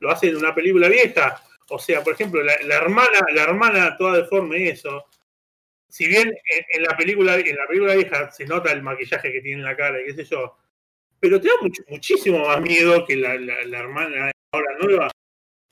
lo 0.00 0.10
hace 0.10 0.28
en 0.28 0.36
una 0.36 0.54
película 0.54 0.88
vieja. 0.88 1.40
O 1.68 1.78
sea, 1.78 2.02
por 2.02 2.14
ejemplo, 2.14 2.42
la, 2.42 2.54
hermana, 2.74 3.18
la 3.32 3.42
hermana 3.42 3.96
toda 3.96 4.18
deforme 4.18 4.68
eso. 4.68 5.04
Si 5.88 6.06
bien 6.06 6.32
en, 6.72 6.82
la 6.82 6.96
película, 6.96 7.36
en 7.36 7.56
la 7.56 7.66
película 7.66 7.94
vieja 7.94 8.30
se 8.30 8.46
nota 8.46 8.72
el 8.72 8.82
maquillaje 8.82 9.32
que 9.32 9.40
tiene 9.40 9.60
en 9.60 9.64
la 9.64 9.76
cara 9.76 10.00
y 10.00 10.06
qué 10.06 10.14
sé 10.14 10.24
yo, 10.24 10.56
pero 11.20 11.40
te 11.40 11.48
da 11.48 11.54
muchísimo 11.88 12.46
más 12.46 12.60
miedo 12.60 13.04
que 13.06 13.16
la, 13.16 13.34
la, 13.36 13.78
hermana 13.78 14.30
ahora 14.52 14.78
nueva. 14.80 15.10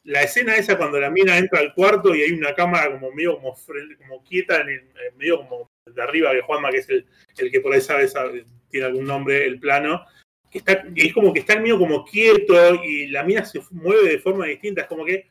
La 0.05 0.23
escena 0.23 0.57
esa 0.57 0.77
cuando 0.77 1.01
la 1.01 1.11
mina 1.11 1.39
entra 1.39 1.61
al 1.61 1.73
cuarto 1.75 2.15
y 2.15 2.23
hay 2.23 2.33
una 2.33 2.55
cámara 2.55 2.91
como 2.91 3.11
medio 3.13 3.39
como, 3.39 4.23
quieta, 4.23 4.61
en 4.61 4.93
medio 5.17 5.39
como 5.39 5.71
de 5.87 6.03
arriba 6.03 6.33
de 6.33 6.43
Juanma, 6.43 6.71
que 6.71 6.79
es 6.79 6.89
el, 6.91 7.07
el 7.39 7.51
que 7.51 7.61
por 7.61 7.73
ahí 7.73 7.81
sabe, 7.81 8.45
tiene 8.69 8.87
algún 8.87 9.07
nombre, 9.07 9.47
el 9.47 9.59
plano, 9.59 10.05
que 10.51 10.59
está, 10.59 10.85
es 10.95 11.13
como 11.13 11.33
que 11.33 11.41
está 11.41 11.55
el 11.55 11.63
mío 11.63 11.79
como 11.79 12.05
quieto 12.05 12.83
y 12.85 13.09
la 13.09 13.25
mina 13.25 13.45
se 13.45 13.61
mueve 13.71 14.09
de 14.09 14.19
forma 14.19 14.47
distinta, 14.47 14.83
es 14.83 14.87
como 14.87 15.05
que 15.05 15.29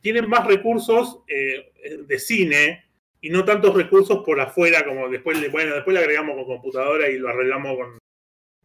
tienen 0.00 0.28
más 0.28 0.46
recursos 0.46 1.20
eh, 1.28 1.72
de 2.06 2.18
cine 2.18 2.84
y 3.20 3.30
no 3.30 3.44
tantos 3.44 3.74
recursos 3.74 4.22
por 4.24 4.40
afuera 4.40 4.84
como 4.84 5.08
después, 5.08 5.38
bueno, 5.50 5.74
después 5.74 5.94
le 5.94 6.00
agregamos 6.00 6.34
con 6.36 6.44
computadora 6.44 7.08
y 7.08 7.18
lo 7.18 7.28
arreglamos 7.28 7.76
con, 7.76 7.98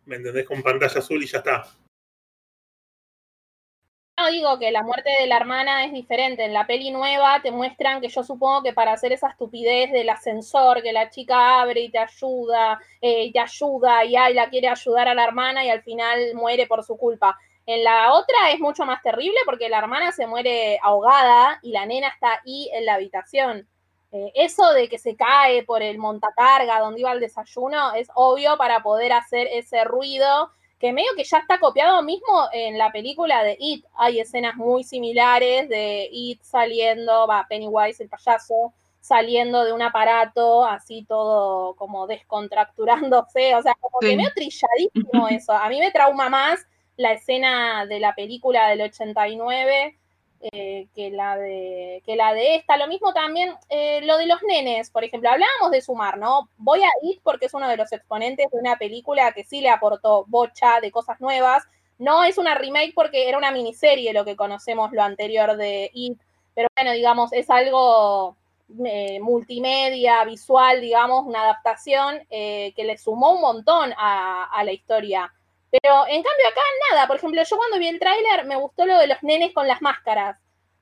¿me 0.08 0.15
entendés? 0.15 0.46
Con 0.46 0.63
pantalla 0.63 1.00
azul 1.00 1.22
y 1.22 1.28
ya 1.28 1.39
está. 1.39 1.63
No 4.20 4.32
digo 4.32 4.58
que 4.58 4.72
la 4.72 4.82
muerte 4.82 5.12
de 5.20 5.28
la 5.28 5.38
hermana 5.38 5.86
es 5.86 5.91
diferente. 5.91 6.43
En 6.43 6.54
la 6.54 6.65
peli 6.65 6.89
nueva 6.89 7.39
te 7.43 7.52
muestran 7.52 8.02
que 8.02 8.10
yo 8.10 8.24
supongo 8.24 8.63
que 8.63 8.74
para 8.74 8.93
hacer 8.93 9.12
esa 9.12 9.30
estupidez 9.30 9.91
del 9.91 10.10
ascensor, 10.10 10.82
que 10.82 10.91
la 10.91 11.12
chica 11.12 11.62
abre 11.62 11.82
y 11.82 11.91
te 11.91 12.00
ayuda, 12.00 12.80
eh, 13.00 13.26
y 13.26 13.32
te 13.32 13.39
ayuda, 13.39 14.06
y 14.06 14.15
ay, 14.15 14.34
la 14.34 14.50
quiere 14.50 14.70
ayudar 14.70 15.08
a 15.08 15.13
la 15.13 15.24
hermana 15.24 15.63
y 15.63 15.70
al 15.70 15.84
final 15.84 16.34
muere 16.34 16.65
por 16.65 16.84
su 16.84 16.98
culpa. 16.98 17.38
En 17.67 17.84
la 17.84 18.13
otra 18.13 18.50
es 18.52 18.60
mucho 18.60 18.86
más 18.86 19.04
terrible 19.04 19.38
porque 19.46 19.70
la 19.70 19.78
hermana 19.78 20.12
se 20.12 20.26
muere 20.26 20.80
ahogada 20.82 21.60
y 21.62 21.72
la 21.72 21.86
nena 21.86 22.08
está 22.08 22.41
ahí 22.43 22.72
en 22.74 22.86
la 22.86 22.96
habitación. 22.96 23.67
Eh, 24.12 24.32
eso 24.36 24.72
de 24.74 24.88
que 24.88 24.98
se 24.98 25.15
cae 25.15 25.63
por 25.63 25.82
el 25.82 25.98
montacarga 25.98 26.80
donde 26.80 27.02
iba 27.02 27.12
el 27.12 27.20
desayuno 27.20 27.93
es 27.93 28.10
obvio 28.15 28.58
para 28.58 28.82
poder 28.82 29.12
hacer 29.12 29.48
ese 29.52 29.84
ruido 29.84 30.50
que 30.80 30.93
medio 30.93 31.10
que 31.15 31.24
ya 31.24 31.39
está 31.39 31.60
copiado 31.60 32.02
mismo 32.04 32.48
en 32.54 32.78
la 32.78 32.91
película 32.91 33.43
de 33.43 33.58
It. 33.60 33.86
Hay 33.96 34.20
escenas 34.20 34.56
muy 34.56 34.84
similares 34.84 35.67
de 35.70 36.08
It 36.12 36.41
saliendo, 36.43 37.28
va, 37.28 37.48
Pennywise, 37.50 38.04
el 38.04 38.10
payaso, 38.10 38.74
saliendo 39.02 39.63
de 39.63 39.74
un 39.74 39.82
aparato, 39.82 40.65
así 40.65 41.04
todo 41.08 41.76
como 41.76 42.08
descontracturándose, 42.08 43.56
o 43.56 43.62
sea, 43.62 43.74
como 43.80 44.00
que 44.00 44.15
medio 44.15 44.32
trilladísimo 44.36 45.28
eso. 45.30 45.54
A 45.54 45.67
mí 45.70 45.80
me 45.80 45.91
trauma 45.91 46.30
más 46.30 46.65
la 46.96 47.13
escena 47.13 47.86
de 47.86 48.00
la 48.00 48.13
película 48.13 48.70
del 48.70 48.82
89 48.82 49.98
eh, 50.39 50.88
que, 50.93 51.10
la 51.10 51.36
de, 51.38 52.04
que 52.06 52.15
la 52.15 52.34
de 52.34 52.56
esta. 52.56 52.78
Lo 52.78 52.88
mismo 52.88 53.13
también 53.13 53.54
eh, 53.69 54.02
lo 54.04 54.17
de 54.17 54.28
los 54.28 54.41
nenes, 54.43 54.91
por 54.91 55.04
ejemplo, 55.04 55.30
hablábamos 55.30 55.71
de 55.71 55.82
Sumar, 55.82 56.17
¿no? 56.17 56.50
Voy 56.58 56.82
a 56.84 56.89
ir 57.02 57.19
porque 57.23 57.47
es 57.47 57.54
uno 57.54 57.67
de 57.67 57.78
los 57.78 57.91
exponentes 57.91 58.52
de 58.52 58.60
una 58.60 58.78
película 58.78 59.32
que 59.32 59.43
sí 59.43 59.62
le 59.62 59.69
aportó 59.69 60.26
bocha 60.28 60.80
de 60.80 60.91
cosas 60.91 61.19
nuevas. 61.21 61.63
No 61.97 62.23
es 62.23 62.38
una 62.38 62.56
remake 62.56 62.93
porque 62.93 63.28
era 63.28 63.38
una 63.38 63.52
miniserie 63.52 64.13
lo 64.13 64.26
que 64.26 64.36
conocemos 64.36 64.91
lo 64.91 65.02
anterior 65.02 65.58
de 65.58 65.89
It, 65.93 66.19
pero 66.54 66.67
bueno, 66.76 66.91
digamos, 66.91 67.34
es 67.34 67.50
algo 67.50 68.36
eh, 68.86 69.19
multimedia, 69.19 70.23
visual, 70.23 70.82
digamos, 70.82 71.26
una 71.26 71.41
adaptación 71.41 72.19
que 72.30 72.73
le 72.78 72.97
sumó 72.97 73.32
un 73.34 73.41
montón 73.41 73.93
a, 73.97 74.45
a 74.52 74.63
la 74.63 74.71
historia. 74.71 75.34
Pero 75.82 76.06
en 76.08 76.24
cambio 76.24 76.48
acá 76.50 76.62
nada, 76.92 77.08
por 77.08 77.18
ejemplo, 77.18 77.42
yo 77.44 77.58
cuando 77.58 77.80
vi 77.80 77.88
el 77.88 78.00
tráiler 78.00 78.46
me 78.46 78.56
gustó 78.56 78.86
lo 78.86 78.98
de 78.98 79.08
los 79.08 79.22
nenes 79.24 79.54
con 79.54 79.68
las 79.68 79.82
máscaras. 79.82 80.38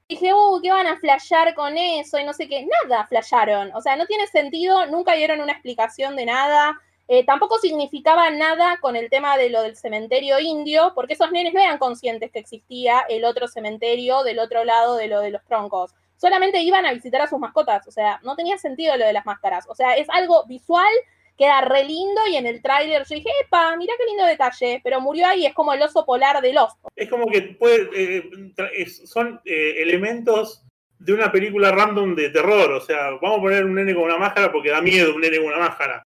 Dije, 0.08 0.34
uh, 0.34 0.62
¿qué 0.62 0.70
van 0.72 0.86
a 0.88 1.00
flashear 1.00 1.56
con 1.56 1.78
eso? 1.78 2.20
Y 2.20 2.24
no 2.24 2.34
sé 2.34 2.48
qué. 2.48 2.68
Nada 2.84 3.08
flasharon. 3.08 3.72
O 3.74 3.82
sea, 3.82 3.96
no 3.96 4.06
tiene 4.06 4.28
sentido, 4.28 4.86
nunca 4.86 5.14
dieron 5.14 5.42
una 5.42 5.54
explicación 5.54 6.16
de 6.16 6.26
nada. 6.26 6.80
Eh, 7.08 7.26
tampoco 7.26 7.58
significaba 7.60 8.30
nada 8.30 8.78
con 8.82 8.96
el 8.96 9.10
tema 9.10 9.38
de 9.38 9.50
lo 9.50 9.62
del 9.62 9.76
cementerio 9.76 10.40
indio, 10.40 10.92
porque 10.96 11.14
esos 11.14 11.32
nenes 11.32 11.54
no 11.54 11.60
eran 11.60 11.78
conscientes 11.78 12.32
que 12.32 12.40
existía 12.40 13.04
el 13.10 13.26
otro 13.26 13.48
cementerio 13.48 14.24
del 14.24 14.40
otro 14.40 14.64
lado 14.64 14.96
de 14.96 15.08
lo 15.08 15.22
de 15.22 15.32
los 15.32 15.44
troncos. 15.46 15.94
Solamente 16.18 16.62
iban 16.62 16.86
a 16.86 16.94
visitar 16.94 17.22
a 17.22 17.28
sus 17.28 17.40
mascotas. 17.40 17.88
O 17.88 17.92
sea, 17.92 18.20
no 18.24 18.36
tenía 18.36 18.58
sentido 18.58 18.96
lo 18.98 19.06
de 19.06 19.14
las 19.14 19.26
máscaras. 19.26 19.66
O 19.68 19.76
sea, 19.76 19.96
es 19.96 20.08
algo 20.10 20.46
visual 20.46 20.94
queda 21.38 21.62
re 21.62 21.84
lindo 21.84 22.22
y 22.32 22.36
en 22.36 22.46
el 22.46 22.62
tráiler 22.62 23.04
yo 23.08 23.16
dije, 23.16 23.30
epa, 23.44 23.76
mira 23.78 23.94
qué 23.98 24.06
lindo 24.06 24.26
detalle, 24.26 24.82
pero 24.84 25.02
murió 25.02 25.28
ahí, 25.28 25.46
es 25.46 25.54
como 25.54 25.74
el 25.74 25.82
oso 25.82 26.06
polar 26.06 26.42
del 26.42 26.58
oso. 26.58 26.78
Es 26.96 27.10
como 27.10 27.28
que 27.28 27.42
puede, 27.42 27.90
eh, 27.94 28.88
son 29.06 29.42
eh, 29.46 29.76
elementos 29.78 30.64
de 30.98 31.14
una 31.14 31.32
película 31.32 31.72
random 31.72 32.16
de 32.16 32.30
terror, 32.30 32.72
o 32.72 32.82
sea, 32.82 33.12
vamos 33.22 33.40
a 33.40 33.42
poner 33.42 33.66
un 33.66 33.76
nene 33.76 33.94
con 33.94 34.04
una 34.04 34.18
máscara 34.18 34.52
porque 34.52 34.70
da 34.70 34.82
miedo 34.82 35.14
un 35.14 35.22
nene 35.22 35.38
con 35.38 35.48
una 35.48 35.60
máscara. 35.60 36.06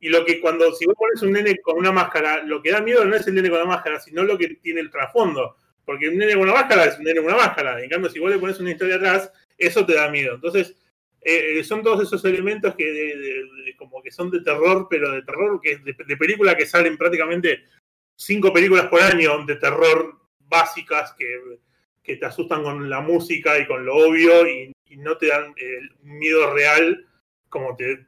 Y 0.00 0.08
lo 0.08 0.24
que 0.24 0.40
cuando, 0.40 0.72
si 0.74 0.86
vos 0.86 0.94
pones 0.96 1.22
un 1.22 1.32
nene 1.32 1.56
con 1.58 1.76
una 1.76 1.90
máscara, 1.90 2.42
lo 2.44 2.62
que 2.62 2.70
da 2.70 2.80
miedo 2.80 3.04
no 3.04 3.16
es 3.16 3.26
el 3.26 3.34
nene 3.34 3.50
con 3.50 3.58
la 3.58 3.64
máscara, 3.64 3.98
sino 3.98 4.22
lo 4.22 4.38
que 4.38 4.48
tiene 4.62 4.80
el 4.80 4.90
trasfondo. 4.90 5.56
Porque 5.84 6.08
un 6.08 6.18
nene 6.18 6.34
con 6.34 6.42
una 6.42 6.52
máscara 6.52 6.84
es 6.84 6.98
un 6.98 7.04
nene 7.04 7.20
con 7.20 7.32
una 7.32 7.36
máscara. 7.36 7.82
En 7.82 7.90
cambio, 7.90 8.08
si 8.08 8.20
vos 8.20 8.30
le 8.30 8.38
pones 8.38 8.60
una 8.60 8.70
historia 8.70 8.96
atrás, 8.96 9.32
eso 9.56 9.84
te 9.84 9.94
da 9.94 10.08
miedo. 10.08 10.34
Entonces, 10.34 10.76
eh, 11.20 11.62
son 11.64 11.82
todos 11.82 12.02
esos 12.02 12.24
elementos 12.24 12.74
que 12.74 13.44
como 13.76 14.02
que 14.02 14.10
son 14.10 14.30
de 14.30 14.40
terror, 14.40 14.86
pero 14.88 15.12
de 15.12 15.22
terror 15.22 15.60
que 15.60 15.78
de, 15.78 15.94
de 16.06 16.16
película 16.16 16.56
que 16.56 16.66
salen 16.66 16.96
prácticamente 16.96 17.64
cinco 18.16 18.52
películas 18.52 18.86
por 18.86 19.00
año 19.00 19.44
de 19.44 19.56
terror 19.56 20.18
básicas 20.40 21.12
que, 21.12 21.40
que 22.02 22.16
te 22.16 22.26
asustan 22.26 22.62
con 22.62 22.88
la 22.88 23.00
música 23.00 23.58
y 23.58 23.66
con 23.66 23.84
lo 23.84 23.96
obvio 23.96 24.46
y, 24.48 24.72
no 24.96 25.18
te 25.18 25.26
dan 25.26 25.54
el 25.58 25.90
miedo 26.02 26.52
real 26.52 27.06
como 27.50 27.76
te 27.76 28.06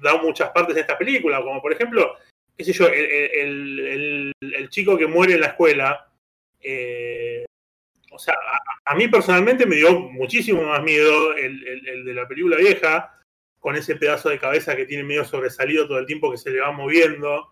da 0.00 0.16
muchas 0.16 0.50
partes 0.50 0.74
de 0.74 0.80
esta 0.80 0.96
película, 0.96 1.40
como 1.42 1.60
por 1.60 1.72
ejemplo, 1.72 2.16
qué 2.56 2.64
sé 2.64 2.72
yo, 2.72 2.88
el, 2.88 4.32
el 4.40 4.68
chico 4.70 4.96
que 4.96 5.06
muere 5.06 5.34
en 5.34 5.42
la 5.42 5.48
escuela, 5.48 6.10
eh, 6.60 7.44
o 8.14 8.18
sea, 8.18 8.36
a, 8.84 8.94
mí 8.94 9.08
personalmente 9.08 9.66
me 9.66 9.76
dio 9.76 9.98
muchísimo 9.98 10.62
más 10.62 10.82
miedo 10.82 11.34
el, 11.34 12.04
de 12.04 12.14
la 12.14 12.28
película 12.28 12.56
vieja, 12.56 13.18
con 13.58 13.74
ese 13.76 13.96
pedazo 13.96 14.28
de 14.28 14.38
cabeza 14.38 14.76
que 14.76 14.86
tiene 14.86 15.02
medio 15.02 15.24
sobresalido 15.24 15.88
todo 15.88 15.98
el 15.98 16.06
tiempo 16.06 16.30
que 16.30 16.38
se 16.38 16.50
le 16.50 16.60
va 16.60 16.70
moviendo. 16.70 17.50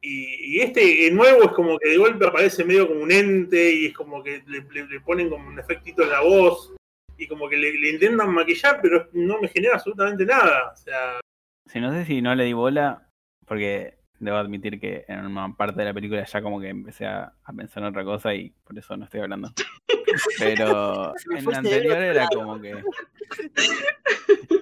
Y, 0.00 0.60
este 0.60 1.10
nuevo 1.10 1.44
es 1.44 1.50
como 1.50 1.78
que 1.78 1.88
de 1.88 1.96
golpe 1.96 2.26
aparece 2.26 2.64
medio 2.64 2.86
como 2.86 3.00
un 3.00 3.10
ente 3.10 3.74
y 3.74 3.86
es 3.86 3.94
como 3.94 4.22
que 4.22 4.44
le, 4.46 4.62
ponen 5.00 5.30
como 5.30 5.48
un 5.48 5.58
efectito 5.58 6.02
en 6.04 6.10
la 6.10 6.20
voz 6.20 6.74
y 7.18 7.26
como 7.26 7.48
que 7.48 7.56
le, 7.56 7.90
intentan 7.90 8.32
maquillar, 8.32 8.78
pero 8.80 9.08
no 9.12 9.40
me 9.40 9.48
genera 9.48 9.74
absolutamente 9.74 10.24
nada. 10.24 10.70
O 10.72 10.76
sea. 10.76 11.20
Si 11.66 11.80
no 11.80 11.92
sé 11.92 12.04
si 12.04 12.22
no 12.22 12.34
le 12.34 12.44
di 12.44 12.52
bola, 12.52 13.08
porque 13.46 13.95
debo 14.18 14.36
admitir 14.36 14.80
que 14.80 15.04
en 15.08 15.26
una 15.26 15.54
parte 15.54 15.80
de 15.80 15.86
la 15.86 15.94
película 15.94 16.24
ya 16.24 16.42
como 16.42 16.60
que 16.60 16.68
empecé 16.68 17.06
a, 17.06 17.32
pensar 17.56 17.82
en 17.82 17.88
otra 17.90 18.04
cosa 18.04 18.34
y 18.34 18.50
por 18.64 18.78
eso 18.78 18.96
no 18.96 19.04
estoy 19.04 19.20
hablando. 19.20 19.52
Pero 20.38 21.12
en 21.30 21.44
la 21.44 21.58
anterior 21.58 21.98
era 21.98 22.28
como 22.28 22.60
que. 22.60 22.82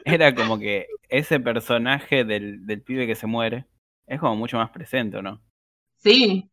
Era 0.05 0.35
como 0.35 0.59
que 0.59 0.89
ese 1.09 1.41
personaje 1.41 2.25
del, 2.25 2.67
del 2.67 2.83
pibe 2.83 3.07
que 3.07 3.15
se 3.15 3.27
muere 3.27 3.67
es 4.07 4.21
como 4.21 4.37
mucho 4.37 4.57
más 4.59 4.71
presente, 4.71 5.23
¿no? 5.23 5.41
Sí, 5.97 6.51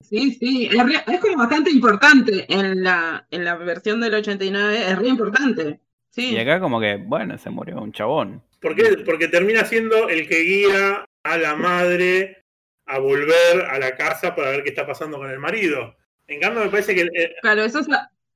sí, 0.00 0.32
sí. 0.32 0.70
Es, 0.72 1.20
como 1.20 1.36
bastante 1.36 1.70
importante 1.70 2.46
en 2.48 2.82
la, 2.82 3.26
en 3.30 3.44
la 3.44 3.56
versión 3.56 4.00
del 4.00 4.14
89, 4.14 4.90
es 4.90 4.98
re 4.98 5.08
importante. 5.08 5.80
Sí. 6.10 6.30
Y 6.30 6.38
acá 6.38 6.60
como 6.60 6.80
que, 6.80 6.96
bueno, 6.96 7.36
se 7.38 7.50
murió 7.50 7.80
un 7.80 7.92
chabón. 7.92 8.42
¿Por 8.60 8.74
qué? 8.74 8.96
Porque 9.04 9.28
termina 9.28 9.64
siendo 9.64 10.08
el 10.08 10.26
que 10.28 10.40
guía 10.40 11.04
a 11.24 11.36
la 11.36 11.56
madre 11.56 12.43
a 12.86 12.98
volver 12.98 13.62
a 13.70 13.78
la 13.78 13.96
casa 13.96 14.34
para 14.34 14.50
ver 14.50 14.62
qué 14.62 14.70
está 14.70 14.86
pasando 14.86 15.18
con 15.18 15.30
el 15.30 15.38
marido. 15.38 15.96
En 16.26 16.40
cambio, 16.40 16.64
me 16.64 16.70
parece 16.70 16.94
que... 16.94 17.02
Eh, 17.02 17.34
claro, 17.42 17.62
eso 17.62 17.80
es, 17.80 17.88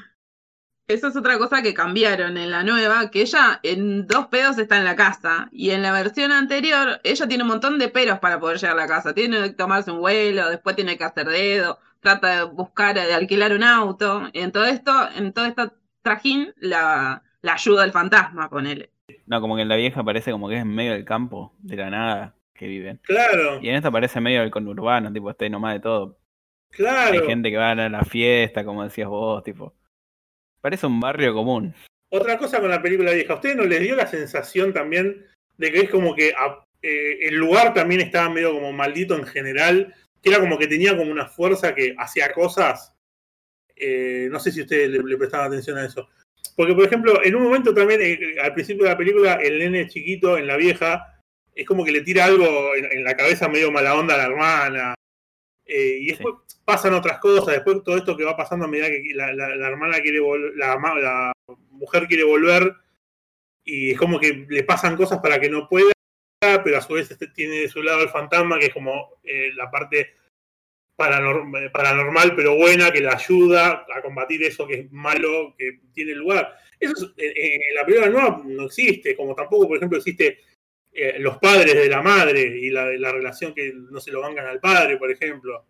eso 0.88 1.08
es 1.08 1.16
otra 1.16 1.38
cosa 1.38 1.62
que 1.62 1.74
cambiaron 1.74 2.36
en 2.36 2.50
la 2.50 2.62
nueva, 2.62 3.10
que 3.10 3.22
ella 3.22 3.60
en 3.62 4.06
dos 4.06 4.26
pedos 4.26 4.58
está 4.58 4.78
en 4.78 4.84
la 4.84 4.96
casa. 4.96 5.48
Y 5.52 5.70
en 5.70 5.82
la 5.82 5.92
versión 5.92 6.32
anterior, 6.32 7.00
ella 7.04 7.28
tiene 7.28 7.44
un 7.44 7.50
montón 7.50 7.78
de 7.78 7.88
peros 7.88 8.18
para 8.18 8.40
poder 8.40 8.58
llegar 8.58 8.76
a 8.76 8.82
la 8.82 8.88
casa. 8.88 9.14
Tiene 9.14 9.42
que 9.42 9.50
tomarse 9.50 9.90
un 9.90 10.00
vuelo, 10.00 10.48
después 10.48 10.76
tiene 10.76 10.96
que 10.96 11.04
hacer 11.04 11.28
dedo, 11.28 11.78
trata 12.00 12.38
de 12.38 12.44
buscar, 12.44 12.94
de 12.94 13.14
alquilar 13.14 13.52
un 13.52 13.64
auto. 13.64 14.28
Y 14.32 14.40
en 14.40 14.52
todo 14.52 14.64
esto, 14.64 14.92
en 15.16 15.32
todo 15.32 15.46
este 15.46 15.70
trajín, 16.02 16.52
la, 16.58 17.22
la 17.42 17.54
ayuda 17.54 17.84
el 17.84 17.92
fantasma, 17.92 18.48
con 18.48 18.66
él. 18.66 18.90
No, 19.26 19.40
como 19.40 19.56
que 19.56 19.62
en 19.62 19.68
la 19.68 19.76
vieja 19.76 20.04
parece 20.04 20.32
como 20.32 20.48
que 20.48 20.56
es 20.56 20.62
en 20.62 20.74
medio 20.74 20.92
del 20.92 21.04
campo, 21.04 21.54
de 21.58 21.76
la 21.76 21.90
nada 21.90 22.34
que 22.54 22.66
viven. 22.66 23.00
Claro, 23.02 23.58
Y 23.60 23.68
en 23.68 23.74
esta 23.76 23.90
parece 23.90 24.20
medio 24.20 24.42
el 24.42 24.50
conurbano, 24.50 25.12
tipo, 25.12 25.34
ahí 25.38 25.50
nomás 25.50 25.74
de 25.74 25.80
todo. 25.80 26.18
claro. 26.70 27.20
Hay 27.20 27.26
gente 27.26 27.50
que 27.50 27.56
va 27.56 27.72
a 27.72 27.74
la 27.88 28.02
fiesta, 28.04 28.64
como 28.64 28.84
decías 28.84 29.08
vos, 29.08 29.42
tipo. 29.42 29.74
Parece 30.60 30.86
un 30.86 31.00
barrio 31.00 31.34
común. 31.34 31.74
Otra 32.10 32.38
cosa 32.38 32.60
con 32.60 32.70
la 32.70 32.80
película 32.80 33.12
vieja, 33.12 33.32
¿a 33.32 33.36
ustedes 33.36 33.56
no 33.56 33.64
les 33.64 33.80
dio 33.80 33.96
la 33.96 34.06
sensación 34.06 34.72
también 34.72 35.26
de 35.58 35.72
que 35.72 35.80
es 35.80 35.90
como 35.90 36.14
que 36.14 36.32
a- 36.32 36.64
eh, 36.80 37.26
el 37.28 37.34
lugar 37.36 37.74
también 37.74 38.00
estaba 38.00 38.30
medio 38.30 38.52
como 38.52 38.72
maldito 38.72 39.16
en 39.16 39.24
general? 39.26 39.94
Que 40.22 40.30
era 40.30 40.38
como 40.40 40.56
que 40.58 40.66
tenía 40.68 40.96
como 40.96 41.10
una 41.10 41.26
fuerza 41.26 41.74
que 41.74 41.94
hacía 41.98 42.32
cosas. 42.32 42.94
Eh, 43.76 44.28
no 44.30 44.38
sé 44.38 44.52
si 44.52 44.60
ustedes 44.62 44.88
le, 44.90 45.00
le 45.02 45.16
prestaban 45.16 45.48
atención 45.48 45.76
a 45.76 45.84
eso. 45.84 46.08
Porque, 46.56 46.74
por 46.74 46.84
ejemplo, 46.84 47.20
en 47.24 47.34
un 47.34 47.42
momento 47.42 47.74
también, 47.74 48.00
eh, 48.00 48.36
al 48.40 48.54
principio 48.54 48.84
de 48.84 48.90
la 48.90 48.96
película, 48.96 49.34
el 49.34 49.58
nene 49.58 49.88
chiquito 49.88 50.38
en 50.38 50.46
la 50.46 50.56
vieja 50.56 51.13
es 51.54 51.66
como 51.66 51.84
que 51.84 51.92
le 51.92 52.00
tira 52.02 52.24
algo 52.24 52.74
en, 52.74 52.90
en 52.92 53.04
la 53.04 53.16
cabeza 53.16 53.48
medio 53.48 53.70
mala 53.70 53.94
onda 53.96 54.14
a 54.14 54.18
la 54.18 54.24
hermana. 54.26 54.94
Eh, 55.66 55.98
y 56.00 56.06
después 56.08 56.34
pasan 56.64 56.94
otras 56.94 57.18
cosas, 57.18 57.54
después 57.54 57.82
todo 57.84 57.96
esto 57.96 58.16
que 58.16 58.24
va 58.24 58.36
pasando 58.36 58.66
a 58.66 58.68
medida 58.68 58.88
que 58.90 59.02
la, 59.14 59.32
la- 59.32 59.56
la 59.56 59.68
hermana 59.68 60.00
quiere 60.00 60.20
volver, 60.20 60.52
la, 60.56 61.32
mujer 61.70 62.06
quiere 62.06 62.24
volver, 62.24 62.74
y 63.64 63.92
es 63.92 63.98
como 63.98 64.20
que 64.20 64.46
le 64.48 64.62
pasan 64.64 64.96
cosas 64.96 65.20
para 65.20 65.40
que 65.40 65.48
no 65.48 65.68
pueda, 65.68 65.92
pero 66.62 66.76
a 66.76 66.82
su 66.82 66.92
vez 66.94 67.10
este 67.10 67.28
tiene 67.28 67.56
de 67.60 67.68
su 67.68 67.82
lado 67.82 68.02
el 68.02 68.10
fantasma, 68.10 68.58
que 68.58 68.66
es 68.66 68.74
como 68.74 69.18
eh, 69.22 69.52
la 69.54 69.70
parte 69.70 70.14
paranorm- 70.98 71.70
paranormal, 71.72 72.34
pero 72.36 72.56
buena, 72.56 72.90
que 72.92 73.00
la 73.00 73.12
ayuda 73.14 73.86
a 73.94 74.02
combatir 74.02 74.42
eso 74.44 74.66
que 74.66 74.74
es 74.80 74.92
malo, 74.92 75.54
que 75.58 75.80
tiene 75.92 76.12
lugar. 76.14 76.56
Eso 76.78 76.92
es- 76.92 77.12
en, 77.16 77.62
en 77.62 77.74
la 77.74 77.84
película 77.84 78.10
nueva 78.10 78.42
no 78.44 78.66
existe, 78.66 79.16
como 79.16 79.34
tampoco, 79.34 79.66
por 79.68 79.76
ejemplo, 79.78 79.98
existe 79.98 80.38
eh, 80.94 81.16
los 81.18 81.38
padres 81.38 81.74
de 81.74 81.88
la 81.88 82.02
madre 82.02 82.40
y 82.58 82.70
la, 82.70 82.86
la 82.96 83.12
relación 83.12 83.52
que 83.52 83.72
no 83.74 84.00
se 84.00 84.12
lo 84.12 84.20
bancan 84.20 84.46
al 84.46 84.60
padre, 84.60 84.96
por 84.96 85.10
ejemplo. 85.10 85.66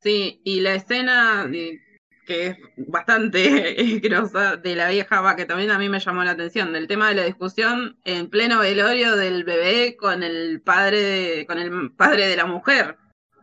Sí, 0.00 0.40
y 0.44 0.60
la 0.60 0.74
escena 0.74 1.46
de- 1.46 1.80
que 2.24 2.48
es 2.48 2.56
bastante 2.76 3.74
grosa 4.02 4.56
de 4.56 4.76
la 4.76 4.90
vieja 4.90 5.20
va, 5.22 5.34
que 5.34 5.46
también 5.46 5.70
a 5.70 5.78
mí 5.78 5.88
me 5.88 5.98
llamó 5.98 6.22
la 6.24 6.32
atención, 6.32 6.72
del 6.72 6.86
tema 6.86 7.08
de 7.08 7.14
la 7.14 7.24
discusión 7.24 7.98
en 8.04 8.28
pleno 8.28 8.60
velorio 8.60 9.16
del 9.16 9.44
bebé 9.44 9.96
con 9.96 10.22
el 10.22 10.60
padre 10.60 11.00
de, 11.00 11.46
con 11.46 11.58
el 11.58 11.92
padre 11.92 12.26
de 12.28 12.36
la 12.36 12.44
mujer, 12.44 12.96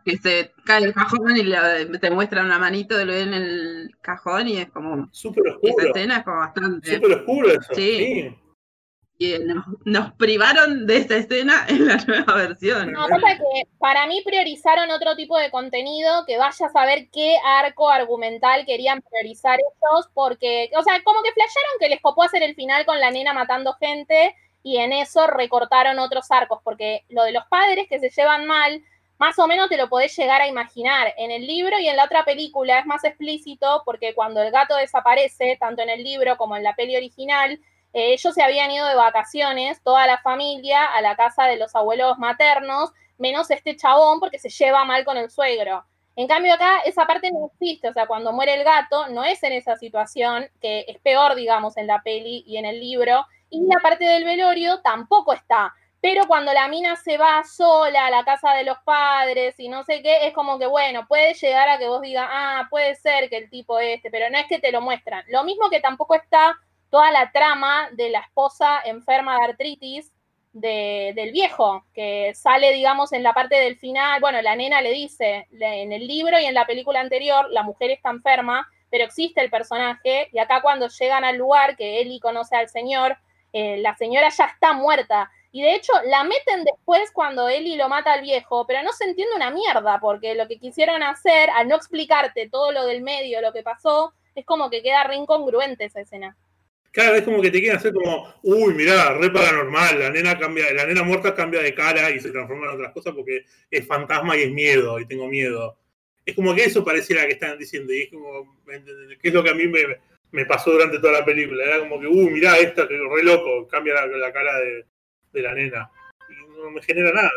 que 0.04 0.16
se 0.18 0.52
cae 0.64 0.84
el 0.84 0.94
cajón 0.94 1.36
y 1.36 1.42
la- 1.42 1.84
te 2.00 2.10
muestra 2.10 2.44
una 2.44 2.58
manito 2.60 2.96
del 2.96 3.08
bebé 3.08 3.22
en 3.22 3.34
el 3.34 3.96
cajón 4.00 4.46
y 4.48 4.58
es 4.58 4.70
como, 4.70 5.08
Súper 5.12 5.46
esa 5.48 5.56
oscuro. 5.56 5.86
escena 5.88 6.18
es 6.18 6.24
como 6.24 6.36
bastante... 6.38 6.94
Súper 6.94 7.12
oscuro 7.18 7.48
eso. 7.50 7.74
Sí. 7.74 7.96
sí. 7.98 8.36
Nos, 9.84 10.12
privaron 10.14 10.86
de 10.86 10.98
esa 10.98 11.16
escena 11.16 11.64
en 11.68 11.86
la 11.86 11.96
nueva 12.06 12.34
versión. 12.34 12.92
No, 12.92 13.06
pasa 13.08 13.38
que 13.38 13.68
para 13.78 14.06
mí 14.06 14.22
priorizaron 14.24 14.90
otro 14.90 15.16
tipo 15.16 15.38
de 15.38 15.50
contenido 15.50 16.24
que 16.26 16.36
vaya 16.36 16.66
a 16.66 16.70
saber 16.70 17.08
qué 17.10 17.36
arco 17.44 17.88
argumental 17.88 18.66
querían 18.66 19.02
priorizar 19.02 19.58
ellos, 19.58 20.10
porque, 20.12 20.70
o 20.76 20.82
sea, 20.82 21.02
como 21.02 21.22
que 21.22 21.32
flasharon 21.32 21.78
que 21.80 21.88
les 21.88 22.00
copó 22.00 22.24
hacer 22.24 22.42
el 22.42 22.54
final 22.54 22.84
con 22.84 23.00
la 23.00 23.10
nena 23.10 23.32
matando 23.32 23.72
gente 23.74 24.34
y 24.62 24.78
en 24.78 24.92
eso 24.92 25.26
recortaron 25.28 25.98
otros 25.98 26.30
arcos, 26.30 26.60
porque 26.62 27.04
lo 27.08 27.22
de 27.22 27.32
los 27.32 27.46
padres 27.46 27.86
que 27.88 28.00
se 28.00 28.10
llevan 28.10 28.46
mal, 28.46 28.82
más 29.18 29.38
o 29.38 29.46
menos 29.46 29.68
te 29.68 29.76
lo 29.76 29.88
podés 29.88 30.14
llegar 30.16 30.42
a 30.42 30.48
imaginar. 30.48 31.14
En 31.16 31.30
el 31.30 31.46
libro 31.46 31.78
y 31.78 31.88
en 31.88 31.96
la 31.96 32.04
otra 32.04 32.24
película 32.24 32.80
es 32.80 32.86
más 32.86 33.04
explícito 33.04 33.82
porque 33.86 34.14
cuando 34.14 34.42
el 34.42 34.50
gato 34.50 34.76
desaparece, 34.76 35.56
tanto 35.58 35.82
en 35.82 35.90
el 35.90 36.02
libro 36.02 36.36
como 36.36 36.56
en 36.56 36.64
la 36.64 36.74
peli 36.74 36.96
original, 36.96 37.60
eh, 37.96 38.12
ellos 38.12 38.34
se 38.34 38.42
habían 38.42 38.70
ido 38.70 38.86
de 38.86 38.94
vacaciones, 38.94 39.82
toda 39.82 40.06
la 40.06 40.18
familia, 40.18 40.84
a 40.84 41.00
la 41.00 41.16
casa 41.16 41.44
de 41.44 41.56
los 41.56 41.74
abuelos 41.74 42.18
maternos, 42.18 42.92
menos 43.16 43.50
este 43.50 43.74
chabón 43.74 44.20
porque 44.20 44.38
se 44.38 44.50
lleva 44.50 44.84
mal 44.84 45.02
con 45.06 45.16
el 45.16 45.30
suegro. 45.30 45.82
En 46.14 46.28
cambio 46.28 46.52
acá 46.52 46.80
esa 46.80 47.06
parte 47.06 47.30
no 47.30 47.46
existe, 47.46 47.88
o 47.88 47.94
sea, 47.94 48.06
cuando 48.06 48.34
muere 48.34 48.52
el 48.52 48.64
gato 48.64 49.08
no 49.08 49.24
es 49.24 49.42
en 49.42 49.54
esa 49.54 49.76
situación, 49.76 50.46
que 50.60 50.84
es 50.86 50.98
peor, 50.98 51.34
digamos, 51.36 51.78
en 51.78 51.86
la 51.86 52.02
peli 52.02 52.44
y 52.46 52.58
en 52.58 52.66
el 52.66 52.80
libro, 52.80 53.24
y 53.48 53.66
la 53.66 53.80
parte 53.80 54.04
del 54.04 54.24
velorio 54.24 54.82
tampoco 54.82 55.32
está. 55.32 55.72
Pero 56.02 56.26
cuando 56.26 56.52
la 56.52 56.68
mina 56.68 56.96
se 56.96 57.16
va 57.16 57.44
sola 57.44 58.04
a 58.04 58.10
la 58.10 58.24
casa 58.24 58.52
de 58.52 58.64
los 58.64 58.76
padres 58.80 59.58
y 59.58 59.70
no 59.70 59.84
sé 59.84 60.02
qué, 60.02 60.26
es 60.26 60.34
como 60.34 60.58
que, 60.58 60.66
bueno, 60.66 61.06
puede 61.08 61.32
llegar 61.32 61.70
a 61.70 61.78
que 61.78 61.88
vos 61.88 62.02
digas, 62.02 62.28
ah, 62.30 62.66
puede 62.68 62.94
ser 62.96 63.30
que 63.30 63.38
el 63.38 63.48
tipo 63.48 63.78
este, 63.78 64.10
pero 64.10 64.28
no 64.28 64.36
es 64.36 64.46
que 64.48 64.58
te 64.58 64.70
lo 64.70 64.82
muestran. 64.82 65.24
Lo 65.28 65.44
mismo 65.44 65.70
que 65.70 65.80
tampoco 65.80 66.14
está 66.14 66.58
toda 66.90 67.10
la 67.10 67.30
trama 67.32 67.88
de 67.92 68.10
la 68.10 68.20
esposa 68.20 68.80
enferma 68.84 69.36
de 69.38 69.44
artritis 69.44 70.12
de- 70.52 71.12
del 71.14 71.32
viejo, 71.32 71.84
que 71.92 72.32
sale, 72.34 72.72
digamos, 72.72 73.12
en 73.12 73.22
la 73.22 73.34
parte 73.34 73.56
del 73.56 73.76
final, 73.76 74.20
bueno, 74.20 74.40
la 74.40 74.56
nena 74.56 74.80
le 74.80 74.90
dice, 74.92 75.46
en 75.52 75.92
el 75.92 76.06
libro 76.06 76.38
y 76.40 76.46
en 76.46 76.54
la 76.54 76.66
película 76.66 77.00
anterior, 77.00 77.48
la 77.50 77.62
mujer 77.62 77.90
está 77.90 78.10
enferma, 78.10 78.66
pero 78.90 79.04
existe 79.04 79.42
el 79.42 79.50
personaje, 79.50 80.28
y 80.32 80.38
acá 80.38 80.62
cuando 80.62 80.88
llegan 80.88 81.24
al 81.24 81.36
lugar 81.36 81.76
que 81.76 82.00
Eli 82.00 82.20
conoce 82.20 82.56
al 82.56 82.68
señor, 82.68 83.18
eh, 83.52 83.76
la 83.78 83.94
señora 83.96 84.30
ya 84.30 84.44
está 84.46 84.72
muerta, 84.72 85.30
y 85.52 85.62
de 85.62 85.74
hecho 85.74 85.92
la 86.06 86.24
meten 86.24 86.64
después 86.64 87.10
cuando 87.12 87.48
Eli 87.48 87.76
lo 87.76 87.88
mata 87.88 88.12
al 88.14 88.22
viejo, 88.22 88.66
pero 88.66 88.82
no 88.82 88.92
se 88.92 89.04
entiende 89.04 89.34
una 89.36 89.50
mierda, 89.50 89.98
porque 90.00 90.34
lo 90.34 90.46
que 90.48 90.58
quisieron 90.58 91.02
hacer, 91.02 91.50
al 91.50 91.68
no 91.68 91.76
explicarte 91.76 92.48
todo 92.48 92.72
lo 92.72 92.86
del 92.86 93.02
medio, 93.02 93.40
lo 93.42 93.52
que 93.52 93.62
pasó, 93.62 94.12
es 94.34 94.44
como 94.46 94.70
que 94.70 94.82
queda 94.82 95.04
re 95.04 95.16
incongruente 95.16 95.84
esa 95.84 96.00
escena. 96.00 96.36
Claro, 96.96 97.14
es 97.16 97.24
como 97.24 97.42
que 97.42 97.50
te 97.50 97.60
quieren 97.60 97.76
hacer 97.76 97.92
como, 97.92 98.26
uy, 98.42 98.72
mirá, 98.72 99.12
re 99.18 99.28
paranormal, 99.28 99.98
la 99.98 100.08
nena 100.08 100.38
cambia, 100.38 100.72
la 100.72 100.86
nena 100.86 101.02
muerta 101.02 101.34
cambia 101.34 101.60
de 101.60 101.74
cara 101.74 102.10
y 102.10 102.18
se 102.18 102.30
transforma 102.30 102.68
en 102.68 102.72
otras 102.72 102.94
cosas 102.94 103.12
porque 103.14 103.44
es 103.70 103.86
fantasma 103.86 104.34
y 104.34 104.44
es 104.44 104.50
miedo, 104.50 104.98
y 104.98 105.04
tengo 105.04 105.28
miedo. 105.28 105.76
Es 106.24 106.34
como 106.34 106.54
que 106.54 106.64
eso 106.64 106.82
pareciera 106.82 107.26
que 107.26 107.34
están 107.34 107.58
diciendo, 107.58 107.92
y 107.92 108.04
es 108.04 108.10
como, 108.10 108.62
¿qué 108.64 109.28
es 109.28 109.34
lo 109.34 109.44
que 109.44 109.50
a 109.50 109.54
mí 109.54 109.68
me, 109.68 109.98
me 110.30 110.46
pasó 110.46 110.70
durante 110.70 110.98
toda 110.98 111.20
la 111.20 111.24
película? 111.26 111.64
Era 111.64 111.80
como 111.80 112.00
que, 112.00 112.06
uy, 112.06 112.30
mirá, 112.30 112.56
esta, 112.56 112.88
que 112.88 112.94
re 112.94 113.22
loco, 113.22 113.68
cambia 113.68 113.92
la, 113.92 114.06
la 114.06 114.32
cara 114.32 114.58
de, 114.60 114.86
de 115.34 115.42
la 115.42 115.52
nena. 115.52 115.90
Y 116.30 116.62
no 116.62 116.70
me 116.70 116.80
genera 116.80 117.12
nada. 117.12 117.30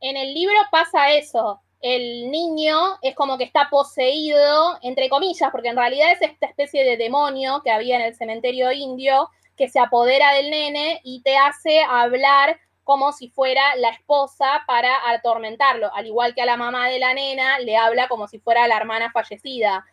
En 0.00 0.16
el 0.16 0.34
libro 0.34 0.56
pasa 0.72 1.14
eso. 1.14 1.62
El 1.80 2.30
niño 2.30 2.76
es 3.02 3.14
como 3.14 3.38
que 3.38 3.44
está 3.44 3.68
poseído, 3.70 4.78
entre 4.82 5.08
comillas, 5.08 5.50
porque 5.52 5.68
en 5.68 5.76
realidad 5.76 6.12
es 6.12 6.22
esta 6.22 6.46
especie 6.46 6.84
de 6.84 6.96
demonio 6.96 7.60
que 7.62 7.70
había 7.70 7.96
en 7.96 8.02
el 8.02 8.14
cementerio 8.14 8.72
indio 8.72 9.30
que 9.56 9.68
se 9.68 9.78
apodera 9.78 10.32
del 10.32 10.50
nene 10.50 11.00
y 11.04 11.22
te 11.22 11.36
hace 11.36 11.82
hablar 11.82 12.58
como 12.84 13.12
si 13.12 13.28
fuera 13.30 13.74
la 13.76 13.90
esposa 13.90 14.62
para 14.66 15.10
atormentarlo, 15.10 15.92
al 15.92 16.06
igual 16.06 16.34
que 16.34 16.42
a 16.42 16.46
la 16.46 16.56
mamá 16.56 16.88
de 16.88 17.00
la 17.00 17.14
nena 17.14 17.58
le 17.58 17.76
habla 17.76 18.06
como 18.06 18.28
si 18.28 18.38
fuera 18.38 18.68
la 18.68 18.76
hermana 18.76 19.10
fallecida. 19.10 19.84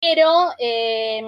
Pero 0.00 0.50
eh, 0.58 1.22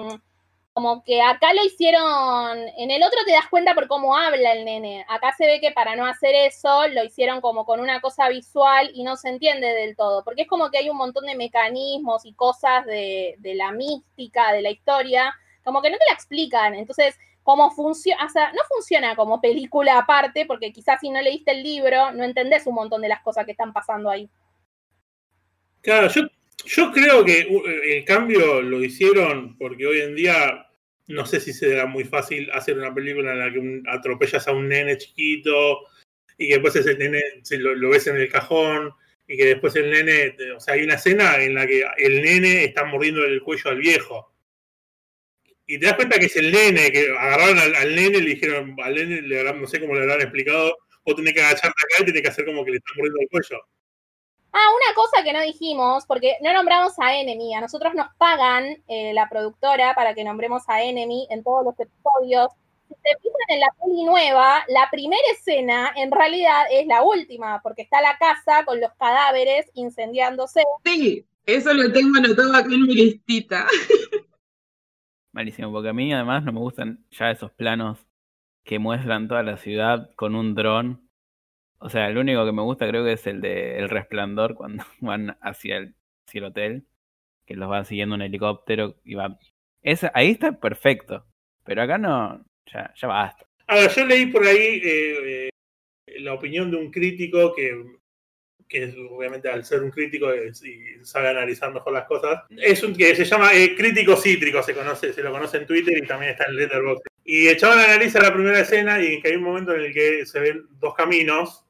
como 0.73 1.03
que 1.03 1.21
acá 1.21 1.53
lo 1.53 1.63
hicieron, 1.63 2.57
en 2.77 2.89
el 2.89 3.03
otro 3.03 3.19
te 3.25 3.31
das 3.31 3.47
cuenta 3.47 3.75
por 3.75 3.87
cómo 3.87 4.17
habla 4.17 4.53
el 4.53 4.65
nene. 4.65 5.05
Acá 5.07 5.31
se 5.37 5.45
ve 5.45 5.61
que 5.61 5.71
para 5.71 5.95
no 5.95 6.05
hacer 6.05 6.33
eso 6.33 6.87
lo 6.87 7.03
hicieron 7.03 7.41
como 7.41 7.63
con 7.63 7.79
una 7.79 8.01
cosa 8.01 8.27
visual 8.29 8.89
y 8.93 9.03
no 9.03 9.15
se 9.15 9.29
entiende 9.29 9.67
del 9.67 9.95
todo, 9.95 10.23
porque 10.23 10.41
es 10.41 10.47
como 10.47 10.71
que 10.71 10.79
hay 10.79 10.89
un 10.89 10.97
montón 10.97 11.27
de 11.27 11.35
mecanismos 11.35 12.25
y 12.25 12.33
cosas 12.33 12.85
de, 12.87 13.37
la 13.43 13.71
mística, 13.71 14.51
de 14.51 14.63
la 14.63 14.71
historia, 14.71 15.35
como 15.63 15.81
que 15.83 15.91
no 15.91 15.97
te 15.97 16.05
la 16.07 16.13
explican. 16.13 16.73
Entonces, 16.73 17.19
cómo 17.43 17.69
funciona, 17.69 18.25
o 18.25 18.29
sea, 18.29 18.51
no 18.53 18.61
funciona 18.67 19.15
como 19.15 19.39
película 19.39 19.99
aparte, 19.99 20.47
porque 20.47 20.73
quizás 20.73 20.99
si 21.01 21.11
no 21.11 21.21
leíste 21.21 21.51
el 21.51 21.61
libro 21.61 22.11
no 22.13 22.23
entendés 22.23 22.65
un 22.65 22.75
montón 22.75 23.01
de 23.03 23.09
las 23.09 23.21
cosas 23.21 23.45
que 23.45 23.51
están 23.51 23.73
pasando 23.73 24.09
ahí. 24.09 24.27
Claro, 25.81 26.07
yo, 26.07 26.23
yo 26.65 26.91
creo 26.91 27.25
que 27.25 27.47
uh, 27.49 27.65
el 27.65 28.05
cambio 28.05 28.61
lo 28.61 28.83
hicieron 28.83 29.57
porque 29.57 29.85
hoy 29.85 30.01
en 30.01 30.15
día 30.15 30.67
no 31.07 31.25
sé 31.25 31.39
si 31.39 31.53
será 31.53 31.85
muy 31.85 32.05
fácil 32.05 32.49
hacer 32.51 32.77
una 32.77 32.93
película 32.93 33.33
en 33.33 33.39
la 33.39 33.51
que 33.51 33.81
atropellas 33.89 34.47
a 34.47 34.53
un 34.53 34.69
nene 34.69 34.97
chiquito 34.97 35.81
y 36.37 36.47
que 36.47 36.53
después 36.55 36.75
ese 36.75 36.95
nene 36.95 37.21
se 37.43 37.57
lo, 37.57 37.89
ves 37.89 38.07
en 38.07 38.17
el 38.17 38.29
cajón 38.29 38.91
y 39.27 39.37
que 39.37 39.45
después 39.45 39.75
el 39.75 39.91
nene, 39.91 40.35
o 40.55 40.59
sea, 40.59 40.75
hay 40.75 40.83
una 40.83 40.95
escena 40.95 41.41
en 41.41 41.55
la 41.55 41.67
que 41.67 41.85
el 41.97 42.21
nene 42.21 42.65
está 42.65 42.83
mordiendo 42.85 43.23
el 43.23 43.41
cuello 43.41 43.69
al 43.69 43.77
viejo. 43.77 44.33
Y 45.65 45.79
te 45.79 45.85
das 45.85 45.95
cuenta 45.95 46.19
que 46.19 46.25
es 46.25 46.35
el 46.35 46.51
nene, 46.51 46.91
que 46.91 47.09
agarraron 47.09 47.57
al, 47.57 47.95
nene 47.95 48.17
y 48.17 48.21
le 48.21 48.29
dijeron, 48.31 48.75
al 48.83 48.95
nene, 48.95 49.21
le 49.21 49.53
no 49.53 49.67
sé 49.67 49.79
cómo 49.79 49.95
le 49.95 50.01
habrán 50.01 50.21
explicado, 50.21 50.77
vos 51.05 51.15
tenés 51.15 51.33
que 51.33 51.41
agacharte 51.41 51.67
acá 51.67 52.01
y 52.01 52.05
tenés 52.05 52.21
que 52.21 52.27
hacer 52.27 52.45
como 52.45 52.65
que 52.65 52.71
le 52.71 52.77
están 52.77 52.97
mordiendo 52.97 53.21
el 53.21 53.29
cuello. 53.29 53.61
Ah, 54.55 54.69
una 54.69 54.93
cosa 54.93 55.23
que 55.23 55.33
no 55.33 55.41
dijimos, 55.41 56.05
porque 56.05 56.37
no 56.41 56.53
nombramos 56.53 56.93
a 56.99 57.15
Enemy, 57.15 57.55
a 57.55 57.61
nosotros 57.61 57.95
nos 57.95 58.07
pagan 58.17 58.83
eh, 58.87 59.11
la 59.11 59.27
productora 59.27 59.95
para 59.95 60.13
que 60.13 60.23
nombremos 60.23 60.61
a 60.67 60.83
Enemy 60.83 61.27
en 61.31 61.43
todos 61.43 61.65
los 61.65 61.79
episodios. 61.79 62.51
Si 62.87 62.93
se 62.93 63.17
fijan 63.17 63.49
en 63.49 63.59
la 63.61 63.67
peli 63.81 64.03
nueva, 64.03 64.63
la 64.67 64.87
primera 64.91 65.23
escena 65.31 65.91
en 65.95 66.11
realidad 66.11 66.65
es 66.71 66.85
la 66.85 67.01
última, 67.01 67.61
porque 67.63 67.81
está 67.81 67.99
la 67.99 68.15
casa 68.19 68.63
con 68.63 68.79
los 68.79 68.91
cadáveres 68.93 69.71
incendiándose. 69.73 70.61
Sí, 70.85 71.25
eso 71.47 71.73
lo 71.73 71.91
tengo 71.91 72.19
anotado 72.19 72.55
acá 72.55 72.71
en 72.71 72.83
mi 72.83 72.93
listita. 72.93 73.65
Malísimo, 75.33 75.71
porque 75.71 75.89
a 75.89 75.93
mí 75.93 76.13
además 76.13 76.43
no 76.43 76.53
me 76.53 76.59
gustan 76.59 77.03
ya 77.09 77.31
esos 77.31 77.51
planos 77.53 78.05
que 78.63 78.77
muestran 78.77 79.27
toda 79.27 79.41
la 79.41 79.57
ciudad 79.57 80.11
con 80.15 80.35
un 80.35 80.53
dron. 80.53 81.09
O 81.85 81.89
sea, 81.89 82.07
el 82.07 82.17
único 82.17 82.45
que 82.45 82.53
me 82.53 82.61
gusta 82.61 82.87
creo 82.87 83.03
que 83.03 83.11
es 83.11 83.27
el 83.27 83.41
de 83.41 83.77
El 83.77 83.89
Resplandor 83.89 84.55
cuando 84.55 84.85
van 85.01 85.37
hacia 85.41 85.77
el, 85.77 86.43
hotel, 86.43 86.85
que 87.45 87.55
los 87.55 87.69
va 87.69 87.83
siguiendo 87.83 88.15
un 88.15 88.21
helicóptero 88.21 88.95
y 89.03 89.15
va... 89.15 89.37
Ese, 89.81 90.09
ahí 90.13 90.31
está 90.31 90.57
perfecto, 90.59 91.25
pero 91.65 91.81
acá 91.81 91.97
no, 91.97 92.43
ya, 92.73 92.93
ya 92.95 93.07
basta. 93.09 93.45
Ahora, 93.67 93.89
yo 93.89 94.05
leí 94.05 94.27
por 94.27 94.45
ahí 94.45 94.81
eh, 94.81 95.49
eh, 96.07 96.19
la 96.21 96.33
opinión 96.33 96.71
de 96.71 96.77
un 96.77 96.89
crítico 96.89 97.53
que, 97.53 97.83
que 98.69 98.85
obviamente 99.11 99.49
al 99.49 99.65
ser 99.65 99.83
un 99.83 99.91
crítico 99.91 100.33
y 100.33 101.03
sabe 101.03 101.27
analizar 101.27 101.73
mejor 101.73 101.91
las 101.91 102.07
cosas, 102.07 102.43
es 102.49 102.81
un 102.81 102.95
que 102.95 103.13
se 103.13 103.25
llama 103.25 103.53
eh, 103.53 103.75
crítico 103.75 104.15
cítrico, 104.15 104.63
se 104.63 104.73
conoce, 104.73 105.11
se 105.11 105.21
lo 105.21 105.33
conoce 105.33 105.57
en 105.57 105.67
Twitter 105.67 105.97
y 105.97 106.07
también 106.07 106.31
está 106.31 106.45
en 106.45 106.55
Letterboxd. 106.55 107.03
Y 107.25 107.47
el 107.47 107.57
chaval 107.57 107.79
analiza 107.79 108.21
la 108.21 108.33
primera 108.33 108.61
escena 108.61 109.03
y 109.03 109.21
que 109.21 109.27
hay 109.27 109.35
un 109.35 109.43
momento 109.43 109.75
en 109.75 109.81
el 109.81 109.93
que 109.93 110.25
se 110.25 110.39
ven 110.39 110.65
dos 110.79 110.95
caminos 110.95 111.62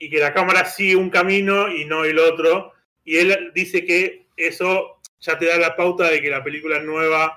y 0.00 0.08
que 0.08 0.18
la 0.18 0.32
cámara 0.32 0.64
sigue 0.64 0.96
un 0.96 1.10
camino 1.10 1.72
y 1.72 1.84
no 1.84 2.04
el 2.04 2.18
otro. 2.18 2.72
Y 3.04 3.18
él 3.18 3.52
dice 3.54 3.84
que 3.84 4.26
eso 4.36 4.98
ya 5.20 5.38
te 5.38 5.46
da 5.46 5.58
la 5.58 5.76
pauta 5.76 6.10
de 6.10 6.22
que 6.22 6.30
la 6.30 6.42
película 6.42 6.80
nueva 6.80 7.36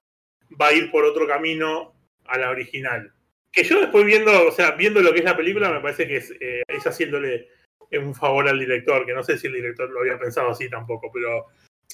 va 0.59 0.67
a 0.67 0.73
ir 0.73 0.89
por 0.89 1.03
otro 1.03 1.27
camino 1.27 1.93
a 2.25 2.37
la 2.37 2.49
original. 2.49 3.13
Que 3.51 3.63
yo 3.63 3.81
después 3.81 4.05
viendo, 4.05 4.47
o 4.47 4.51
sea, 4.51 4.71
viendo 4.71 5.01
lo 5.01 5.11
que 5.11 5.19
es 5.19 5.25
la 5.25 5.35
película, 5.35 5.69
me 5.69 5.81
parece 5.81 6.07
que 6.07 6.17
es, 6.17 6.33
eh, 6.39 6.63
haciéndole 6.85 7.49
un 7.91 8.15
favor 8.15 8.47
al 8.47 8.57
director, 8.57 9.05
que 9.05 9.13
no 9.13 9.23
sé 9.23 9.37
si 9.37 9.47
el 9.47 9.53
director 9.53 9.89
lo 9.91 9.99
había 9.99 10.17
pensado 10.17 10.49
así 10.49 10.69
tampoco, 10.69 11.11
pero 11.13 11.47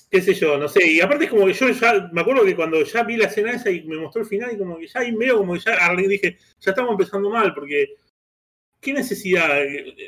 qué 0.09 0.21
sé 0.21 0.35
yo, 0.35 0.57
no 0.57 0.69
sé. 0.69 0.85
Y 0.87 1.01
aparte 1.01 1.25
es 1.25 1.31
como 1.31 1.47
que 1.47 1.53
yo 1.53 1.67
ya, 1.69 2.09
me 2.13 2.21
acuerdo 2.21 2.45
que 2.45 2.55
cuando 2.55 2.81
ya 2.83 3.03
vi 3.03 3.17
la 3.17 3.25
escena 3.25 3.51
esa 3.51 3.71
y 3.71 3.83
me 3.83 3.97
mostró 3.97 4.21
el 4.21 4.27
final, 4.27 4.53
y 4.53 4.57
como 4.57 4.77
que 4.77 4.87
ya 4.87 4.99
ahí 4.99 5.11
medio 5.11 5.37
como 5.37 5.55
que 5.55 5.61
ya 5.61 5.95
dije, 5.95 6.37
ya 6.59 6.71
estamos 6.71 6.91
empezando 6.91 7.29
mal, 7.31 7.53
porque 7.55 7.95
¿qué 8.79 8.93
necesidad? 8.93 9.63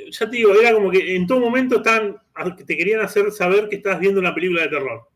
Ya 0.10 0.30
te 0.30 0.38
digo, 0.38 0.54
era 0.54 0.74
como 0.74 0.92
que 0.92 1.16
en 1.16 1.28
todo 1.28 1.40
momento 1.40 1.78
están, 1.78 2.18
te 2.66 2.78
querían 2.78 3.02
hacer 3.02 3.32
saber 3.32 3.70
que 3.70 3.78
estás 3.78 4.00
viendo 4.00 4.20
una 4.20 4.34
película 4.34 4.64
de 4.64 4.70
terror. 4.70 5.08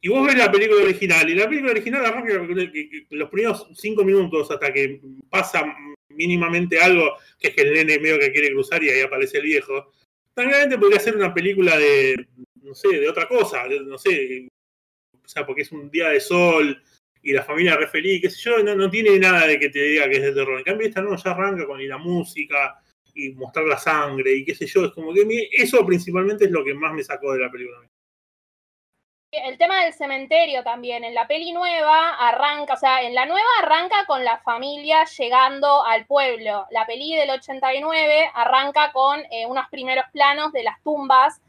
Y 0.00 0.08
vos 0.08 0.26
ves 0.26 0.36
la 0.36 0.52
película 0.52 0.82
original, 0.82 1.28
y 1.28 1.34
la 1.34 1.48
película 1.48 1.72
original 1.72 2.04
arranca 2.06 2.34
los 2.34 3.30
primeros 3.30 3.68
cinco 3.74 4.04
minutos 4.04 4.50
hasta 4.50 4.72
que 4.72 5.00
pasa 5.28 5.64
mínimamente 6.10 6.78
algo, 6.78 7.16
que 7.38 7.48
es 7.48 7.54
que 7.54 7.62
el 7.62 7.74
nene 7.74 7.98
medio 7.98 8.18
que 8.18 8.32
quiere 8.32 8.52
cruzar 8.52 8.82
y 8.84 8.90
ahí 8.90 9.00
aparece 9.00 9.38
el 9.38 9.44
viejo. 9.44 9.92
También 10.34 10.78
podría 10.78 11.00
ser 11.00 11.16
una 11.16 11.32
película 11.32 11.76
de, 11.76 12.26
no 12.62 12.74
sé, 12.74 13.00
de 13.00 13.08
otra 13.08 13.26
cosa, 13.26 13.64
no 13.66 13.98
sé, 13.98 14.48
o 15.12 15.28
sea, 15.28 15.44
porque 15.44 15.62
es 15.62 15.72
un 15.72 15.90
día 15.90 16.10
de 16.10 16.20
sol 16.20 16.80
y 17.26 17.32
la 17.32 17.42
familia 17.42 17.76
re 17.76 17.88
feliz, 17.88 18.22
qué 18.22 18.30
sé 18.30 18.38
yo, 18.38 18.58
no, 18.62 18.76
no 18.76 18.88
tiene 18.88 19.18
nada 19.18 19.48
de 19.48 19.58
que 19.58 19.68
te 19.68 19.82
diga 19.82 20.08
que 20.08 20.18
es 20.18 20.22
de 20.22 20.32
terror. 20.32 20.58
En 20.58 20.64
cambio, 20.64 20.86
esta 20.86 21.02
no, 21.02 21.16
ya 21.16 21.32
arranca 21.32 21.66
con 21.66 21.86
la 21.86 21.98
música 21.98 22.80
y 23.12 23.32
mostrar 23.32 23.66
la 23.66 23.78
sangre 23.78 24.32
y 24.32 24.44
qué 24.44 24.54
sé 24.54 24.66
yo, 24.66 24.84
es 24.84 24.92
como 24.92 25.12
que 25.12 25.48
eso 25.50 25.84
principalmente 25.84 26.44
es 26.44 26.52
lo 26.52 26.62
que 26.62 26.72
más 26.72 26.94
me 26.94 27.02
sacó 27.02 27.32
de 27.32 27.40
la 27.40 27.50
película. 27.50 27.78
El 29.32 29.58
tema 29.58 29.82
del 29.82 29.92
cementerio 29.92 30.62
también, 30.62 31.02
en 31.02 31.14
la 31.14 31.26
peli 31.26 31.52
nueva 31.52 32.14
arranca, 32.14 32.74
o 32.74 32.76
sea, 32.76 33.02
en 33.02 33.12
la 33.12 33.26
nueva 33.26 33.48
arranca 33.60 34.06
con 34.06 34.24
la 34.24 34.38
familia 34.38 35.04
llegando 35.18 35.84
al 35.84 36.06
pueblo. 36.06 36.66
La 36.70 36.86
peli 36.86 37.16
del 37.16 37.30
89 37.30 38.30
arranca 38.34 38.92
con 38.92 39.20
eh, 39.32 39.46
unos 39.46 39.66
primeros 39.68 40.04
planos 40.12 40.52
de 40.52 40.62
las 40.62 40.80
tumbas 40.84 41.42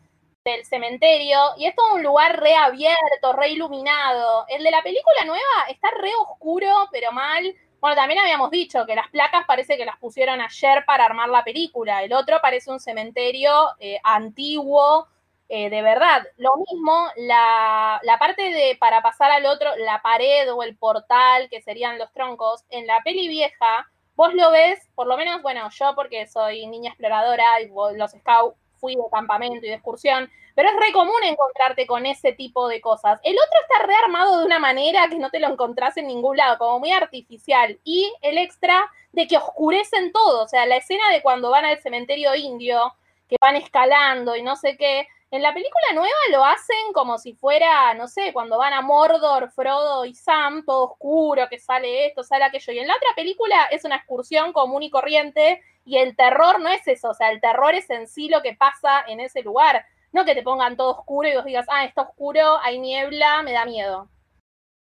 del 0.52 0.66
cementerio 0.66 1.38
y 1.58 1.66
es 1.66 1.76
todo 1.76 1.96
un 1.96 2.04
lugar 2.04 2.40
reabierto, 2.40 3.34
re 3.34 3.50
iluminado. 3.50 4.46
El 4.48 4.64
de 4.64 4.72
la 4.72 4.82
película 4.82 5.26
nueva 5.26 5.68
está 5.70 5.90
re 5.92 6.12
oscuro, 6.16 6.88
pero 6.92 7.12
mal. 7.12 7.54
Bueno, 7.80 7.96
también 7.96 8.20
habíamos 8.20 8.50
dicho 8.50 8.86
que 8.86 8.96
las 8.96 9.10
placas 9.10 9.46
parece 9.46 9.78
que 9.78 9.86
las 9.86 9.98
pusieron 9.98 10.42
ayer 10.42 10.84
para 10.86 11.06
armar 11.06 11.30
la 11.30 11.44
película. 11.44 12.02
El 12.04 12.14
otro 12.14 12.40
parece 12.42 12.72
un 12.72 12.80
cementerio 12.80 13.52
eh, 13.80 14.00
antiguo, 14.04 15.08
eh, 15.50 15.70
de 15.70 15.82
verdad. 15.82 16.24
Lo 16.38 16.56
mismo, 16.58 17.08
la, 17.18 18.00
la, 18.04 18.18
parte 18.18 18.44
de 18.44 18.78
para 18.80 19.02
pasar 19.02 19.32
al 19.32 19.46
otro, 19.46 19.76
la 19.78 20.02
pared 20.02 20.52
o 20.52 20.64
el 20.64 20.78
portal, 20.78 21.50
que 21.50 21.62
serían 21.62 22.00
los 22.00 22.12
troncos, 22.14 22.66
en 22.70 22.88
la 22.88 23.02
peli 23.04 23.28
vieja, 23.28 23.88
vos 24.16 24.34
lo 24.34 24.50
ves, 24.52 24.90
por 24.96 25.08
lo 25.08 25.18
menos, 25.18 25.42
bueno, 25.42 25.70
yo 25.70 25.94
porque 25.94 26.26
soy 26.28 26.66
niña 26.68 26.90
exploradora 26.90 27.62
y 27.62 27.70
los 27.96 28.12
scouts 28.12 28.58
fui 28.78 28.96
de 28.96 29.02
campamento 29.12 29.66
y 29.66 29.70
de 29.70 29.76
excursión, 29.76 30.30
pero 30.56 30.70
es 30.70 30.76
re 30.76 30.92
común 30.92 31.24
encontrarte 31.24 31.86
con 31.86 32.06
ese 32.06 32.32
tipo 32.32 32.68
de 32.68 32.82
cosas. 32.82 33.20
El 33.24 33.36
otro 33.36 33.60
está 33.62 33.86
rearmado 33.86 34.40
de 34.40 34.46
una 34.46 34.60
manera 34.60 35.08
que 35.08 35.20
no 35.20 35.30
te 35.30 35.40
lo 35.40 35.48
encontrás 35.48 35.98
en 35.98 36.08
ningún 36.08 36.38
lado, 36.38 36.58
como 36.58 36.80
muy 36.80 36.92
artificial. 36.92 37.80
Y 37.84 38.12
el 38.22 38.38
extra 38.38 38.90
de 39.12 39.28
que 39.28 39.38
oscurecen 39.38 40.12
todo, 40.12 40.44
o 40.44 40.48
sea, 40.48 40.66
la 40.66 40.78
escena 40.78 41.10
de 41.12 41.22
cuando 41.22 41.52
van 41.52 41.66
al 41.66 41.80
cementerio 41.80 42.34
indio, 42.36 42.94
que 43.28 43.36
van 43.42 43.56
escalando 43.56 44.36
y 44.36 44.42
no 44.42 44.56
sé 44.56 44.78
qué. 44.78 45.08
En 45.30 45.42
la 45.42 45.54
película 45.54 45.94
nueva 45.94 46.16
lo 46.32 46.46
hacen 46.46 46.94
como 46.94 47.18
si 47.18 47.34
fuera, 47.34 47.94
no 47.96 48.08
sé, 48.08 48.32
cuando 48.32 48.58
van 48.58 48.72
a 48.72 48.82
Mordor, 48.82 49.52
Frodo 49.52 50.06
y 50.06 50.14
Sam, 50.14 50.64
todo 50.66 50.86
oscuro, 50.92 51.50
que 51.50 51.60
sale 51.60 52.08
esto, 52.08 52.24
sale 52.24 52.46
aquello. 52.46 52.72
Y 52.72 52.80
en 52.80 52.88
la 52.88 52.96
otra 52.96 53.10
película 53.16 53.66
es 53.70 53.84
una 53.84 53.98
excursión 53.98 54.54
común 54.54 54.84
y 54.84 54.90
corriente 54.90 55.62
y 55.88 55.98
el 55.98 56.18
terror 56.18 56.60
no 56.60 56.70
es 56.70 56.86
eso, 56.86 57.10
o 57.10 57.14
sea, 57.14 57.32
el 57.32 57.40
terror 57.40 57.74
es 57.74 57.90
en 57.90 58.08
sí 58.08 58.28
lo 58.28 58.42
que 58.42 58.54
pasa 58.54 59.06
en 59.08 59.22
ese 59.22 59.42
lugar. 59.42 59.86
No 60.12 60.26
que 60.26 60.36
te 60.36 60.44
pongan 60.44 60.76
todo 60.76 60.92
oscuro 60.92 61.30
y 61.30 61.36
vos 61.36 61.46
digas, 61.46 61.66
ah, 61.70 61.86
está 61.86 62.02
oscuro, 62.02 62.60
hay 62.62 62.78
niebla, 62.80 63.42
me 63.44 63.54
da 63.54 63.66
miedo. 63.66 64.10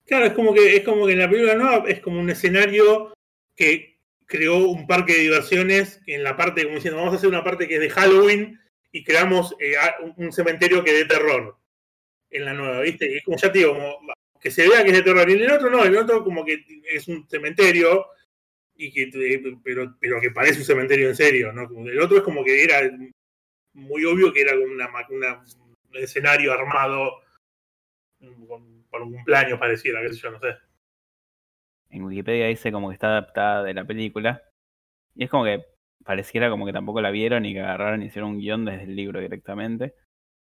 Claro, 0.07 0.25
es 0.25 0.33
como 0.33 0.55
que, 0.55 0.77
es 0.77 0.85
como 0.85 1.07
que 1.07 1.13
en 1.13 1.19
la 1.19 1.29
película 1.29 1.55
no, 1.55 1.87
es 1.87 2.01
como 2.01 2.19
un 2.21 2.31
escenario 2.31 3.13
que 3.55 3.99
creó 4.25 4.67
un 4.69 4.87
parque 4.87 5.13
de 5.13 5.19
diversiones 5.21 6.01
en 6.07 6.25
la 6.25 6.37
parte, 6.37 6.63
como 6.63 6.77
diciendo, 6.77 6.99
vamos 6.99 7.13
a 7.13 7.17
hacer 7.19 7.29
una 7.29 7.45
parte 7.45 7.69
que 7.69 7.75
es 7.75 7.81
de 7.81 7.91
Halloween 7.91 8.59
y 8.91 9.05
creamos 9.05 9.55
eh, 9.61 9.75
un 10.17 10.33
cementerio 10.33 10.83
que 10.83 10.93
de 10.93 11.05
terror 11.05 11.59
en 12.31 12.45
la 12.47 12.55
nueva, 12.55 12.81
¿viste? 12.81 13.11
Y 13.13 13.17
es 13.19 13.25
como 13.25 13.37
ya 13.37 13.53
te 13.53 13.59
digo, 13.59 13.75
como 13.75 13.99
que 14.41 14.51
se 14.51 14.67
vea 14.67 14.83
que 14.83 14.91
es 14.91 14.97
de 14.97 15.03
terror. 15.03 15.29
Y 15.29 15.35
en 15.35 15.41
el 15.41 15.53
otro 15.53 15.69
no, 15.69 15.85
el 15.85 15.97
otro 15.97 16.25
como 16.25 16.45
que 16.47 16.65
es 16.91 17.09
un 17.09 17.29
cementerio 17.29 18.07
y 18.79 18.93
que 18.93 19.11
pero, 19.63 19.97
pero 20.01 20.21
que 20.21 20.31
parece 20.31 20.61
un 20.61 20.65
cementerio 20.65 21.09
en 21.09 21.17
serio, 21.17 21.53
¿no? 21.53 21.69
El 21.87 22.01
otro 22.01 22.19
es 22.19 22.23
como 22.23 22.45
que 22.45 22.63
era 22.63 22.81
muy 23.75 24.05
obvio 24.05 24.33
que 24.33 24.41
era 24.41 24.55
una, 24.55 24.89
una 25.11 25.45
un 25.91 25.97
escenario 25.97 26.53
armado 26.53 27.23
por 28.91 29.03
un 29.03 29.13
cumpleaños 29.13 29.59
pareciera, 29.59 30.01
qué 30.01 30.13
sé 30.13 30.21
yo, 30.21 30.31
no 30.31 30.39
sé. 30.39 30.57
En 31.91 32.05
Wikipedia 32.05 32.47
dice 32.47 32.71
como 32.71 32.89
que 32.89 32.95
está 32.95 33.09
adaptada 33.09 33.65
de 33.65 33.75
la 33.75 33.85
película. 33.85 34.43
Y 35.15 35.25
es 35.25 35.31
como 35.31 35.45
que 35.45 35.65
pareciera 36.05 36.49
como 36.49 36.65
que 36.65 36.73
tampoco 36.73 37.01
la 37.01 37.11
vieron 37.11 37.45
y 37.45 37.55
que 37.55 37.61
agarraron 37.61 38.03
y 38.03 38.07
hicieron 38.07 38.31
un 38.31 38.39
guion 38.39 38.65
desde 38.65 38.85
el 38.85 38.95
libro 38.95 39.21
directamente. 39.21 39.95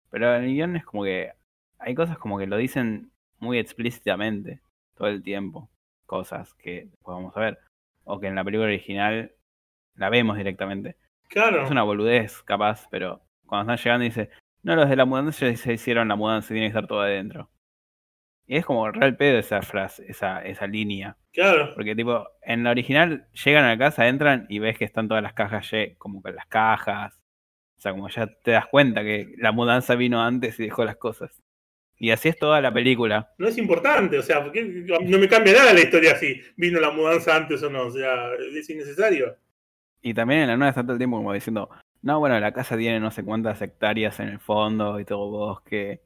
Pero 0.10 0.34
el 0.36 0.48
guion 0.48 0.78
es 0.78 0.86
como 0.86 1.04
que 1.04 1.34
hay 1.78 1.94
cosas 1.94 2.18
como 2.18 2.40
que 2.40 2.48
lo 2.48 2.58
dicen 2.58 3.12
muy 3.38 3.60
explícitamente 3.60 4.62
todo 4.96 5.10
el 5.10 5.22
tiempo. 5.22 5.70
Cosas 6.06 6.54
que 6.56 6.86
después 6.86 7.16
vamos 7.16 7.36
a 7.38 7.42
ver 7.42 7.60
o 8.06 8.20
que 8.20 8.28
en 8.28 8.36
la 8.36 8.44
película 8.44 8.68
original 8.68 9.34
la 9.96 10.10
vemos 10.10 10.38
directamente. 10.38 10.96
Claro. 11.28 11.64
Es 11.64 11.72
una 11.72 11.84
boludez, 11.84 12.42
capaz, 12.44 12.88
pero 12.90 13.22
cuando 13.46 13.74
están 13.74 13.84
llegando 13.84 14.06
dice, 14.06 14.30
no, 14.64 14.76
los 14.76 14.90
de 14.90 14.96
la 14.96 15.06
mudanza 15.06 15.50
ya 15.50 15.58
se 15.58 15.74
hicieron 15.74 16.08
la 16.08 16.16
mudanza, 16.16 16.50
tiene 16.50 16.64
que 16.64 16.70
estar 16.70 16.88
todo 16.88 17.02
adentro. 17.02 17.50
Y 18.48 18.58
es 18.58 18.66
como 18.66 18.90
real 18.92 19.18
pedo 19.18 19.40
esa 19.40 19.62
frase, 19.62 20.06
esa, 20.08 20.44
esa 20.44 20.68
línea. 20.68 21.18
Claro. 21.34 21.74
Porque 21.74 21.96
tipo, 21.96 22.28
en 22.42 22.64
la 22.64 22.72
original 22.72 23.28
llegan 23.44 23.66
a 23.66 23.70
la 23.70 23.78
casa, 23.78 24.08
entran 24.08 24.46
y 24.50 24.60
ves 24.60 24.78
que 24.78 24.86
están 24.86 25.08
todas 25.08 25.24
las 25.24 25.34
cajas 25.34 25.70
como 25.98 26.22
con 26.22 26.36
las 26.36 26.46
cajas. 26.46 27.20
O 27.78 27.82
sea, 27.82 27.92
como 27.92 28.08
ya 28.08 28.28
te 28.44 28.52
das 28.52 28.68
cuenta 28.68 29.04
que 29.04 29.34
la 29.38 29.52
mudanza 29.52 29.96
vino 29.96 30.22
antes 30.22 30.60
y 30.60 30.64
dejó 30.64 30.86
las 30.86 30.96
cosas. 30.96 31.44
Y 31.98 32.12
así 32.12 32.30
es 32.30 32.38
toda 32.38 32.60
la 32.62 32.74
película. 32.74 33.34
No 33.38 33.48
es 33.48 33.58
importante, 33.58 34.18
o 34.18 34.22
sea, 34.22 34.40
no 34.42 35.18
me 35.18 35.30
cambia 35.30 35.54
nada 35.54 35.74
la 35.74 35.80
historia 35.82 36.16
si 36.18 36.42
vino 36.58 36.80
la 36.80 36.92
mudanza 36.92 37.36
antes 37.36 37.64
o 37.64 37.70
no, 37.70 37.84
o 37.84 37.92
sea, 37.92 38.32
es 38.54 38.70
innecesario. 38.70 39.38
Y 40.02 40.14
también 40.14 40.42
en 40.42 40.48
la 40.48 40.58
nueva 40.58 40.70
está 40.70 40.84
todo 40.84 40.94
el 40.94 40.98
tiempo 40.98 41.18
como 41.18 41.34
diciendo, 41.34 41.70
no, 42.02 42.20
bueno, 42.20 42.40
la 42.40 42.52
casa 42.52 42.78
tiene 42.78 43.00
no 43.00 43.10
sé 43.12 43.24
cuántas 43.24 43.62
hectáreas 43.62 44.20
en 44.20 44.28
el 44.28 44.40
fondo 44.40 45.00
y 45.00 45.06
todo 45.06 45.32
bosque. 45.32 46.02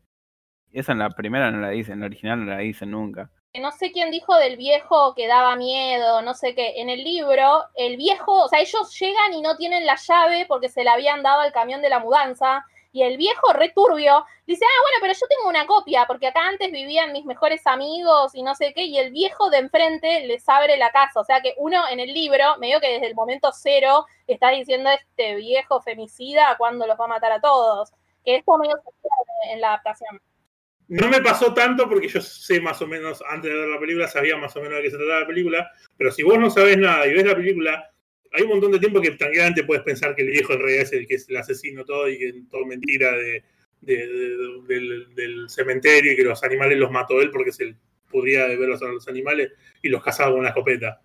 Esa 0.71 0.91
en 0.91 0.99
la 0.99 1.09
primera 1.09 1.51
no 1.51 1.59
la 1.59 1.69
dicen, 1.69 1.95
en 1.95 1.99
la 2.01 2.05
original 2.05 2.39
no 2.39 2.51
la 2.51 2.59
dicen 2.59 2.91
nunca. 2.91 3.31
No 3.59 3.71
sé 3.71 3.91
quién 3.91 4.11
dijo 4.11 4.35
del 4.37 4.57
viejo 4.57 5.15
que 5.15 5.27
daba 5.27 5.55
miedo, 5.55 6.21
no 6.21 6.35
sé 6.35 6.53
qué. 6.53 6.79
En 6.79 6.89
el 6.89 7.03
libro, 7.03 7.63
el 7.75 7.97
viejo, 7.97 8.45
o 8.45 8.47
sea, 8.47 8.59
ellos 8.59 8.97
llegan 8.99 9.33
y 9.33 9.41
no 9.41 9.57
tienen 9.57 9.85
la 9.87 9.95
llave 9.95 10.45
porque 10.47 10.69
se 10.69 10.83
la 10.83 10.93
habían 10.93 11.23
dado 11.23 11.41
al 11.41 11.51
camión 11.51 11.81
de 11.81 11.89
la 11.89 11.99
mudanza 11.99 12.63
y 12.91 13.03
el 13.03 13.17
viejo 13.17 13.53
returbio 13.53 14.25
dice, 14.47 14.65
ah, 14.65 14.81
bueno, 14.81 14.97
pero 15.01 15.13
yo 15.13 15.27
tengo 15.27 15.49
una 15.49 15.67
copia, 15.67 16.05
porque 16.07 16.27
acá 16.27 16.47
antes 16.47 16.71
vivían 16.71 17.11
mis 17.11 17.25
mejores 17.25 17.65
amigos 17.67 18.33
y 18.33 18.41
no 18.41 18.55
sé 18.55 18.73
qué, 18.73 18.83
y 18.83 18.97
el 18.97 19.11
viejo 19.11 19.49
de 19.49 19.59
enfrente 19.59 20.25
les 20.25 20.47
abre 20.49 20.77
la 20.77 20.91
casa. 20.91 21.19
O 21.19 21.23
sea 21.23 21.41
que 21.41 21.53
uno 21.57 21.87
en 21.89 21.99
el 21.99 22.13
libro, 22.13 22.57
medio 22.59 22.79
que 22.79 22.93
desde 22.93 23.07
el 23.07 23.15
momento 23.15 23.51
cero, 23.53 24.05
está 24.25 24.49
diciendo 24.49 24.89
este 24.89 25.35
viejo 25.35 25.81
femicida 25.81 26.55
cuando 26.57 26.87
los 26.87 26.99
va 26.99 27.05
a 27.05 27.09
matar 27.09 27.31
a 27.31 27.41
todos. 27.41 27.91
Que 28.25 28.37
esto 28.37 28.57
medio 28.57 28.75
se 28.77 29.53
en 29.53 29.61
la 29.61 29.69
adaptación. 29.69 30.19
No 30.87 31.07
me 31.07 31.21
pasó 31.21 31.53
tanto 31.53 31.87
porque 31.87 32.07
yo 32.07 32.19
sé 32.19 32.59
más 32.59 32.81
o 32.81 32.87
menos, 32.87 33.23
antes 33.29 33.51
de 33.51 33.59
ver 33.59 33.67
la 33.69 33.79
película, 33.79 34.07
sabía 34.07 34.35
más 34.37 34.55
o 34.55 34.61
menos 34.61 34.77
de 34.77 34.83
qué 34.83 34.89
se 34.89 34.97
trataba 34.97 35.19
la 35.19 35.27
película, 35.27 35.71
pero 35.95 36.11
si 36.11 36.23
vos 36.23 36.39
no 36.39 36.49
sabés 36.49 36.79
nada 36.79 37.05
y 37.05 37.13
ves 37.13 37.25
la 37.25 37.35
película, 37.35 37.91
hay 38.31 38.43
un 38.43 38.49
montón 38.49 38.71
de 38.71 38.79
tiempo 38.79 39.01
que 39.01 39.11
tranquilamente 39.11 39.63
puedes 39.63 39.83
pensar 39.83 40.15
que 40.15 40.21
el 40.23 40.31
viejo 40.31 40.53
en 40.53 40.59
realidad 40.59 40.83
es 40.83 40.93
el 40.93 41.07
que 41.07 41.15
es 41.15 41.29
el 41.29 41.37
asesino 41.37 41.85
todo 41.85 42.09
y 42.09 42.17
que 42.17 42.33
todo 42.49 42.65
mentira 42.65 43.11
de, 43.13 43.43
del, 43.81 45.49
cementerio 45.49 46.13
y 46.13 46.15
que 46.15 46.23
los 46.23 46.43
animales 46.43 46.77
los 46.77 46.91
mató 46.91 47.21
él 47.21 47.31
porque 47.31 47.51
se 47.51 47.75
podría 48.09 48.47
ver 48.47 48.71
a 48.71 48.87
los 48.87 49.07
animales 49.07 49.51
y 49.81 49.89
los 49.89 50.03
cazaba 50.03 50.31
con 50.31 50.41
una 50.41 50.49
escopeta. 50.49 51.01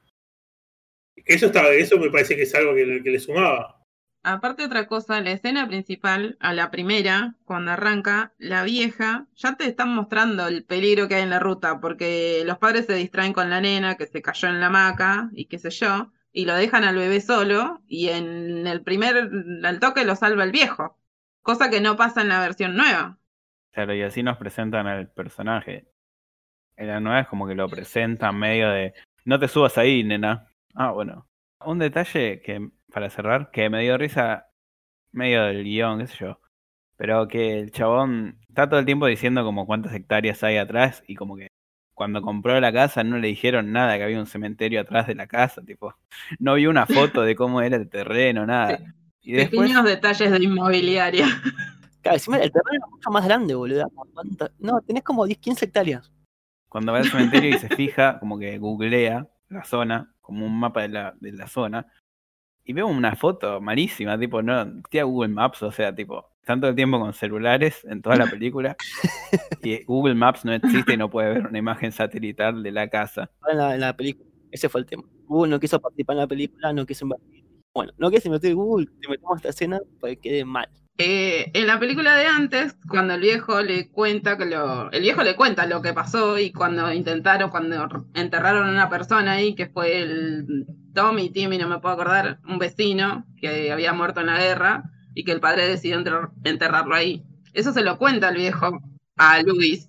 Eso, 1.17 1.47
estaba, 1.47 1.73
eso 1.73 1.99
me 1.99 2.11
parece 2.11 2.37
que 2.37 2.43
es 2.43 2.55
algo 2.55 2.75
que, 2.75 3.03
que 3.03 3.11
le 3.11 3.21
sumaba. 3.21 3.81
Aparte 4.27 4.65
otra 4.65 4.87
cosa, 4.87 5.21
la 5.21 5.33
escena 5.33 5.69
principal, 5.69 6.39
a 6.41 6.55
la 6.55 6.71
primera, 6.71 7.35
cuando 7.45 7.73
arranca, 7.73 8.33
la 8.39 8.65
vieja, 8.65 9.27
ya 9.37 9.55
te 9.57 9.67
están 9.67 9.95
mostrando 9.95 10.49
el 10.49 10.65
peligro 10.65 11.09
que 11.09 11.17
hay 11.17 11.23
en 11.23 11.31
la 11.31 11.41
ruta, 11.41 11.79
porque 11.79 12.43
los 12.47 12.57
padres 12.57 12.87
se 12.87 12.95
distraen 12.95 13.35
con 13.35 13.51
la 13.51 13.61
nena 13.61 13.97
que 13.97 14.07
se 14.07 14.23
cayó 14.23 14.49
en 14.49 14.61
la 14.61 14.69
hamaca 14.69 15.29
y 15.35 15.45
qué 15.45 15.59
sé 15.59 15.69
yo, 15.69 16.11
y 16.35 16.47
lo 16.47 16.57
dejan 16.57 16.83
al 16.83 16.97
bebé 16.97 17.21
solo, 17.21 17.81
y 17.87 18.09
en 18.09 18.67
el 18.67 18.83
primer, 18.83 19.31
al 19.63 19.79
toque 19.79 20.05
lo 20.05 20.17
salva 20.17 20.43
el 20.43 20.51
viejo, 20.51 20.99
cosa 21.43 21.71
que 21.71 21.81
no 21.81 21.97
pasa 21.97 22.23
en 22.23 22.29
la 22.29 22.41
versión 22.41 22.77
nueva. 22.77 23.19
Claro, 23.71 23.95
y 23.95 24.03
así 24.03 24.25
nos 24.25 24.37
presentan 24.37 24.89
al 24.89 25.09
personaje. 25.13 25.87
En 26.77 26.89
la 26.89 26.99
nueva 26.99 27.21
es 27.21 27.29
como 27.29 27.47
que 27.47 27.55
lo 27.55 27.69
presentan 27.69 28.37
medio 28.37 28.69
de, 28.71 28.95
no 29.25 29.39
te 29.39 29.47
subas 29.47 29.79
ahí, 29.79 30.03
nena. 30.03 30.49
Ah, 30.75 30.91
bueno. 30.91 31.29
Un 31.65 31.79
detalle 31.79 32.43
que 32.43 32.69
para 32.93 33.11
cerrar, 33.11 33.53
que 33.53 33.71
me 33.71 33.83
dio 33.83 33.97
risa 33.97 34.49
medio 35.13 35.45
del 35.45 35.63
guion, 35.63 36.01
qué 36.01 36.09
sé 36.09 36.17
yo. 36.19 36.41
Pero 36.97 37.29
que 37.29 37.61
el 37.61 37.71
chabón 37.71 38.41
está 38.49 38.69
todo 38.69 38.81
el 38.81 38.87
tiempo 38.87 39.07
diciendo 39.07 39.45
como 39.45 39.67
cuántas 39.67 39.95
hectáreas 39.95 40.43
hay 40.43 40.57
atrás 40.57 41.05
y 41.07 41.15
como 41.15 41.37
que 41.37 41.49
cuando 41.95 42.21
compró 42.23 42.61
la 42.61 42.73
casa 42.73 43.05
no 43.05 43.19
le 43.19 43.29
dijeron 43.29 43.73
nada 43.73 43.97
que 43.97 44.05
había 44.05 44.19
un 44.19 44.27
cementerio 44.27 44.81
atrás 44.81 45.07
de 45.07 45.15
la 45.15 45.27
casa, 45.27 45.63
tipo, 45.63 45.95
no 46.39 46.55
vio 46.55 46.71
una 46.71 46.87
foto 46.87 47.23
de 47.23 47.37
cómo 47.37 47.63
era 47.63 47.77
el 47.77 47.89
terreno, 47.89 48.45
nada. 48.45 48.79
Y 49.23 49.33
después... 49.33 49.63
Pequeños 49.63 49.85
detalles 49.85 50.31
de 50.31 50.45
inmobiliaria. 50.45 51.27
Claro, 52.03 52.17
encima 52.17 52.37
el 52.37 52.53
terreno 52.53 52.85
es 52.85 52.91
mucho 52.91 53.11
más 53.11 53.25
grande, 53.25 53.55
boludo. 53.55 53.91
No, 54.59 54.81
tenés 54.83 55.03
como 55.03 55.25
10, 55.25 55.39
15 55.39 55.65
hectáreas. 55.65 56.13
Cuando 56.69 56.93
va 56.93 56.99
al 56.99 57.09
cementerio 57.09 57.49
y 57.51 57.59
se 57.59 57.69
fija, 57.69 58.19
como 58.19 58.39
que 58.39 58.59
googlea 58.59 59.27
la 59.49 59.65
zona, 59.65 60.13
como 60.21 60.45
un 60.45 60.59
mapa 60.59 60.83
de 60.83 60.89
la, 60.89 61.15
de 61.21 61.33
la 61.33 61.47
zona, 61.47 61.87
y 62.65 62.73
veo 62.73 62.89
una 62.89 63.15
foto 63.15 63.61
malísima, 63.61 64.19
tipo, 64.19 64.43
no, 64.43 64.83
tía 64.91 65.05
Google 65.05 65.33
Maps, 65.33 65.63
o 65.63 65.71
sea, 65.71 65.95
tipo, 65.95 66.34
tanto 66.45 66.69
el 66.69 66.75
tiempo 66.75 67.01
con 67.01 67.13
celulares 67.13 67.85
en 67.85 68.03
toda 68.03 68.17
la 68.17 68.27
película, 68.27 68.77
y 69.63 69.83
Google 69.85 70.15
Maps 70.15 70.45
no 70.45 70.53
existe 70.53 70.95
y 70.95 70.97
no 70.97 71.11
puede 71.11 71.35
ver 71.35 71.47
una 71.47 71.59
imagen 71.59 71.93
satelital 71.93 72.63
de 72.63 72.73
la 72.73 72.89
casa. 72.89 73.31
En 73.51 73.81
la, 73.81 73.97
película, 73.97 74.29
ese 74.51 74.69
fue 74.69 74.83
el 74.83 74.87
tema. 74.87 75.05
Google 75.27 75.51
no 75.51 75.61
quiso 75.61 75.81
participar 75.81 76.15
en 76.15 76.21
la 76.21 76.27
película, 76.27 76.73
no 76.73 76.87
quiso 76.87 77.05
invertir. 77.05 77.45
Bueno, 77.75 77.93
no 77.99 78.11
quiso 78.11 78.29
invertir 78.29 78.55
Google, 78.55 78.87
te 79.01 79.09
metemos 79.09 79.37
esta 79.37 79.49
escena 79.49 79.81
para 80.01 80.15
que 80.15 80.21
quede 80.21 80.45
mal. 80.45 80.69
Eh, 80.97 81.51
en 81.55 81.67
la 81.67 81.81
película 81.81 82.17
de 82.17 82.27
antes, 82.27 82.77
cuando 82.89 83.15
el 83.15 83.21
viejo 83.21 83.61
le 83.63 83.91
cuenta 83.91 84.39
que 84.39 84.47
lo. 84.47 84.93
El 84.93 85.03
viejo 85.03 85.25
le 85.25 85.35
cuenta 85.35 85.67
lo 85.67 85.83
que 85.83 85.93
pasó 85.93 86.39
y 86.39 86.53
cuando 86.53 86.93
intentaron, 86.93 87.51
cuando 87.51 87.89
enterraron 88.15 88.69
a 88.69 88.71
una 88.71 88.89
persona 88.89 89.33
ahí, 89.33 89.57
que 89.57 89.67
fue 89.67 90.01
el 90.01 90.67
Tommy, 90.95 91.31
Timmy, 91.31 91.59
no 91.59 91.69
me 91.69 91.81
puedo 91.81 91.95
acordar, 91.95 92.39
un 92.49 92.59
vecino 92.59 93.27
que 93.41 93.73
había 93.73 93.93
muerto 93.93 94.21
en 94.21 94.27
la 94.27 94.39
guerra 94.39 94.85
y 95.15 95.25
que 95.25 95.33
el 95.33 95.41
padre 95.41 95.69
decidió 95.69 96.03
enterrarlo 96.45 96.95
ahí. 96.95 97.25
Eso 97.53 97.73
se 97.73 97.83
lo 97.83 97.99
cuenta 97.99 98.29
el 98.29 98.37
viejo 98.37 98.81
a 99.17 99.43
Luis. 99.43 99.89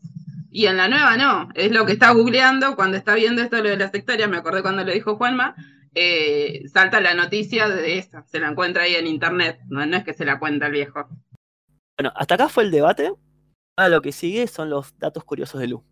Y 0.52 0.68
en 0.68 0.78
la 0.78 0.88
nueva 0.88 1.18
no, 1.18 1.50
es 1.54 1.72
lo 1.72 1.86
que 1.86 1.94
está 1.94 2.12
googleando 2.12 2.76
cuando 2.76 2.96
está 2.96 3.16
viendo 3.16 3.42
esto 3.42 3.58
lo 3.58 3.70
de 3.70 3.78
las 3.78 3.94
hectáreas, 3.94 4.30
me 4.30 4.38
acordé 4.38 4.62
cuando 4.62 4.86
lo 4.86 4.92
dijo 4.94 5.18
Juanma, 5.18 5.56
eh, 5.94 6.64
salta 6.72 7.02
la 7.02 7.14
noticia 7.14 7.68
de 7.68 7.98
esta, 7.98 8.26
se 8.28 8.40
la 8.40 8.50
encuentra 8.50 8.84
ahí 8.84 8.96
en 8.96 9.08
internet, 9.08 9.60
no, 9.68 9.84
es 9.84 10.04
que 10.04 10.14
se 10.14 10.24
la 10.24 10.40
cuenta 10.40 10.68
el 10.68 10.72
viejo. 10.72 11.10
Bueno, 11.98 12.14
hasta 12.16 12.36
acá 12.36 12.48
fue 12.48 12.64
el 12.64 12.72
debate. 12.72 13.12
Ahora 13.78 13.90
lo 13.90 14.02
que 14.02 14.12
sigue 14.12 14.48
son 14.48 14.70
los 14.70 14.98
datos 14.98 15.26
curiosos 15.26 15.60
de 15.60 15.68
Lu. 15.68 15.84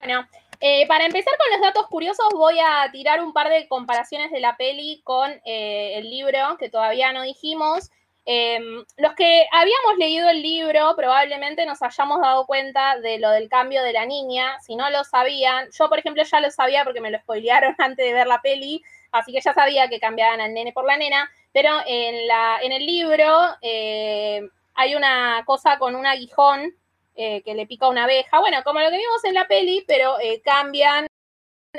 Bueno, 0.00 0.26
eh, 0.60 0.86
para 0.88 1.06
empezar 1.06 1.34
con 1.38 1.52
los 1.52 1.60
datos 1.60 1.86
curiosos, 1.88 2.26
voy 2.32 2.58
a 2.58 2.90
tirar 2.90 3.22
un 3.22 3.32
par 3.32 3.48
de 3.48 3.68
comparaciones 3.68 4.30
de 4.30 4.40
la 4.40 4.56
peli 4.56 5.02
con 5.04 5.30
eh, 5.44 5.98
el 5.98 6.10
libro 6.10 6.56
que 6.58 6.68
todavía 6.68 7.12
no 7.12 7.22
dijimos. 7.22 7.90
Em, 8.26 8.84
los 8.96 9.14
que 9.14 9.46
habíamos 9.50 9.96
leído 9.98 10.28
el 10.28 10.42
libro 10.42 10.94
probablemente 10.96 11.64
nos 11.66 11.82
hayamos 11.82 12.20
dado 12.20 12.46
cuenta 12.46 12.98
de 12.98 13.18
lo 13.18 13.30
del 13.30 13.48
cambio 13.48 13.82
de 13.82 13.92
la 13.92 14.06
niña. 14.06 14.58
Si 14.60 14.76
no 14.76 14.90
lo 14.90 15.04
sabían, 15.04 15.68
yo 15.76 15.88
por 15.88 15.98
ejemplo 15.98 16.22
ya 16.22 16.40
lo 16.40 16.50
sabía 16.50 16.84
porque 16.84 17.00
me 17.00 17.10
lo 17.10 17.18
spoilearon 17.18 17.74
antes 17.78 18.04
de 18.06 18.12
ver 18.12 18.26
la 18.26 18.40
peli, 18.40 18.82
así 19.12 19.32
que 19.32 19.40
ya 19.40 19.54
sabía 19.54 19.88
que 19.88 20.00
cambiaban 20.00 20.40
al 20.40 20.54
nene 20.54 20.72
por 20.72 20.84
la 20.86 20.96
nena. 20.96 21.30
Pero 21.52 21.70
en, 21.86 22.28
la, 22.28 22.58
en 22.62 22.72
el 22.72 22.86
libro 22.86 23.26
eh, 23.62 24.42
hay 24.74 24.94
una 24.94 25.42
cosa 25.46 25.78
con 25.78 25.96
un 25.96 26.06
aguijón 26.06 26.74
eh, 27.22 27.42
que 27.42 27.54
le 27.54 27.66
pica 27.66 27.88
una 27.88 28.04
abeja. 28.04 28.38
Bueno, 28.38 28.62
como 28.64 28.80
lo 28.80 28.88
que 28.88 28.96
vimos 28.96 29.22
en 29.24 29.34
la 29.34 29.46
peli, 29.46 29.84
pero 29.86 30.18
eh, 30.20 30.40
cambian 30.42 31.06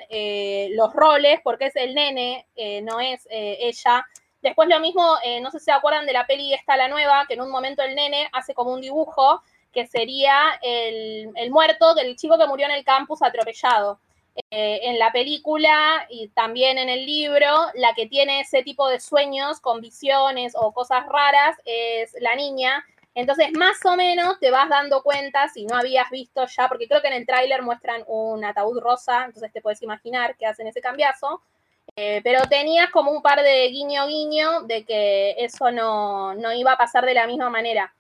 eh, 0.10 0.70
los 0.74 0.94
roles 0.94 1.40
porque 1.44 1.66
es 1.66 1.76
el 1.76 1.96
nene, 1.96 2.48
no 2.84 3.00
es 3.00 3.28
ella. 3.32 4.06
Después 4.42 4.68
lo 4.70 4.80
mismo, 4.80 5.18
no 5.42 5.52
sé 5.52 5.60
si 5.60 5.66
se 5.66 5.72
acuerdan 5.72 6.06
de 6.06 6.14
la 6.14 6.26
peli 6.26 6.54
esta, 6.54 6.78
la 6.78 6.88
nueva, 6.88 7.26
que 7.28 7.36
en 7.36 7.42
un 7.42 7.52
momento 7.52 7.84
el 7.84 7.96
nene 7.96 8.30
hace 8.34 8.54
como 8.54 8.74
un 8.74 8.82
dibujo 8.82 9.42
que 9.72 9.86
sería 9.88 10.60
el, 10.62 11.30
el 11.36 11.52
muerto 11.52 11.94
del 11.94 12.16
chico 12.16 12.38
que 12.38 12.48
murió 12.48 12.66
en 12.66 12.74
el 12.74 12.84
campus 12.84 13.22
atropellado. 13.22 14.00
en 14.50 14.98
la 14.98 15.12
película 15.12 16.06
y 16.10 16.30
también 16.30 16.78
en 16.78 16.90
el 16.90 17.06
libro, 17.06 17.48
la 17.76 17.94
que 17.94 18.08
tiene 18.08 18.40
ese 18.40 18.64
tipo 18.64 18.88
de 18.88 19.00
sueños 19.00 19.60
con 19.60 19.82
visiones 19.82 20.54
o 20.56 20.72
cosas 20.74 21.06
raras 21.06 21.58
es 21.66 22.16
la 22.20 22.36
niña, 22.36 22.86
entonces, 23.14 23.52
más 23.58 23.78
o 23.86 23.96
menos 23.98 24.40
te 24.40 24.52
vas 24.52 24.70
dando 24.70 25.04
cuenta 25.04 25.50
si 25.50 25.66
no 25.66 25.76
habías 25.76 26.10
visto 26.10 26.46
ya, 26.46 26.70
porque 26.70 26.88
creo 26.88 27.02
que 27.02 27.10
en 27.10 27.14
el 27.14 27.26
tráiler 27.26 27.62
muestran 27.62 28.04
un 28.08 28.44
ataúd 28.46 28.80
rosa, 28.80 29.26
entonces 29.26 29.52
te 29.52 29.62
puedes 29.62 29.82
imaginar 29.82 30.38
que 30.38 30.46
hacen 30.46 30.68
ese 30.68 30.82
cambiazo. 30.82 31.42
Eh, 31.96 32.22
pero 32.24 32.42
tenías 32.50 32.90
como 32.90 33.12
un 33.12 33.22
par 33.22 33.42
de 33.44 33.68
guiño 33.68 34.08
guiño 34.08 34.62
de 34.64 34.86
que 34.86 35.36
eso 35.38 35.72
no, 35.72 36.34
no 36.36 36.54
iba 36.54 36.74
a 36.74 36.78
pasar 36.78 37.06
de 37.06 37.14
la 37.14 37.28
misma 37.28 37.50
manera. 37.50 37.94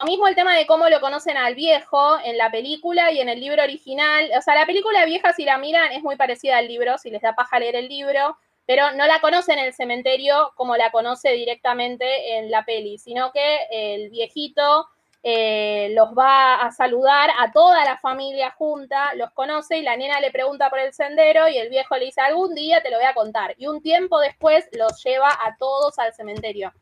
Lo 0.00 0.06
mismo 0.06 0.28
el 0.28 0.34
tema 0.34 0.54
de 0.56 0.66
cómo 0.66 0.88
lo 0.88 1.00
conocen 1.00 1.36
al 1.36 1.54
viejo 1.54 2.18
en 2.24 2.38
la 2.38 2.50
película 2.50 3.10
y 3.10 3.20
en 3.20 3.28
el 3.28 3.40
libro 3.40 3.62
original. 3.62 4.30
O 4.36 4.42
sea, 4.42 4.54
la 4.54 4.66
película 4.66 5.04
vieja, 5.04 5.32
si 5.32 5.44
la 5.44 5.58
miran, 5.58 5.92
es 5.92 6.02
muy 6.02 6.16
parecida 6.16 6.58
al 6.58 6.68
libro, 6.68 6.98
si 6.98 7.10
les 7.10 7.22
da 7.22 7.34
paja 7.34 7.58
leer 7.58 7.76
el 7.76 7.88
libro 7.88 8.36
pero 8.68 8.92
no 8.92 9.06
la 9.06 9.22
conoce 9.22 9.54
en 9.54 9.60
el 9.60 9.72
cementerio 9.72 10.52
como 10.54 10.76
la 10.76 10.90
conoce 10.90 11.30
directamente 11.30 12.36
en 12.36 12.50
la 12.50 12.66
peli, 12.66 12.98
sino 12.98 13.32
que 13.32 13.60
el 13.70 14.10
viejito 14.10 14.86
eh, 15.30 15.90
los 15.90 16.14
va 16.16 16.54
a 16.54 16.70
saludar 16.72 17.28
a 17.38 17.52
toda 17.52 17.84
la 17.84 17.98
familia 17.98 18.50
junta, 18.52 19.12
los 19.14 19.30
conoce 19.32 19.76
y 19.76 19.82
la 19.82 19.94
nena 19.94 20.20
le 20.20 20.30
pregunta 20.30 20.70
por 20.70 20.78
el 20.78 20.94
sendero 20.94 21.46
y 21.48 21.58
el 21.58 21.68
viejo 21.68 21.96
le 21.98 22.06
dice, 22.06 22.22
algún 22.22 22.54
día 22.54 22.82
te 22.82 22.90
lo 22.90 22.96
voy 22.96 23.04
a 23.04 23.12
contar. 23.12 23.54
Y 23.58 23.66
un 23.66 23.82
tiempo 23.82 24.18
después 24.20 24.66
los 24.72 25.04
lleva 25.04 25.28
a 25.28 25.54
todos 25.58 25.98
al 25.98 26.14
cementerio. 26.14 26.72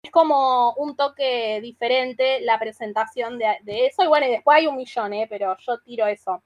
Es 0.00 0.12
como 0.12 0.74
un 0.74 0.94
toque 0.94 1.60
diferente 1.60 2.40
la 2.42 2.56
presentación 2.60 3.36
de, 3.36 3.58
eso. 3.66 4.04
Y 4.04 4.06
bueno, 4.06 4.26
y 4.26 4.30
después 4.30 4.58
hay 4.58 4.68
un 4.68 4.76
millón, 4.76 5.12
¿eh? 5.14 5.26
pero 5.28 5.56
yo 5.58 5.78
tiro 5.80 6.06
eso. 6.06 6.40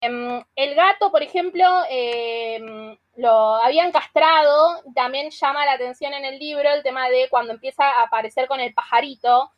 Em, 0.00 0.42
el 0.56 0.74
gato, 0.74 1.12
por 1.12 1.22
ejemplo, 1.22 1.64
em, 1.88 2.98
lo 3.14 3.54
habían 3.54 3.92
castrado, 3.92 4.82
también 4.96 5.30
llama 5.30 5.64
la 5.64 5.74
atención 5.74 6.12
en 6.12 6.24
el 6.24 6.40
libro 6.40 6.68
el 6.70 6.82
tema 6.82 7.08
de 7.08 7.28
cuando 7.30 7.52
empieza 7.52 7.84
a 7.84 8.02
aparecer 8.02 8.48
con 8.48 8.58
el 8.58 8.74
pajarito, 8.74 9.52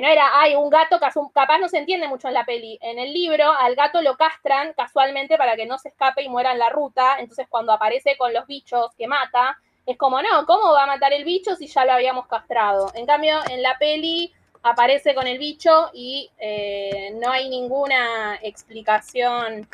no 0.00 0.08
era, 0.08 0.40
hay 0.40 0.54
un 0.54 0.70
gato, 0.70 0.98
capaz 0.98 1.58
no 1.58 1.68
se 1.68 1.78
entiende 1.78 2.08
mucho 2.08 2.28
en 2.28 2.34
la 2.34 2.44
peli. 2.44 2.78
En 2.80 2.98
el 2.98 3.12
libro 3.12 3.50
al 3.52 3.74
gato 3.74 4.00
lo 4.00 4.16
castran 4.16 4.72
casualmente 4.74 5.36
para 5.36 5.56
que 5.56 5.66
no 5.66 5.78
se 5.78 5.88
escape 5.88 6.22
y 6.22 6.28
muera 6.28 6.52
en 6.52 6.58
la 6.58 6.70
ruta, 6.70 7.16
entonces 7.18 7.46
cuando 7.48 7.72
aparece 7.72 8.16
con 8.16 8.32
los 8.32 8.46
bichos 8.46 8.94
que 8.96 9.06
mata, 9.06 9.58
es 9.84 9.98
como, 9.98 10.22
no, 10.22 10.46
¿cómo 10.46 10.72
va 10.72 10.84
a 10.84 10.86
matar 10.86 11.12
el 11.12 11.24
bicho 11.24 11.56
si 11.56 11.66
ya 11.66 11.84
lo 11.84 11.92
habíamos 11.92 12.26
castrado? 12.26 12.90
En 12.94 13.04
cambio, 13.04 13.40
en 13.50 13.62
la 13.62 13.76
peli 13.78 14.32
aparece 14.62 15.14
con 15.14 15.26
el 15.26 15.38
bicho 15.38 15.90
y 15.92 16.30
eh, 16.38 17.12
no 17.20 17.30
hay 17.30 17.48
ninguna 17.48 18.38
explicación 18.42 19.68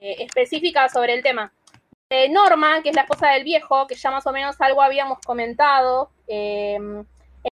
eh, 0.00 0.16
específica 0.18 0.88
sobre 0.88 1.14
el 1.14 1.22
tema. 1.22 1.52
Norma, 2.30 2.80
que 2.82 2.90
es 2.90 2.94
la 2.94 3.02
esposa 3.02 3.30
del 3.30 3.42
viejo, 3.42 3.88
que 3.88 3.96
ya 3.96 4.10
más 4.10 4.24
o 4.26 4.32
menos 4.32 4.60
algo 4.60 4.82
habíamos 4.82 5.18
comentado, 5.20 6.10
eh, 6.28 6.78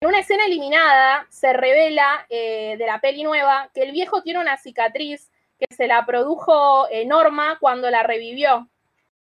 en 0.00 0.08
una 0.08 0.20
escena 0.20 0.46
eliminada 0.46 1.26
se 1.28 1.52
revela 1.52 2.26
eh, 2.28 2.76
de 2.78 2.86
la 2.86 3.00
peli 3.00 3.22
nueva 3.22 3.70
que 3.74 3.82
el 3.82 3.92
viejo 3.92 4.22
tiene 4.22 4.40
una 4.40 4.56
cicatriz 4.56 5.30
que 5.58 5.74
se 5.74 5.86
la 5.86 6.04
produjo 6.04 6.86
Norma 7.06 7.58
cuando 7.60 7.88
la 7.90 8.02
revivió. 8.02 8.68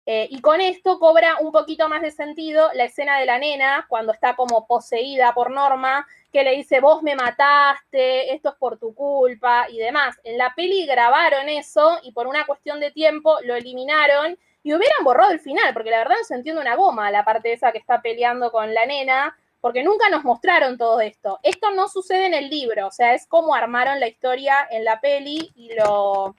y 0.07 0.41
con 0.41 0.61
esto 0.61 0.99
cobra 0.99 1.37
un 1.41 1.53
poquito 1.53 1.89
más 1.89 2.01
de 2.01 2.11
sentido 2.11 2.71
la 2.75 2.85
escena 2.85 3.19
de 3.19 3.27
la 3.27 3.39
nena 3.39 3.87
cuando 3.89 4.13
está 4.13 4.35
como 4.35 4.67
poseída 4.67 5.35
por 5.35 5.51
Norma 5.51 6.07
que 6.33 6.45
le 6.45 6.57
dice, 6.57 6.81
vos 6.81 7.03
me 7.03 7.15
mataste, 7.15 8.33
esto 8.35 8.49
es 8.49 8.55
por 8.57 8.79
tu 8.79 8.95
culpa 8.95 9.67
y 9.69 9.79
demás. 9.79 10.19
En 10.25 10.39
la 10.39 10.55
peli 10.55 10.87
grabaron 10.87 11.49
eso 11.51 11.99
y 12.03 12.13
por 12.13 12.27
una 12.27 12.47
cuestión 12.47 12.81
de 12.81 12.91
tiempo 12.91 13.37
lo 13.45 13.55
eliminaron 13.55 14.39
y 14.63 14.73
hubieran 14.73 15.05
borrado 15.05 15.31
el 15.33 15.41
final, 15.41 15.75
porque 15.75 15.91
la 15.91 15.99
verdad 15.99 16.17
no 16.19 16.25
se 16.25 16.35
entiende 16.35 16.63
una 16.63 16.75
goma 16.75 17.11
la 17.11 17.25
parte 17.25 17.53
esa 17.53 17.71
que 17.71 17.79
está 17.79 18.01
peleando 18.01 18.51
con 18.51 18.73
la 18.73 18.87
nena, 18.87 19.37
porque 19.63 19.85
nunca 19.85 20.11
nos 20.11 20.25
mostraron 20.25 20.77
todo 20.77 21.01
esto. 21.01 21.39
Esto 21.45 21.71
no 21.71 21.89
sucede 21.89 22.27
en 22.27 22.35
el 22.35 22.51
libro, 22.51 22.89
o 22.89 22.91
sea, 22.91 23.15
es 23.15 23.29
como 23.29 23.55
armaron 23.55 24.01
la 24.01 24.09
historia 24.09 24.57
en 24.71 24.85
la 24.85 25.01
peli 25.01 25.53
y 25.55 25.73
lo, 25.75 26.35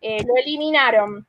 eh, 0.00 0.24
eliminaron. 0.38 1.26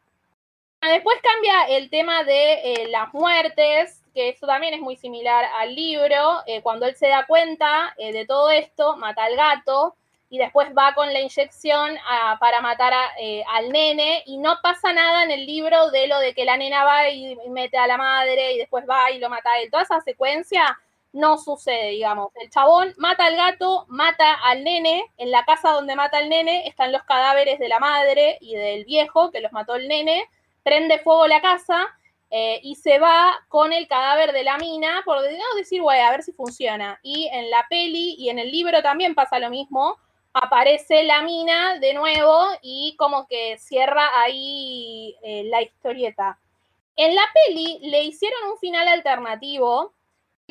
Después 0.82 1.18
cambia 1.22 1.78
el 1.78 1.90
tema 1.90 2.24
de 2.24 2.54
eh, 2.54 2.88
las 2.90 3.14
muertes, 3.14 4.02
que 4.14 4.30
eso 4.30 4.48
también 4.48 4.76
es 4.76 4.80
muy 4.80 4.96
similar 4.96 5.44
al 5.58 5.76
libro. 5.76 6.42
Eh, 6.46 6.62
cuando 6.62 6.86
él 6.86 6.96
se 6.96 7.10
da 7.10 7.26
cuenta 7.26 7.94
de 7.98 8.26
todo 8.26 8.50
esto, 8.50 8.96
mata 8.96 9.26
al 9.26 9.36
gato 9.36 9.96
y 10.30 10.38
después 10.38 10.70
va 10.78 10.94
con 10.94 11.12
la 11.12 11.20
inyección 11.20 11.98
para 12.40 12.62
matar 12.62 12.94
al 12.94 13.72
nene 13.72 14.24
y 14.26 14.38
no 14.38 14.56
pasa 14.62 14.94
nada 14.94 15.24
en 15.24 15.32
el 15.32 15.46
libro 15.46 15.92
de 15.92 16.08
lo 16.08 16.20
de 16.20 16.34
que 16.34 16.46
la 16.46 16.56
nena 16.56 16.86
va 16.86 17.10
y, 17.10 17.36
mete 17.50 17.78
a 17.78 17.88
la 17.88 17.98
madre 17.98 18.54
y 18.54 18.58
después 18.58 18.86
va 18.90 19.12
y 19.12 19.20
lo 19.20 19.30
mata 19.30 19.52
a 19.52 19.60
él. 19.60 19.70
Toda 19.70 19.84
esa 19.84 20.00
secuencia 20.02 20.78
no 21.16 21.38
sucede, 21.38 21.92
digamos. 21.92 22.32
El 22.36 22.50
chabón 22.50 22.94
mata 22.98 23.26
al 23.26 23.38
gato, 23.38 23.86
mata 23.88 24.34
al 24.34 24.66
nene. 24.66 25.06
En 25.18 25.32
la 25.32 25.46
casa 25.46 25.72
donde 25.72 25.96
mata 25.96 26.18
al 26.18 26.28
nene 26.28 26.68
están 26.68 26.92
los 26.92 27.04
cadáveres 27.04 27.58
de 27.58 27.70
la 27.70 27.80
madre 27.80 28.38
y 28.42 28.56
del 28.56 28.84
viejo 28.84 29.32
que 29.32 29.40
los 29.40 29.54
mató 29.54 29.76
el 29.76 29.88
nene. 29.88 30.30
Prende 30.62 31.00
fuego 31.00 31.26
la 31.28 31.42
casa 31.42 31.88
eh, 32.30 32.60
y 32.64 32.76
se 32.76 33.00
va 33.00 33.34
con 33.48 33.72
el 33.72 33.88
cadáver 33.88 34.34
de 34.34 34.44
la 34.44 34.58
mina 34.58 35.04
por 35.06 35.18
no 35.22 35.56
decir, 35.58 35.82
güey, 35.82 36.02
a 36.02 36.12
ver 36.12 36.22
si 36.22 36.34
funciona. 36.34 37.00
Y 37.02 37.30
en 37.32 37.50
la 37.50 37.66
peli 37.70 38.16
y 38.18 38.30
en 38.30 38.38
el 38.38 38.52
libro 38.52 38.84
también 38.84 39.16
pasa 39.16 39.40
lo 39.40 39.50
mismo. 39.50 39.98
Aparece 40.34 41.04
la 41.06 41.22
mina 41.22 41.80
de 41.80 41.94
nuevo 41.94 42.46
y 42.62 42.94
como 42.98 43.26
que 43.26 43.58
cierra 43.58 44.20
ahí 44.20 45.16
eh, 45.24 45.46
la 45.46 45.62
historieta. 45.62 46.38
En 46.98 47.16
la 47.16 47.24
peli 47.34 47.80
le 47.84 48.04
hicieron 48.04 48.52
un 48.52 48.58
final 48.58 48.90
alternativo 48.90 49.95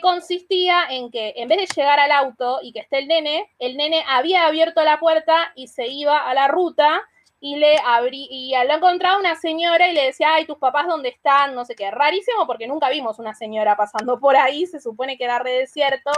consistía 0.01 0.85
en 0.91 1.11
que 1.11 1.35
en 1.37 1.49
vez 1.49 1.59
de 1.59 1.75
llegar 1.75 1.99
al 1.99 2.13
auto 2.13 2.59
y 2.63 2.73
que 2.73 2.81
esté 2.81 2.99
el 2.99 3.09
nene, 3.09 3.51
el 3.59 3.77
nene 3.77 4.05
había 4.09 4.47
abierto 4.47 4.83
la 4.83 4.99
puerta 4.99 5.53
y 5.55 5.69
se 5.69 5.87
iba 5.87 6.19
a 6.19 6.35
la 6.35 6.49
ruta 6.49 7.03
y 7.41 7.57
le 7.57 7.77
abrí 7.85 8.27
y 8.31 8.55
encontraba 8.55 9.19
una 9.19 9.37
señora 9.37 9.89
y 9.89 9.93
le 9.93 10.07
decía, 10.07 10.35
ay, 10.35 10.47
tus 10.47 10.59
papás 10.59 10.87
dónde 10.87 11.11
están, 11.11 11.55
no 11.55 11.65
sé 11.65 11.75
qué, 11.75 11.91
rarísimo 11.91 12.47
porque 12.47 12.67
nunca 12.67 12.89
vimos 12.89 13.19
una 13.19 13.35
señora 13.35 13.77
pasando 13.77 14.19
por 14.21 14.37
ahí, 14.37 14.67
se 14.67 14.81
supone 14.81 15.19
que 15.19 15.25
era 15.25 15.39
re 15.39 15.53
desierto. 15.53 16.11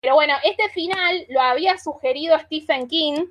Pero 0.00 0.14
bueno, 0.14 0.34
este 0.44 0.68
final 0.68 1.26
lo 1.28 1.40
había 1.40 1.76
sugerido 1.78 2.38
Stephen 2.38 2.86
King, 2.88 3.26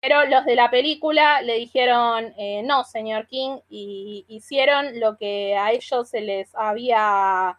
pero 0.00 0.26
los 0.26 0.44
de 0.44 0.54
la 0.54 0.70
película 0.70 1.40
le 1.42 1.54
dijeron, 1.54 2.34
eh, 2.36 2.62
no, 2.64 2.84
señor 2.84 3.26
King, 3.26 3.58
y 3.68 4.24
hicieron 4.28 5.00
lo 5.00 5.16
que 5.16 5.56
a 5.56 5.72
ellos 5.72 6.08
se 6.08 6.20
les 6.20 6.54
había 6.54 7.58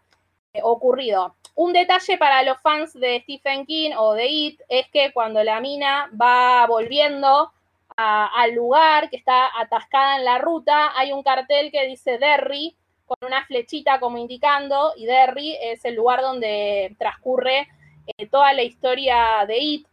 ocurrido. 0.63 1.35
Un 1.55 1.73
detalle 1.73 2.17
para 2.17 2.43
los 2.43 2.59
fans 2.61 2.93
de 2.93 3.21
Stephen 3.21 3.65
King 3.65 3.91
o 3.97 4.13
de 4.13 4.27
It 4.27 4.61
es 4.69 4.87
que 4.89 5.11
cuando 5.11 5.43
la 5.43 5.59
mina 5.59 6.09
va 6.19 6.65
volviendo 6.67 7.51
al 7.95 8.53
lugar 8.53 9.09
que 9.09 9.17
está 9.17 9.49
atascada 9.59 10.17
en 10.17 10.25
la 10.25 10.37
ruta, 10.37 10.91
hay 10.95 11.11
un 11.11 11.23
cartel 11.23 11.71
que 11.71 11.87
dice 11.87 12.19
Derry 12.19 12.75
con 13.07 13.17
una 13.25 13.43
flechita 13.45 13.99
como 13.99 14.17
indicando, 14.17 14.93
y 14.97 15.05
Derry 15.05 15.57
es 15.61 15.83
el 15.85 15.95
lugar 15.95 16.21
donde 16.21 16.95
transcurre 16.99 17.67
eh, 18.05 18.27
toda 18.27 18.53
la 18.53 18.63
historia 18.63 19.45
de 19.47 19.57
It. 19.57 19.87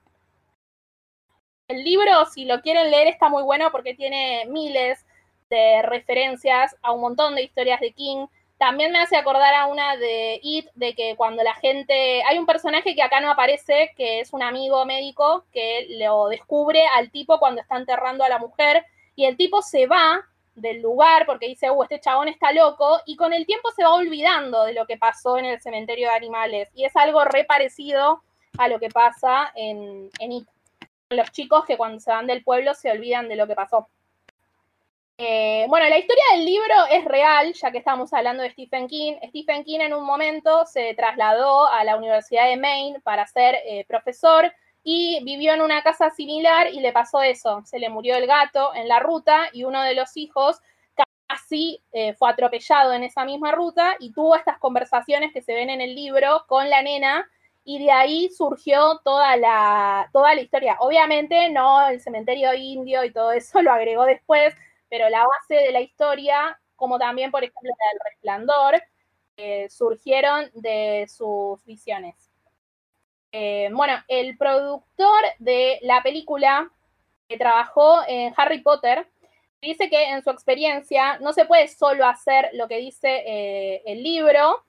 El 1.69 1.83
libro, 1.83 2.27
si 2.27 2.45
lo 2.45 2.61
quieren 2.61 2.91
leer, 2.91 3.07
está 3.07 3.29
muy 3.29 3.43
bueno 3.43 3.71
porque 3.71 3.95
tiene 3.95 4.45
miles 4.49 5.07
de 5.49 5.81
referencias 5.83 6.77
a 6.83 6.93
un 6.93 7.01
montón 7.01 7.37
de 7.37 7.43
historias 7.43 7.81
de 7.81 7.93
King 7.93 8.27
también 8.59 8.93
me 8.93 9.01
hace 9.01 9.17
acordar 9.17 9.55
a 9.55 9.67
una 9.67 9.97
de 9.97 10.39
It, 10.43 10.69
de 10.75 10.95
que 10.95 11.17
cuando 11.17 11.43
la 11.43 11.55
gente. 11.55 12.23
Hay 12.25 12.39
un 12.39 12.47
personaje 12.47 12.95
que 12.95 13.03
acá 13.03 13.21
no 13.21 13.31
aparece, 13.31 13.93
que 13.97 14.21
es 14.21 14.33
un 14.33 14.43
amigo 14.43 14.85
médico, 14.85 15.45
que 15.53 15.87
lo 15.99 16.29
descubre 16.29 16.87
al 16.95 17.11
tipo 17.11 17.39
cuando 17.39 17.61
está 17.61 17.77
enterrando 17.77 18.25
a 18.25 18.29
la 18.29 18.39
mujer, 18.39 18.85
y 19.17 19.25
el 19.27 19.37
tipo 19.37 19.63
se 19.63 19.87
va 19.87 20.25
del 20.55 20.81
lugar 20.81 21.27
porque 21.27 21.49
dice, 21.49 21.69
uh, 21.71 21.83
este 21.83 22.01
chabón 22.01 22.29
está 22.29 22.53
loco, 22.53 23.01
y 23.07 23.17
con 23.17 23.33
el 23.33 23.45
tiempo 23.45 23.71
se 23.73 23.83
va 23.83 23.95
olvidando 23.95 24.65
de 24.65 24.73
lo 24.73 24.87
que 24.87 24.97
pasó 24.97 25.37
en 25.37 25.47
el 25.47 25.61
cementerio 25.61 26.09
de 26.09 26.15
animales. 26.15 26.71
Y 26.75 26.85
es 26.85 26.95
algo 26.97 27.25
re 27.25 27.45
parecido 27.45 28.23
a 28.57 28.69
lo 28.69 28.79
que 28.79 28.89
pasa 28.89 29.53
en, 29.57 30.11
en 30.21 30.33
It. 30.33 30.49
Los 31.11 31.33
chicos 31.33 31.65
que 31.65 31.77
cuando 31.77 32.01
se 32.01 32.11
van 32.11 32.27
del 32.27 32.45
pueblo 32.45 32.73
se 32.75 32.91
olvidan 32.91 33.29
de 33.29 33.37
lo 33.37 33.47
que 33.47 33.55
pasó. 33.55 33.89
Eh, 35.17 35.67
bueno, 35.69 35.89
la 35.89 35.99
historia 35.99 36.25
del 36.33 36.45
libro 36.45 36.75
es 36.91 37.05
real, 37.05 37.53
ya 37.53 37.71
que 37.71 37.79
estamos 37.79 38.13
hablando 38.13 38.43
de 38.43 38.51
Stephen 38.51 38.89
King. 38.89 39.15
Stephen 39.29 39.63
King 39.63 39.81
en 39.81 39.95
un 39.95 40.05
momento 40.05 40.67
se 40.67 40.93
trasladó 40.95 41.69
a 41.69 41.85
la 41.85 41.97
Universidad 41.97 42.49
de 42.49 42.57
Maine 42.57 43.01
para 43.01 43.27
ser 43.27 43.57
eh, 43.65 43.85
profesor 43.87 44.53
y 44.83 45.23
vivió 45.25 45.55
en 45.55 45.63
una 45.63 45.83
casa 45.83 46.11
similar 46.11 46.69
y 46.73 46.81
le 46.81 46.93
pasó 46.93 47.23
eso. 47.23 47.63
Se 47.65 47.79
le 47.79 47.91
murió 47.91 48.17
el 48.17 48.27
gato 48.27 48.75
en 48.75 48.89
la 48.89 48.99
ruta 48.99 49.49
y 49.53 49.65
uno 49.65 49.83
de 49.83 49.95
los 49.95 50.17
hijos 50.17 50.61
casi 51.27 51.81
eh, 51.93 52.15
fue 52.15 52.31
atropellado 52.31 52.93
en 52.93 53.05
esa 53.05 53.25
misma 53.25 53.53
ruta 53.53 53.95
y 54.01 54.13
tuvo 54.13 54.37
estas 54.37 54.59
conversaciones 54.59 55.33
que 55.33 55.43
se 55.43 55.55
ven 55.55 55.71
en 55.71 55.81
el 55.81 55.95
libro 55.95 56.45
con 56.49 56.69
la 56.69 56.83
nena 56.83 57.29
y 57.65 57.79
de 57.83 57.91
ahí 57.91 58.29
surgió 58.31 59.01
toda 59.05 59.37
la, 59.37 60.11
toda 60.13 60.35
la 60.35 60.41
historia. 60.41 60.77
Obviamente 60.81 61.51
no 61.51 61.89
el 61.89 62.01
cementerio 62.01 62.53
indio 62.53 63.05
y 63.05 63.13
todo 63.13 63.33
eso 63.33 63.63
lo 63.63 63.73
agregó 63.73 64.05
después, 64.05 64.55
pero 64.95 65.11
la 65.11 65.27
base 65.27 65.57
de 65.57 65.73
la 65.73 65.81
historia, 65.81 66.57
como 66.77 67.01
también, 67.01 67.33
por 67.33 67.43
ejemplo, 67.43 67.69
la 67.69 67.91
del 67.91 68.13
resplandor, 68.13 68.83
eh, 69.37 69.69
surgieron 69.69 70.49
de 70.55 71.09
sus 71.09 71.65
visiones. 71.65 72.31
Eh, 73.33 73.71
bueno, 73.73 73.95
el 74.07 74.39
productor 74.39 75.21
de 75.41 75.81
la 75.83 76.01
película 76.01 76.71
que 77.29 77.37
trabajó 77.37 78.03
en 78.07 78.33
Harry 78.37 78.61
Potter 78.61 79.05
dice 79.61 79.91
que 79.91 80.11
en 80.11 80.23
su 80.23 80.31
experiencia 80.31 81.19
no 81.19 81.33
se 81.33 81.45
puede 81.45 81.67
solo 81.67 82.07
hacer 82.07 82.51
lo 82.53 82.69
que 82.69 82.77
dice 82.77 83.25
eh, 83.27 83.83
el 83.87 84.01
libro, 84.01 84.63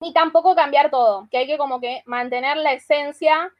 ni 0.00 0.14
tampoco 0.14 0.54
cambiar 0.54 0.90
todo, 0.90 1.28
que 1.30 1.36
hay 1.36 1.46
que 1.46 1.58
como 1.58 1.82
que 1.82 2.02
mantener 2.06 2.56
la 2.56 2.72
esencia. 2.72 3.52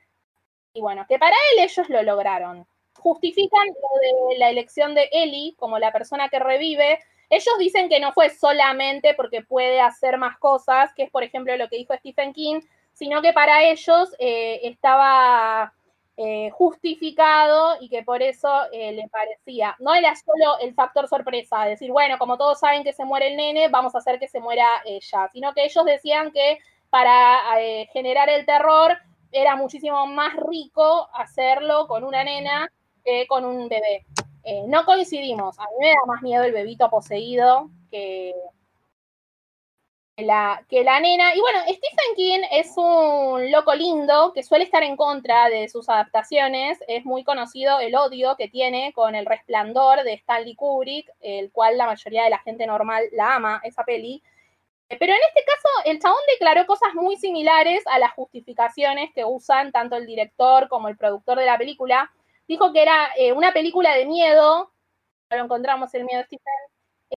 Y 0.72 0.80
bueno, 0.80 1.04
que 1.06 1.18
para 1.18 1.36
él 1.52 1.64
ellos 1.64 1.90
lo 1.90 2.02
lograron 2.02 2.66
justifican 2.98 3.66
lo 3.68 4.32
de 4.32 4.38
la 4.38 4.50
elección 4.50 4.94
de 4.94 5.08
Ellie 5.12 5.54
como 5.56 5.78
la 5.78 5.92
persona 5.92 6.28
que 6.28 6.38
revive. 6.38 6.98
Ellos 7.28 7.54
dicen 7.58 7.88
que 7.88 8.00
no 8.00 8.12
fue 8.12 8.30
solamente 8.30 9.14
porque 9.14 9.42
puede 9.42 9.80
hacer 9.80 10.18
más 10.18 10.38
cosas, 10.38 10.92
que 10.94 11.04
es 11.04 11.10
por 11.10 11.22
ejemplo 11.22 11.56
lo 11.56 11.68
que 11.68 11.76
dijo 11.76 11.94
Stephen 11.94 12.32
King, 12.32 12.60
sino 12.92 13.20
que 13.20 13.32
para 13.32 13.64
ellos 13.64 14.14
eh, 14.18 14.60
estaba 14.62 15.72
eh, 16.16 16.50
justificado 16.50 17.76
y 17.80 17.88
que 17.88 18.02
por 18.02 18.22
eso 18.22 18.48
eh, 18.72 18.92
le 18.92 19.08
parecía. 19.08 19.76
No 19.80 19.94
era 19.94 20.14
solo 20.16 20.58
el 20.60 20.74
factor 20.74 21.08
sorpresa, 21.08 21.64
decir, 21.64 21.90
bueno, 21.90 22.16
como 22.18 22.38
todos 22.38 22.60
saben 22.60 22.84
que 22.84 22.92
se 22.92 23.04
muere 23.04 23.28
el 23.28 23.36
nene, 23.36 23.68
vamos 23.68 23.94
a 23.94 23.98
hacer 23.98 24.18
que 24.18 24.28
se 24.28 24.40
muera 24.40 24.66
ella, 24.84 25.28
sino 25.32 25.52
que 25.52 25.64
ellos 25.64 25.84
decían 25.84 26.30
que 26.30 26.58
para 26.88 27.42
generar 27.92 28.30
el 28.30 28.46
terror 28.46 28.96
era 29.32 29.56
muchísimo 29.56 30.06
más 30.06 30.34
rico 30.36 31.08
hacerlo 31.12 31.86
con 31.86 32.04
una 32.04 32.24
nena 32.24 32.70
con 33.28 33.44
un 33.44 33.68
bebé. 33.68 34.04
Eh, 34.44 34.62
no 34.66 34.84
coincidimos. 34.84 35.58
A 35.58 35.64
mí 35.64 35.76
me 35.80 35.88
da 35.88 36.06
más 36.06 36.22
miedo 36.22 36.44
el 36.44 36.52
bebito 36.52 36.88
poseído 36.88 37.68
que 37.90 38.32
la, 40.16 40.64
que 40.68 40.84
la 40.84 41.00
nena. 41.00 41.34
Y 41.34 41.40
bueno, 41.40 41.58
Stephen 41.62 42.14
King 42.14 42.40
es 42.50 42.72
un 42.76 43.50
loco 43.50 43.74
lindo 43.74 44.32
que 44.32 44.42
suele 44.42 44.64
estar 44.64 44.82
en 44.82 44.96
contra 44.96 45.48
de 45.48 45.68
sus 45.68 45.88
adaptaciones. 45.88 46.78
Es 46.88 47.04
muy 47.04 47.24
conocido 47.24 47.80
el 47.80 47.94
odio 47.94 48.36
que 48.36 48.48
tiene 48.48 48.92
con 48.94 49.14
El 49.14 49.26
Resplandor 49.26 50.04
de 50.04 50.14
Stanley 50.14 50.54
Kubrick, 50.54 51.10
el 51.20 51.50
cual 51.52 51.76
la 51.76 51.86
mayoría 51.86 52.24
de 52.24 52.30
la 52.30 52.38
gente 52.38 52.66
normal 52.66 53.04
la 53.12 53.34
ama, 53.34 53.60
esa 53.64 53.84
peli. 53.84 54.22
Pero 54.88 55.12
en 55.12 55.18
este 55.28 55.44
caso, 55.44 55.68
el 55.86 55.98
chabón 55.98 56.20
declaró 56.32 56.64
cosas 56.66 56.94
muy 56.94 57.16
similares 57.16 57.82
a 57.86 57.98
las 57.98 58.12
justificaciones 58.12 59.10
que 59.12 59.24
usan 59.24 59.72
tanto 59.72 59.96
el 59.96 60.06
director 60.06 60.68
como 60.68 60.88
el 60.88 60.96
productor 60.96 61.38
de 61.38 61.46
la 61.46 61.58
película 61.58 62.12
dijo 62.48 62.72
que 62.72 62.82
era 62.82 63.10
eh, 63.16 63.32
una 63.32 63.52
película 63.52 63.94
de 63.94 64.06
miedo, 64.06 64.72
lo 65.30 65.36
encontramos 65.36 65.92
el 65.94 66.04
miedo 66.04 66.22
Stephen, 66.24 66.54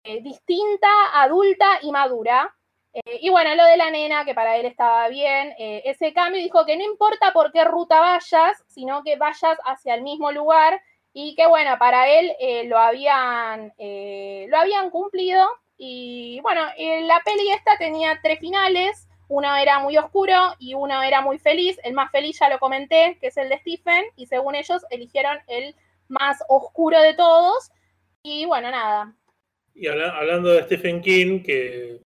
eh, 0.04 0.22
distinta, 0.22 0.90
adulta 1.14 1.80
y 1.82 1.92
madura. 1.92 2.56
Eh, 2.94 3.20
y 3.22 3.30
bueno, 3.30 3.54
lo 3.56 3.66
de 3.66 3.78
la 3.78 3.92
nena, 3.92 4.26
que 4.26 4.34
para 4.34 4.58
él 4.58 4.66
estaba 4.66 5.08
bien, 5.10 5.54
ese 5.58 6.12
cambio 6.14 6.42
dijo 6.42 6.66
que 6.66 6.76
no 6.78 6.84
importa 6.84 7.32
por 7.34 7.52
qué 7.52 7.64
ruta 7.64 8.00
vayas, 8.00 8.64
sino 8.68 9.04
que 9.04 9.16
vayas 9.16 9.58
hacia 9.66 9.94
el 9.94 10.02
mismo 10.02 10.32
lugar 10.32 10.82
y 11.14 11.36
que 11.36 11.46
bueno, 11.48 11.78
para 11.78 12.08
él 12.08 12.36
lo, 12.68 12.78
habían, 12.78 13.74
lo 13.78 14.58
habían 14.58 14.90
cumplido. 14.90 15.48
Y 15.78 16.40
bueno, 16.42 16.62
la 16.78 17.22
peli 17.24 17.52
esta 17.52 17.78
tenía 17.78 18.20
tres 18.24 18.40
finales, 18.40 19.09
uno 19.30 19.56
era 19.56 19.80
muy 19.80 19.96
oscuro 19.98 20.56
y 20.58 20.74
uno 20.74 21.02
era 21.02 21.22
muy 21.22 21.38
feliz. 21.38 21.80
El 21.84 21.94
más 21.94 22.12
feliz 22.12 22.38
ya 22.40 22.50
lo 22.50 22.60
comenté, 22.60 23.18
que 23.22 23.28
es 23.28 23.38
el 23.38 23.48
de 23.48 23.60
Stephen, 23.60 24.06
y 24.16 24.26
según 24.26 24.56
ellos 24.56 24.84
eligieron 24.90 25.38
el 25.48 25.76
más 26.08 26.44
oscuro 26.50 27.00
de 27.00 27.14
todos. 27.14 27.72
Y 28.24 28.46
bueno, 28.46 28.72
nada. 28.72 29.14
Y 29.76 29.88
habla- 29.88 30.18
hablando 30.18 30.50
de 30.50 30.64
Stephen 30.64 31.02
King, 31.02 31.44
que 31.44 32.02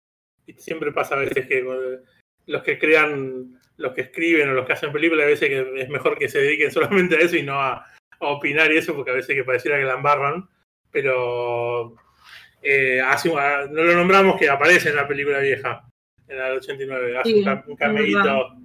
siempre 0.57 0.91
pasa 0.93 1.15
a 1.15 1.19
veces 1.19 1.45
que 1.45 1.63
con 1.63 1.77
los 2.45 2.63
que 2.63 2.79
crean, 2.79 3.59
los 3.75 3.93
que 3.93 4.01
escriben 4.01 4.49
o 4.49 4.53
los 4.53 4.65
que 4.65 4.73
hacen 4.73 4.93
películas, 4.93 5.25
a 5.25 5.29
veces 5.29 5.49
que 5.49 5.81
es 5.81 5.89
mejor 5.89 6.17
que 6.17 6.29
se 6.29 6.39
dediquen 6.39 6.71
solamente 6.71 7.17
a 7.17 7.19
eso 7.19 7.35
y 7.35 7.43
no 7.43 7.61
a, 7.61 7.85
opinar 8.21 8.71
y 8.71 8.77
eso, 8.77 8.95
porque 8.95 9.11
a 9.11 9.15
veces 9.15 9.35
que 9.35 9.43
pareciera 9.43 9.77
que 9.77 9.83
la 9.83 9.93
embarran. 9.93 10.47
Pero 10.89 11.95
eh, 12.61 13.01
no 13.25 13.83
lo 13.83 13.93
nombramos 13.93 14.39
que 14.39 14.49
aparece 14.49 14.89
en 14.89 14.95
la 14.95 15.07
película 15.07 15.39
vieja, 15.39 15.88
en 16.29 16.37
del 16.37 16.57
89. 16.57 17.17
Hace 17.19 17.29
Sí, 17.29 17.39
un, 17.39 17.43
ca- 17.43 17.51
un 17.67 17.73
es 17.73 17.77
verdad. 17.77 17.77
cameíto 17.77 18.55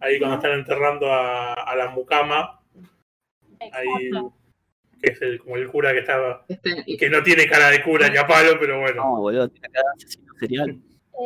ahí 0.00 0.18
cuando 0.18 0.36
están 0.36 0.52
enterrando 0.52 1.12
a, 1.12 1.54
a 1.54 1.76
la 1.76 1.88
mucama, 1.90 2.60
ahí 3.72 4.10
que 5.00 5.10
es 5.12 5.22
el, 5.22 5.40
como 5.40 5.56
el 5.56 5.68
cura 5.68 5.92
que 5.92 5.98
estaba, 6.00 6.44
Este, 6.48 6.84
que 6.96 7.10
no 7.10 7.22
tiene 7.22 7.46
cara 7.48 7.70
de 7.70 7.82
cura 7.82 8.08
ni 8.08 8.16
a 8.18 8.26
palo, 8.26 8.56
pero 8.60 8.80
bueno. 8.80 9.02
No, 9.04 9.16
boludo, 9.20 9.48
tiene 9.48 9.68
cara 9.70 9.88
de 9.96 10.04
asesino 10.04 10.32
serial. 10.38 10.76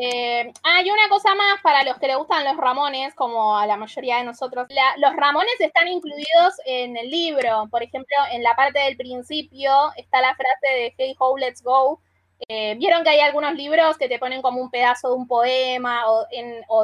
Eh, 0.02 0.52
ah, 0.64 0.82
y 0.82 0.90
una 0.90 1.08
cosa 1.08 1.34
más 1.34 1.60
para 1.62 1.84
los 1.84 1.96
que 1.98 2.06
le 2.08 2.16
gustan 2.16 2.44
los 2.44 2.56
Ramones, 2.56 3.14
como 3.14 3.56
a 3.56 3.66
la 3.66 3.76
mayoría 3.76 4.18
de 4.18 4.24
nosotros. 4.24 4.66
La- 4.70 4.96
los 4.98 5.14
Ramones 5.16 5.54
están 5.60 5.88
incluidos 5.88 6.54
en 6.66 6.96
el 6.96 7.08
libro. 7.10 7.68
Por 7.70 7.82
ejemplo, 7.82 8.16
en 8.32 8.42
la 8.42 8.54
parte 8.56 8.78
del 8.80 8.96
principio 8.96 9.70
está 9.96 10.20
la 10.20 10.34
frase 10.34 10.74
de 10.74 10.94
Hey 10.98 11.14
Ho, 11.18 11.36
let's 11.38 11.62
go. 11.62 12.00
Eh, 12.48 12.74
Vieron 12.76 13.02
que 13.02 13.10
hay 13.10 13.20
algunos 13.20 13.54
libros 13.54 13.96
que 13.96 14.08
te 14.08 14.18
ponen 14.18 14.42
como 14.42 14.60
un 14.60 14.70
pedazo 14.70 15.08
de 15.08 15.14
un 15.14 15.26
poema 15.26 16.04
o, 16.08 16.26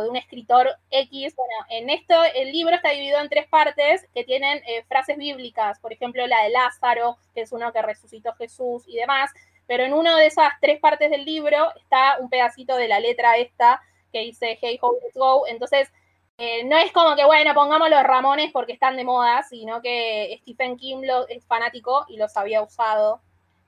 de 0.00 0.08
un 0.08 0.16
escritor 0.16 0.68
X. 0.90 1.34
Bueno, 1.36 1.54
en 1.68 1.90
esto 1.90 2.14
el 2.34 2.52
libro 2.52 2.74
está 2.74 2.90
dividido 2.90 3.20
en 3.20 3.28
tres 3.28 3.46
partes 3.48 4.06
que 4.14 4.24
tienen 4.24 4.62
eh, 4.66 4.84
frases 4.88 5.16
bíblicas. 5.18 5.78
Por 5.80 5.92
ejemplo, 5.92 6.26
la 6.26 6.44
de 6.44 6.50
Lázaro, 6.50 7.18
que 7.34 7.42
es 7.42 7.52
uno 7.52 7.72
que 7.72 7.82
resucitó 7.82 8.32
Jesús 8.34 8.84
y 8.86 8.96
demás 8.96 9.30
pero 9.66 9.84
en 9.84 9.94
una 9.94 10.18
de 10.18 10.26
esas 10.26 10.52
tres 10.60 10.80
partes 10.80 11.10
del 11.10 11.24
libro 11.24 11.74
está 11.76 12.18
un 12.20 12.28
pedacito 12.28 12.76
de 12.76 12.88
la 12.88 13.00
letra 13.00 13.36
esta 13.38 13.80
que 14.12 14.20
dice 14.20 14.58
Hey 14.60 14.78
Ho, 14.82 14.98
let's 15.02 15.16
go. 15.16 15.46
Entonces, 15.46 15.90
eh, 16.36 16.64
no 16.64 16.76
es 16.76 16.92
como 16.92 17.16
que, 17.16 17.24
bueno, 17.24 17.54
pongamos 17.54 17.88
los 17.88 18.02
Ramones 18.02 18.52
porque 18.52 18.72
están 18.72 18.96
de 18.96 19.04
moda, 19.04 19.42
sino 19.44 19.80
que 19.80 20.38
Stephen 20.42 20.76
King 20.76 21.02
lo, 21.04 21.26
es 21.28 21.46
fanático 21.46 22.04
y 22.08 22.16
los 22.16 22.36
había 22.36 22.62
usado 22.62 23.22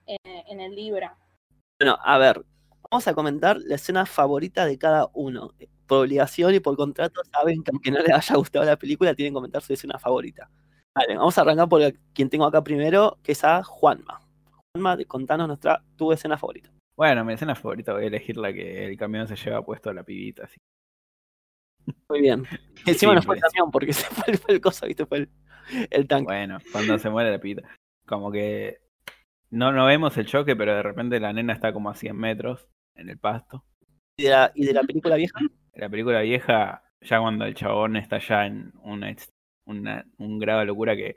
en, 0.06 0.18
en 0.24 0.60
el 0.60 0.74
libro. 0.74 1.10
Bueno, 1.78 1.98
a 2.02 2.18
ver, 2.18 2.44
vamos 2.90 3.06
a 3.08 3.14
comentar 3.14 3.58
la 3.58 3.74
escena 3.74 4.06
favorita 4.06 4.64
de 4.66 4.78
cada 4.78 5.08
uno. 5.14 5.50
Por 5.86 5.98
obligación 5.98 6.54
y 6.54 6.60
por 6.60 6.76
contrato 6.76 7.20
saben 7.30 7.62
que 7.62 7.70
aunque 7.70 7.90
no 7.90 7.98
les 8.00 8.10
haya 8.12 8.36
gustado 8.36 8.64
la 8.64 8.76
película, 8.76 9.14
tienen 9.14 9.32
que 9.32 9.36
comentar 9.36 9.60
su 9.62 9.72
escena 9.74 9.98
favorita. 9.98 10.48
Vale, 10.94 11.16
vamos 11.16 11.36
a 11.36 11.40
arrancar 11.42 11.68
por 11.68 11.82
quien 12.14 12.30
tengo 12.30 12.46
acá 12.46 12.62
primero, 12.62 13.18
que 13.22 13.32
es 13.32 13.44
a 13.44 13.62
Juanma. 13.62 14.20
Juanma, 14.74 15.04
contanos 15.04 15.48
nuestra, 15.48 15.82
tu 15.96 16.12
escena 16.12 16.38
favorita. 16.38 16.70
Bueno, 16.96 17.24
mi 17.24 17.32
escena 17.34 17.54
favorita 17.54 17.92
voy 17.92 18.04
a 18.04 18.06
elegir 18.06 18.36
la 18.36 18.52
que 18.52 18.86
el 18.86 18.96
camión 18.96 19.26
se 19.26 19.36
lleva 19.36 19.64
puesto 19.64 19.90
a 19.90 19.94
la 19.94 20.04
pibita. 20.04 20.44
Así. 20.44 20.56
Muy 22.08 22.20
bien. 22.20 22.46
Encima 22.86 23.14
no 23.14 23.22
fue 23.22 23.36
el 23.36 23.42
camión, 23.42 23.70
porque 23.70 23.92
se 23.92 24.06
fue, 24.06 24.32
el- 24.32 24.38
fue 24.38 24.54
el 24.54 24.60
cosa, 24.60 24.86
¿viste? 24.86 25.04
Fue 25.04 25.18
el, 25.18 25.30
el 25.90 26.06
tanque. 26.06 26.24
Bueno, 26.26 26.58
cuando 26.72 26.98
se 26.98 27.10
muere 27.10 27.30
la 27.32 27.40
pibita. 27.40 27.68
Como 28.06 28.30
que 28.30 28.78
no, 29.54 29.72
no 29.72 29.86
vemos 29.86 30.16
el 30.18 30.26
choque, 30.26 30.56
pero 30.56 30.74
de 30.74 30.82
repente 30.82 31.20
la 31.20 31.32
nena 31.32 31.52
está 31.52 31.72
como 31.72 31.90
a 31.90 31.94
100 31.94 32.16
metros 32.16 32.68
en 32.94 33.08
el 33.10 33.18
pasto. 33.18 33.64
¿Y 34.16 34.24
de, 34.24 34.30
la, 34.30 34.52
y 34.54 34.66
de 34.66 34.72
la 34.72 34.82
película 34.82 35.16
vieja? 35.16 35.40
En 35.72 35.82
la 35.82 35.88
película 35.90 36.20
vieja, 36.20 36.82
ya 37.00 37.20
cuando 37.20 37.44
el 37.44 37.54
chabón 37.54 37.96
está 37.96 38.18
ya 38.18 38.46
en 38.46 38.72
una, 38.82 39.14
una- 39.64 40.04
un 40.18 40.38
grado 40.38 40.60
de 40.60 40.66
locura 40.66 40.96
que 40.96 41.16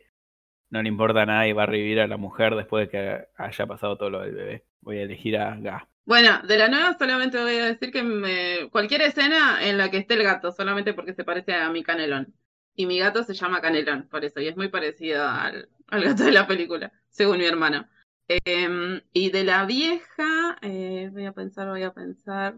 no 0.72 0.82
le 0.84 0.90
importa 0.90 1.26
nada 1.26 1.48
y 1.48 1.54
va 1.54 1.64
a 1.64 1.68
revivir 1.68 2.00
a 2.02 2.08
la 2.08 2.18
mujer 2.18 2.56
después 2.56 2.88
de 2.88 2.92
que 2.92 3.26
haya 3.38 3.68
pasado 3.68 3.98
todo 3.98 4.10
lo 4.12 4.22
del 4.22 4.36
bebé. 4.36 4.66
Voy 4.82 5.00
a 5.00 5.04
elegir 5.04 5.38
a 5.38 5.56
Ga. 5.58 5.90
Bueno, 6.06 6.42
de 6.48 6.58
la 6.58 6.70
nueva 6.70 6.98
solamente 6.98 7.38
voy 7.42 7.58
a 7.58 7.66
decir 7.66 7.92
que 7.92 8.02
me... 8.04 8.70
cualquier 8.72 9.02
escena 9.02 9.60
en 9.68 9.78
la 9.78 9.92
que 9.92 9.98
esté 9.98 10.14
el 10.14 10.24
gato, 10.24 10.52
solamente 10.54 10.94
porque 10.94 11.14
se 11.14 11.26
parece 11.26 11.54
a 11.54 11.70
mi 11.70 11.84
canelón. 11.84 12.34
Y 12.76 12.86
mi 12.86 13.00
gato 13.00 13.24
se 13.24 13.34
llama 13.34 13.60
Canelón, 13.62 14.08
por 14.08 14.24
eso, 14.24 14.40
y 14.40 14.48
es 14.48 14.56
muy 14.56 14.70
parecido 14.70 15.28
al, 15.28 15.70
al 15.88 16.04
gato 16.04 16.24
de 16.24 16.32
la 16.32 16.48
película, 16.48 16.94
según 17.10 17.40
mi 17.40 17.46
hermano. 17.46 17.90
Em, 18.28 19.02
y 19.14 19.30
de 19.32 19.44
la 19.44 19.66
vieja, 19.66 20.58
eh, 20.62 21.10
voy 21.14 21.26
a 21.26 21.32
pensar, 21.32 21.68
voy 21.70 21.84
a 21.84 21.94
pensar. 21.94 22.56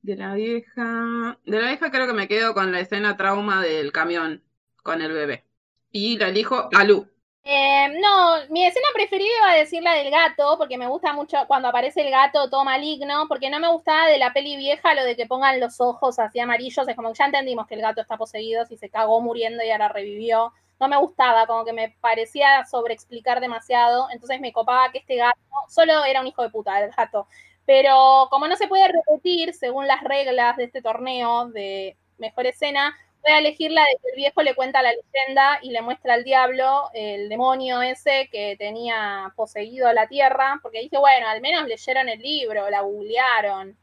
De 0.00 0.16
la 0.16 0.34
vieja. 0.34 1.38
De 1.44 1.60
la 1.60 1.68
vieja 1.68 1.90
creo 1.90 2.06
que 2.06 2.12
me 2.12 2.28
quedo 2.28 2.54
con 2.54 2.72
la 2.72 2.80
escena 2.80 3.16
trauma 3.16 3.62
del 3.62 3.92
camión 3.92 4.42
con 4.82 5.00
el 5.00 5.12
bebé. 5.12 5.44
Y 5.92 6.18
la 6.18 6.28
elijo 6.28 6.68
a 6.72 6.84
Lu. 6.84 7.06
Eh, 7.44 7.88
no, 8.00 8.36
mi 8.50 8.64
escena 8.64 8.86
preferida 8.94 9.30
iba 9.38 9.50
a 9.50 9.56
decir 9.56 9.82
la 9.82 9.94
del 9.94 10.10
gato, 10.10 10.56
porque 10.58 10.78
me 10.78 10.86
gusta 10.86 11.12
mucho 11.12 11.38
cuando 11.48 11.68
aparece 11.68 12.02
el 12.02 12.10
gato 12.10 12.48
todo 12.48 12.64
maligno, 12.64 13.26
porque 13.28 13.50
no 13.50 13.58
me 13.58 13.68
gustaba 13.68 14.06
de 14.06 14.18
la 14.18 14.32
peli 14.32 14.56
vieja 14.56 14.94
lo 14.94 15.04
de 15.04 15.16
que 15.16 15.26
pongan 15.26 15.58
los 15.58 15.80
ojos 15.80 16.20
así 16.20 16.38
amarillos, 16.38 16.86
es 16.86 16.94
como 16.94 17.12
que 17.12 17.18
ya 17.18 17.26
entendimos 17.26 17.66
que 17.66 17.74
el 17.74 17.80
gato 17.80 18.00
está 18.00 18.16
poseído, 18.16 18.64
si 18.66 18.76
se 18.76 18.90
cagó 18.90 19.20
muriendo 19.20 19.62
y 19.64 19.70
ahora 19.70 19.88
revivió. 19.88 20.52
No 20.82 20.88
me 20.88 20.96
gustaba, 20.96 21.46
como 21.46 21.64
que 21.64 21.72
me 21.72 21.90
parecía 22.00 22.64
sobreexplicar 22.66 23.40
demasiado, 23.40 24.08
entonces 24.10 24.40
me 24.40 24.52
copaba 24.52 24.90
que 24.90 24.98
este 24.98 25.14
gato 25.14 25.38
solo 25.68 26.04
era 26.04 26.20
un 26.20 26.26
hijo 26.26 26.42
de 26.42 26.50
puta, 26.50 26.80
el 26.82 26.90
gato. 26.90 27.28
Pero 27.64 28.26
como 28.30 28.48
no 28.48 28.56
se 28.56 28.66
puede 28.66 28.88
repetir 28.88 29.54
según 29.54 29.86
las 29.86 30.02
reglas 30.02 30.56
de 30.56 30.64
este 30.64 30.82
torneo 30.82 31.46
de 31.50 31.96
mejor 32.18 32.46
escena, 32.46 32.96
voy 33.22 33.30
a 33.32 33.38
elegir 33.38 33.70
la 33.70 33.82
de 33.82 33.96
que 34.02 34.08
el 34.10 34.16
viejo 34.16 34.42
le 34.42 34.56
cuenta 34.56 34.82
la 34.82 34.90
leyenda 34.92 35.60
y 35.62 35.70
le 35.70 35.82
muestra 35.82 36.14
al 36.14 36.24
diablo 36.24 36.90
el 36.94 37.28
demonio 37.28 37.80
ese 37.82 38.28
que 38.32 38.56
tenía 38.58 39.32
poseído 39.36 39.92
la 39.92 40.08
tierra, 40.08 40.58
porque 40.62 40.80
dije, 40.80 40.98
bueno, 40.98 41.28
al 41.28 41.40
menos 41.40 41.68
leyeron 41.68 42.08
el 42.08 42.18
libro, 42.20 42.68
la 42.70 42.80
googlearon, 42.80 43.78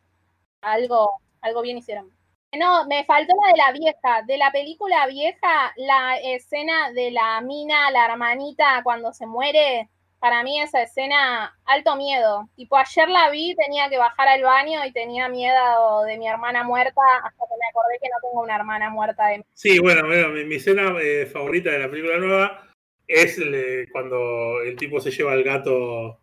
algo, 0.62 1.12
algo 1.41 1.62
bien 1.62 1.78
hicieron. 1.78 2.18
No, 2.58 2.88
me 2.88 3.06
faltó 3.06 3.34
la 3.36 3.52
de 3.52 3.58
la 3.58 3.72
vieja, 3.72 4.24
de 4.26 4.38
la 4.38 4.52
película 4.52 5.06
vieja, 5.06 5.72
la 5.78 6.18
escena 6.18 6.91
de 6.91 7.12
la 7.12 7.39
mina, 7.41 7.91
la 7.91 8.06
hermanita 8.06 8.82
cuando 8.84 9.14
se 9.14 9.28
muere, 9.28 9.88
para 10.20 10.43
mí 10.43 10.60
esa 10.60 10.82
escena, 10.82 11.56
alto 11.66 11.95
miedo. 11.95 12.50
Tipo, 12.56 12.78
ayer 12.78 13.08
la 13.08 13.30
vi, 13.30 13.56
tenía 13.56 13.88
que 13.89 13.97
bajar 13.97 14.28
al 14.28 14.41
baño 14.41 14.84
y 14.84 14.91
tenía 14.91 15.30
miedo 15.30 16.04
de 16.06 16.18
mi 16.18 16.28
hermana 16.28 16.64
muerta, 16.64 17.02
hasta 17.24 17.43
que 17.45 17.56
me 17.60 17.70
acordé 17.70 18.00
que 18.02 18.10
no 18.10 18.18
tengo 18.22 18.43
una 18.43 18.56
hermana 18.56 18.89
muerta 18.89 19.28
de 19.28 19.45
Sí, 19.54 19.80
bueno, 19.80 20.06
bueno, 20.08 20.30
mi, 20.30 20.56
escena 20.56 20.93
eh, 21.02 21.28
favorita 21.28 21.70
de 21.70 21.80
la 21.80 21.89
película 21.89 22.18
nueva 22.18 22.68
es 23.08 23.39
eh, 23.39 23.88
cuando 23.91 24.62
el 24.62 24.76
tipo 24.76 25.00
se 25.00 25.12
lleva 25.12 25.34
al 25.34 25.43
gato 25.43 26.20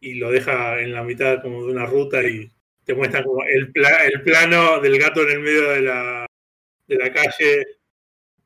y 0.00 0.14
lo 0.14 0.30
deja 0.30 0.80
en 0.80 0.92
la 0.92 1.02
mitad 1.02 1.42
como 1.42 1.64
de 1.64 1.72
una 1.72 1.86
ruta 1.86 2.22
y 2.22 2.50
te 2.88 2.94
muestra 2.94 3.22
como 3.22 3.44
el, 3.44 3.70
pla- 3.70 4.06
el 4.06 4.22
plano 4.22 4.80
del 4.80 4.98
gato 4.98 5.20
en 5.22 5.30
el 5.30 5.40
medio 5.40 5.68
de 5.72 5.82
la, 5.82 6.26
de 6.86 6.96
la 6.96 7.12
calle 7.12 7.66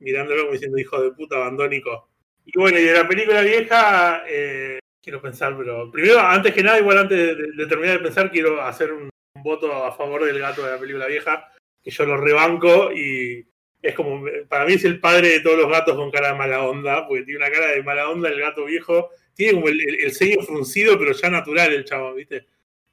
mirándolo 0.01 0.41
como 0.43 0.53
diciendo 0.55 0.79
hijo 0.79 1.01
de 1.01 1.13
puta 1.13 1.37
abandónico. 1.37 2.09
Y 2.45 2.59
bueno, 2.59 2.77
y 2.77 2.83
de 2.83 2.93
la 2.93 3.07
película 3.07 3.43
vieja, 3.43 4.25
eh, 4.27 4.81
quiero 5.01 5.23
pensar, 5.23 5.57
pero 5.57 5.93
primero, 5.93 6.19
antes 6.19 6.53
que 6.53 6.61
nada, 6.65 6.81
igual 6.81 6.99
antes 6.99 7.37
de, 7.57 7.67
terminar 7.69 7.99
de 7.99 8.03
pensar, 8.03 8.33
quiero 8.33 8.61
hacer 8.61 8.93
un, 8.93 9.09
voto 9.45 9.73
a 9.85 9.93
favor 9.93 10.25
del 10.25 10.41
gato 10.41 10.65
de 10.65 10.73
la 10.73 10.79
película 10.81 11.07
vieja, 11.07 11.49
que 11.81 11.93
yo 11.93 12.05
lo 12.05 12.17
rebanco 12.17 12.91
y 12.93 13.47
es 13.81 13.95
como, 13.95 14.25
para 14.49 14.65
mí 14.67 14.73
es 14.75 14.85
el 14.85 14.99
padre 14.99 15.29
de 15.29 15.41
todos 15.41 15.57
los 15.59 15.71
gatos 15.71 15.95
con 15.95 16.11
cara 16.11 16.33
de 16.33 16.35
mala 16.39 16.65
onda, 16.65 17.07
porque 17.07 17.23
tiene 17.23 17.39
una 17.39 17.51
cara 17.53 17.69
de 17.69 17.83
mala 17.85 18.11
onda 18.11 18.29
el 18.29 18.41
gato 18.41 18.65
viejo, 18.65 19.11
tiene 19.35 19.55
como 19.55 19.69
el, 19.69 19.81
el- 19.89 20.05
el 20.05 20.13
ceño 20.13 20.43
fruncido, 20.43 20.99
pero 20.99 21.13
ya 21.13 21.31
natural 21.31 21.73
el 21.73 21.85
chavo, 21.85 22.15
¿viste? 22.15 22.47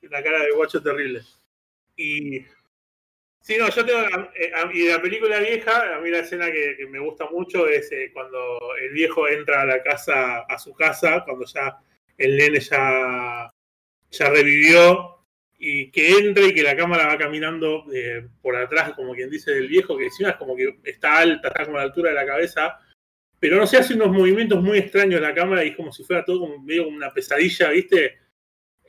Una 0.03 0.21
cara 0.21 0.41
de 0.43 0.51
guacho 0.51 0.81
terrible. 0.81 1.21
Y. 1.99 2.45
Sí, 3.41 3.57
no, 3.57 3.69
yo 3.69 3.85
tengo. 3.85 3.99
eh, 4.35 4.51
a- 4.55 4.71
y 4.73 4.87
la 4.87 5.01
película 5.01 5.39
vieja, 5.39 5.95
a 5.95 5.99
mí 5.99 6.09
la 6.09 6.19
escena 6.19 6.51
que, 6.51 6.85
me 6.89 6.99
gusta 6.99 7.29
mucho 7.29 7.67
es 7.67 7.91
eh, 7.91 8.11
cuando 8.13 8.39
el 8.81 8.91
viejo 8.93 9.27
entra 9.27 9.61
a 9.61 9.65
la 9.65 9.83
casa, 9.83 10.39
a 10.41 10.57
su 10.59 10.73
casa, 10.73 11.23
cuando 11.25 11.45
ya 11.45 11.77
el 12.17 12.37
nene 12.37 12.59
ya, 12.59 13.51
ya 14.11 14.29
revivió, 14.29 15.25
y 15.57 15.91
que 15.91 16.11
entra 16.11 16.43
y 16.45 16.53
que 16.53 16.63
la 16.63 16.75
cámara 16.75 17.07
va 17.07 17.17
caminando 17.17 17.85
eh, 17.93 18.27
por 18.41 18.55
atrás, 18.55 18.93
como 18.93 19.13
quien 19.13 19.29
dice 19.29 19.51
del 19.51 19.67
viejo, 19.67 19.97
que 19.97 20.05
encima 20.05 20.29
es 20.31 20.35
como 20.37 20.55
que 20.55 20.79
está 20.85 21.17
alta, 21.19 21.49
está 21.49 21.65
como 21.65 21.77
a 21.77 21.81
la 21.81 21.85
altura 21.87 22.09
de 22.11 22.15
la 22.15 22.25
cabeza, 22.25 22.79
pero 23.39 23.57
no 23.57 23.67
sé, 23.67 23.77
hace 23.77 23.93
unos 23.95 24.11
movimientos 24.11 24.61
muy 24.61 24.77
extraños 24.79 25.21
la 25.21 25.33
cámara 25.33 25.63
y 25.65 25.69
es 25.69 25.75
como 25.75 25.91
si 25.91 26.03
fuera 26.03 26.23
todo 26.25 26.41
como 26.41 26.59
medio 26.63 26.85
como 26.85 26.97
una 26.97 27.11
pesadilla, 27.13 27.69
¿viste? 27.71 28.17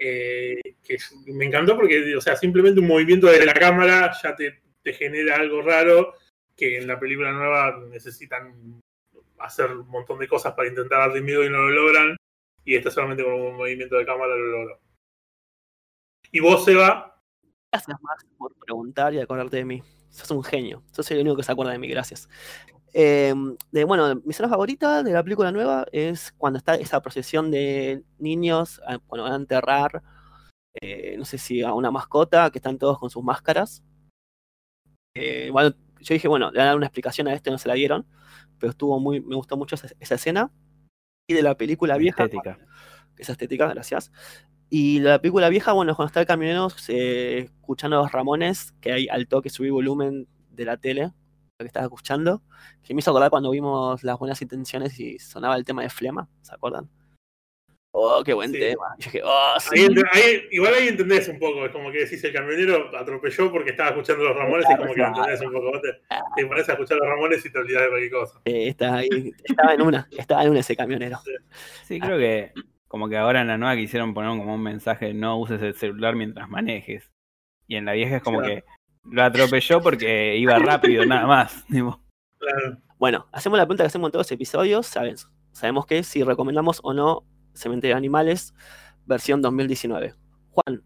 Eh, 0.03 0.59
que 0.83 0.97
me 1.27 1.45
encantó 1.45 1.77
porque, 1.77 2.17
o 2.17 2.21
sea, 2.23 2.35
simplemente 2.35 2.81
un 2.81 2.87
movimiento 2.87 3.27
de 3.27 3.45
la 3.45 3.53
cámara 3.53 4.11
ya 4.23 4.35
te, 4.35 4.63
te 4.83 4.95
genera 4.95 5.37
algo 5.37 5.61
raro 5.61 6.15
que 6.57 6.79
en 6.79 6.87
la 6.87 6.99
película 6.99 7.33
nueva 7.33 7.79
necesitan 7.91 8.81
hacer 9.39 9.73
un 9.73 9.89
montón 9.89 10.19
de 10.19 10.27
cosas 10.29 10.55
para 10.55 10.69
intentar 10.69 11.01
darle 11.01 11.21
miedo 11.21 11.45
y 11.45 11.51
no 11.51 11.59
lo 11.59 11.69
logran. 11.69 12.17
Y 12.65 12.77
este 12.77 12.91
solamente 12.91 13.25
con 13.25 13.35
un 13.35 13.57
movimiento 13.57 13.97
de 13.97 14.07
cámara 14.07 14.35
lo 14.35 14.47
logró. 14.47 14.81
Y 16.33 16.41
vos, 16.41 16.65
Seba, 16.65 17.11
Gracias, 17.73 18.03
Max, 18.03 18.27
por 18.37 18.53
preguntar 18.57 19.15
y 19.15 19.21
acordarte 19.21 19.59
de 19.59 19.65
mí. 19.65 19.83
Sos 20.09 20.31
un 20.33 20.43
genio. 20.43 20.83
Sos 20.91 21.09
el 21.13 21.21
único 21.21 21.37
que 21.37 21.45
se 21.45 21.53
acuerda 21.53 21.73
de 21.73 21.79
mí, 21.79 21.89
gracias. 21.89 22.29
Eh, 22.93 23.35
de, 23.71 23.85
bueno, 23.85 24.17
mi 24.17 24.31
escena 24.31 24.49
favorita 24.49 25.03
de 25.03 25.13
la 25.13 25.23
película 25.23 25.53
nueva 25.53 25.87
es 25.93 26.33
cuando 26.37 26.59
está 26.59 26.75
esa 26.75 27.01
procesión 27.01 27.51
de 27.51 28.03
niños, 28.19 28.81
ah, 28.87 28.99
bueno, 29.09 29.25
van 29.25 29.33
a 29.33 29.37
enterrar 29.37 30.03
eh, 30.75 31.17
no 31.19 31.25
sé 31.25 31.39
si 31.39 31.63
a 31.63 31.75
una 31.75 31.91
mascota, 31.91 32.51
que 32.51 32.59
están 32.59 32.79
todos 32.79 32.99
con 32.99 33.11
sus 33.11 33.25
máscaras. 33.25 33.83
Eh, 35.15 35.51
bueno, 35.51 35.75
yo 36.01 36.15
dije, 36.15 36.29
bueno, 36.29 36.51
le 36.51 36.59
van 36.59 36.67
a 36.67 36.71
dar 36.71 36.77
una 36.77 36.87
explicación 36.87 37.29
a 37.29 37.35
esto 37.35 37.51
y 37.51 37.53
no 37.53 37.59
se 37.59 37.69
la 37.69 37.75
dieron, 37.75 38.07
pero 38.59 38.71
estuvo 38.71 38.99
muy, 39.01 39.21
me 39.21 39.37
gustó 39.37 39.57
mucho 39.57 39.75
esa, 39.75 39.89
esa 39.99 40.15
escena. 40.15 40.53
Y 41.29 41.35
de 41.35 41.43
la 41.43 41.57
película 41.57 41.97
vieja, 41.97 42.25
Estética. 42.25 42.59
esa 43.17 43.33
estética, 43.33 43.69
gracias. 43.69 44.11
Y 44.69 45.01
la 45.01 45.21
película 45.21 45.49
vieja, 45.49 45.73
bueno, 45.73 45.95
cuando 45.97 46.09
está 46.09 46.21
el 46.21 46.27
camionero 46.27 46.69
eh, 46.89 47.51
escuchando 47.53 47.99
a 47.99 48.03
los 48.03 48.13
Ramones, 48.13 48.73
que 48.81 48.93
hay 48.93 49.09
al 49.09 49.27
toque 49.27 49.51
subí 49.51 49.71
volumen 49.71 50.29
de 50.51 50.65
la 50.65 50.77
tele, 50.77 51.13
que 51.65 51.69
estaba 51.69 51.87
escuchando, 51.87 52.43
que 52.83 52.95
me 52.95 53.01
hizo 53.01 53.11
acordar 53.11 53.31
cuando 53.31 53.51
vimos 53.51 54.03
las 54.05 54.19
buenas 54.19 54.41
intenciones 54.43 54.99
y 55.01 55.19
sonaba 55.19 55.57
el 55.57 55.65
tema 55.65 55.83
de 55.83 55.91
Flema, 55.91 56.29
¿se 56.43 56.55
acuerdan? 56.55 56.89
Oh, 57.93 58.23
qué 58.25 58.33
buen 58.35 58.53
Sí. 58.53 58.59
tema. 58.61 58.95
Y 58.99 59.03
yo 59.03 59.11
dije, 59.11 59.23
oh, 59.25 59.55
sí. 59.59 59.81
Ahí 59.81 59.87
ent- 59.89 60.09
ahí- 60.13 60.43
igual 60.53 60.75
ahí 60.75 60.89
entendés 60.89 61.27
un 61.29 61.41
poco, 61.41 61.65
es 61.67 61.73
como 61.73 61.91
que 61.91 61.99
decís 62.05 62.23
el 62.23 62.33
camionero 62.33 62.97
atropelló 62.97 63.51
porque 63.51 63.71
estaba 63.71 63.91
escuchando 63.91 64.23
los 64.25 64.37
Ramones 64.37 64.65
y 64.71 64.77
como 64.77 64.89
que 64.91 64.95
Claro. 64.95 65.17
entendés 65.17 65.41
un 65.41 65.53
poco. 65.53 65.73
Vos 65.73 65.83
te, 65.83 66.01
te 66.37 66.47
pones 66.47 66.69
a 66.69 66.73
escuchar 66.73 66.99
los 66.99 67.09
Ramones 67.09 67.45
y 67.45 67.51
te 67.51 67.59
olvidás 67.59 67.83
de 67.83 67.89
cualquier 67.89 68.13
cosa. 68.13 68.41
Eh, 68.45 68.69
está 68.69 68.95
ahí, 68.97 69.33
estaba 69.43 69.75
en 69.75 69.83
una, 69.83 70.09
estaba 70.17 70.45
en 70.45 70.51
una 70.51 70.61
ese 70.61 70.77
camionero. 70.77 71.19
Sí, 71.83 71.99
creo 71.99 72.17
que 72.17 72.53
como 72.87 73.09
que 73.09 73.17
ahora 73.17 73.41
en 73.41 73.49
la 73.49 73.59
nueva 73.59 73.75
quisieron 73.75 74.15
poner 74.15 74.31
como 74.39 74.55
un 74.55 74.63
mensaje 74.63 75.13
no 75.13 75.39
uses 75.41 75.61
el 75.61 75.75
celular 75.75 76.15
mientras 76.15 76.49
manejes. 76.49 77.11
Y 77.67 77.75
en 77.77 77.85
la 77.87 77.93
vieja 77.93 78.17
es 78.17 78.23
como 78.23 78.39
Claro. 78.39 78.55
que 78.55 78.65
lo 79.05 79.23
atropelló 79.23 79.81
porque 79.81 80.37
iba 80.37 80.59
rápido, 80.59 81.05
nada 81.07 81.27
más. 81.27 81.65
Claro. 82.41 82.79
Bueno, 82.99 83.27
hacemos 83.33 83.59
la 83.59 83.67
pregunta 83.67 83.83
que 83.85 83.89
hacemos 83.89 84.09
en 84.09 84.13
todos 84.13 84.25
los 84.25 84.33
episodios. 84.33 84.87
Saben, 84.87 85.17
sabemos 85.53 85.85
que 85.85 86.03
si 86.03 86.23
recomendamos 86.23 86.81
o 86.83 86.95
no 86.95 87.27
Cementerio 87.53 87.97
de 87.97 87.99
Animales, 87.99 88.55
versión 89.05 89.43
2019. 89.43 90.15
Juan, 90.53 90.83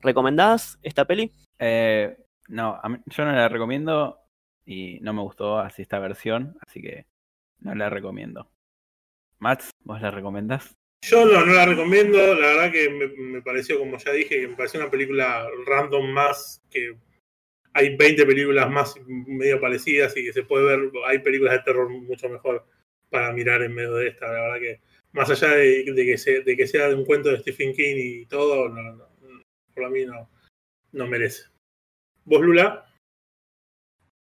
¿recomendás 0.00 0.80
esta 0.82 1.04
peli? 1.04 1.32
eh, 1.60 2.16
no, 2.48 2.80
yo 3.06 3.24
no 3.24 3.30
la 3.30 3.48
recomiendo 3.48 4.18
y 4.66 4.98
no 5.00 5.12
me 5.12 5.22
gustó 5.22 5.60
así 5.60 5.82
esta 5.82 6.00
versión, 6.00 6.58
así 6.66 6.82
que 6.82 7.06
no 7.60 7.74
la 7.76 7.88
recomiendo. 7.88 8.50
Mats, 9.38 9.70
¿vos 9.84 10.02
la 10.02 10.10
recomendás? 10.10 10.76
Yo 11.02 11.24
no, 11.24 11.46
no 11.46 11.52
la 11.52 11.66
recomiendo, 11.66 12.18
la 12.34 12.48
verdad 12.48 12.72
que 12.72 12.90
me, 12.90 13.06
me 13.06 13.42
pareció, 13.42 13.78
como 13.78 13.96
ya 13.96 14.10
dije, 14.10 14.40
que 14.40 14.48
me 14.48 14.56
pareció 14.56 14.80
una 14.80 14.90
película 14.90 15.46
random 15.66 16.10
más, 16.10 16.60
que 16.68 16.96
hay 17.72 17.96
20 17.96 18.26
películas 18.26 18.68
más 18.70 18.94
medio 19.06 19.60
parecidas 19.60 20.16
y 20.16 20.24
que 20.24 20.32
se 20.32 20.42
puede 20.42 20.64
ver, 20.64 20.90
hay 21.06 21.18
películas 21.20 21.54
de 21.54 21.60
terror 21.62 21.88
mucho 21.88 22.28
mejor 22.28 22.66
para 23.08 23.32
mirar 23.32 23.62
en 23.62 23.74
medio 23.74 23.94
de 23.94 24.08
esta, 24.08 24.26
la 24.26 24.40
verdad 24.42 24.60
que 24.60 24.80
más 25.12 25.28
allá 25.30 25.48
de, 25.56 25.84
que, 25.94 26.18
se- 26.18 26.42
de 26.42 26.56
que 26.56 26.66
sea 26.66 26.88
de 26.88 26.94
un 26.94 27.04
cuento 27.04 27.30
de 27.30 27.38
Stephen 27.40 27.74
King 27.74 27.96
y 27.96 28.26
todo, 28.26 28.68
no, 28.68 28.82
no, 28.82 29.08
por 29.74 29.90
mí 29.90 30.04
no, 30.04 30.28
no 30.92 31.06
merece. 31.06 31.44
¿Vos, 32.24 32.40
Lula? 32.40 32.86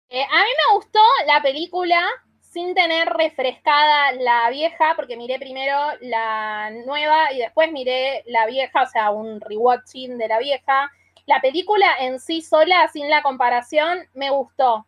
Eh, 0.08 0.22
a 0.22 0.44
mí 0.44 0.50
me 0.50 0.74
gustó 0.76 1.00
la 1.26 1.42
película 1.42 2.04
sin 2.40 2.74
tener 2.74 3.08
refrescada 3.08 4.12
la 4.12 4.50
vieja, 4.50 4.94
porque 4.96 5.16
miré 5.16 5.38
primero 5.38 5.76
la 6.00 6.70
nueva 6.84 7.32
y 7.32 7.38
después 7.38 7.70
miré 7.70 8.24
la 8.26 8.46
vieja, 8.46 8.82
o 8.82 8.86
sea, 8.86 9.10
un 9.10 9.40
rewatching 9.40 10.18
de 10.18 10.28
la 10.28 10.38
vieja. 10.40 10.90
La 11.30 11.40
película 11.40 11.86
en 12.00 12.18
sí 12.18 12.42
sola, 12.42 12.88
sin 12.92 13.08
la 13.08 13.22
comparación, 13.22 14.00
me 14.14 14.30
gustó. 14.30 14.84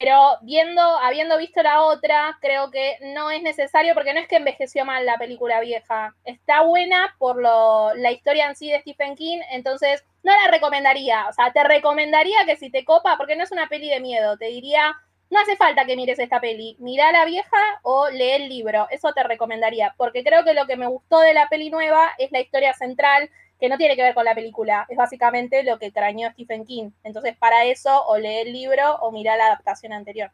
Pero 0.00 0.36
viendo, 0.42 0.82
habiendo 0.82 1.38
visto 1.38 1.62
la 1.62 1.82
otra, 1.82 2.36
creo 2.40 2.72
que 2.72 2.96
no 3.14 3.30
es 3.30 3.40
necesario 3.40 3.94
porque 3.94 4.12
no 4.12 4.18
es 4.18 4.26
que 4.26 4.34
envejeció 4.34 4.84
mal 4.84 5.06
la 5.06 5.16
película 5.16 5.60
vieja. 5.60 6.16
Está 6.24 6.62
buena 6.62 7.14
por 7.20 7.40
lo, 7.40 7.94
la 7.94 8.10
historia 8.10 8.48
en 8.48 8.56
sí 8.56 8.68
de 8.68 8.80
Stephen 8.80 9.14
King, 9.14 9.38
entonces 9.52 10.02
no 10.24 10.32
la 10.32 10.50
recomendaría. 10.50 11.28
O 11.28 11.32
sea, 11.32 11.52
te 11.52 11.62
recomendaría 11.62 12.44
que 12.46 12.56
si 12.56 12.68
te 12.68 12.84
copa, 12.84 13.16
porque 13.16 13.36
no 13.36 13.44
es 13.44 13.52
una 13.52 13.68
peli 13.68 13.88
de 13.88 14.00
miedo, 14.00 14.36
te 14.36 14.46
diría, 14.46 14.96
no 15.30 15.38
hace 15.38 15.54
falta 15.54 15.84
que 15.84 15.94
mires 15.94 16.18
esta 16.18 16.40
peli, 16.40 16.74
mira 16.80 17.12
la 17.12 17.24
vieja 17.24 17.56
o 17.82 18.08
lee 18.10 18.32
el 18.32 18.48
libro, 18.48 18.88
eso 18.90 19.12
te 19.12 19.22
recomendaría, 19.22 19.94
porque 19.96 20.24
creo 20.24 20.42
que 20.42 20.52
lo 20.52 20.66
que 20.66 20.76
me 20.76 20.88
gustó 20.88 21.20
de 21.20 21.32
la 21.32 21.48
peli 21.48 21.70
nueva 21.70 22.10
es 22.18 22.32
la 22.32 22.40
historia 22.40 22.74
central, 22.74 23.30
que 23.60 23.68
no 23.68 23.76
tiene 23.78 23.96
que 23.96 24.02
ver 24.02 24.14
con 24.14 24.24
la 24.24 24.34
película, 24.34 24.86
es 24.88 24.96
básicamente 24.96 25.62
lo 25.64 25.78
que 25.78 25.92
crañó 25.92 26.30
Stephen 26.32 26.64
King. 26.64 26.90
Entonces, 27.04 27.36
para 27.36 27.64
eso, 27.66 28.04
o 28.06 28.18
lee 28.18 28.38
el 28.38 28.52
libro 28.52 28.96
o 28.96 29.12
mira 29.12 29.36
la 29.36 29.46
adaptación 29.46 29.92
anterior. 29.92 30.30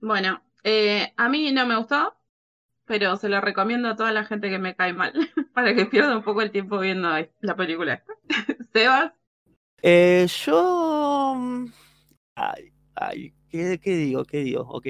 Bueno, 0.00 0.42
eh, 0.64 1.12
a 1.16 1.28
mí 1.28 1.52
no 1.52 1.66
me 1.66 1.76
gustó, 1.76 2.16
pero 2.86 3.16
se 3.16 3.28
lo 3.30 3.40
recomiendo 3.40 3.88
a 3.90 3.96
toda 3.96 4.12
la 4.12 4.24
gente 4.24 4.50
que 4.50 4.58
me 4.58 4.76
cae 4.76 4.92
mal, 4.94 5.12
para 5.54 5.74
que 5.74 5.86
pierda 5.86 6.16
un 6.16 6.24
poco 6.24 6.42
el 6.42 6.52
tiempo 6.52 6.78
viendo 6.80 7.10
la 7.40 7.56
película. 7.56 8.04
Sebas, 8.74 9.12
Eh, 9.82 10.26
yo. 10.28 11.34
mm, 11.36 11.66
Ay, 12.36 12.72
ay, 12.96 13.34
¿qué, 13.50 13.78
qué 13.82 13.96
digo? 13.96 14.24
¿Qué 14.24 14.38
digo? 14.40 14.62
Ok. 14.68 14.88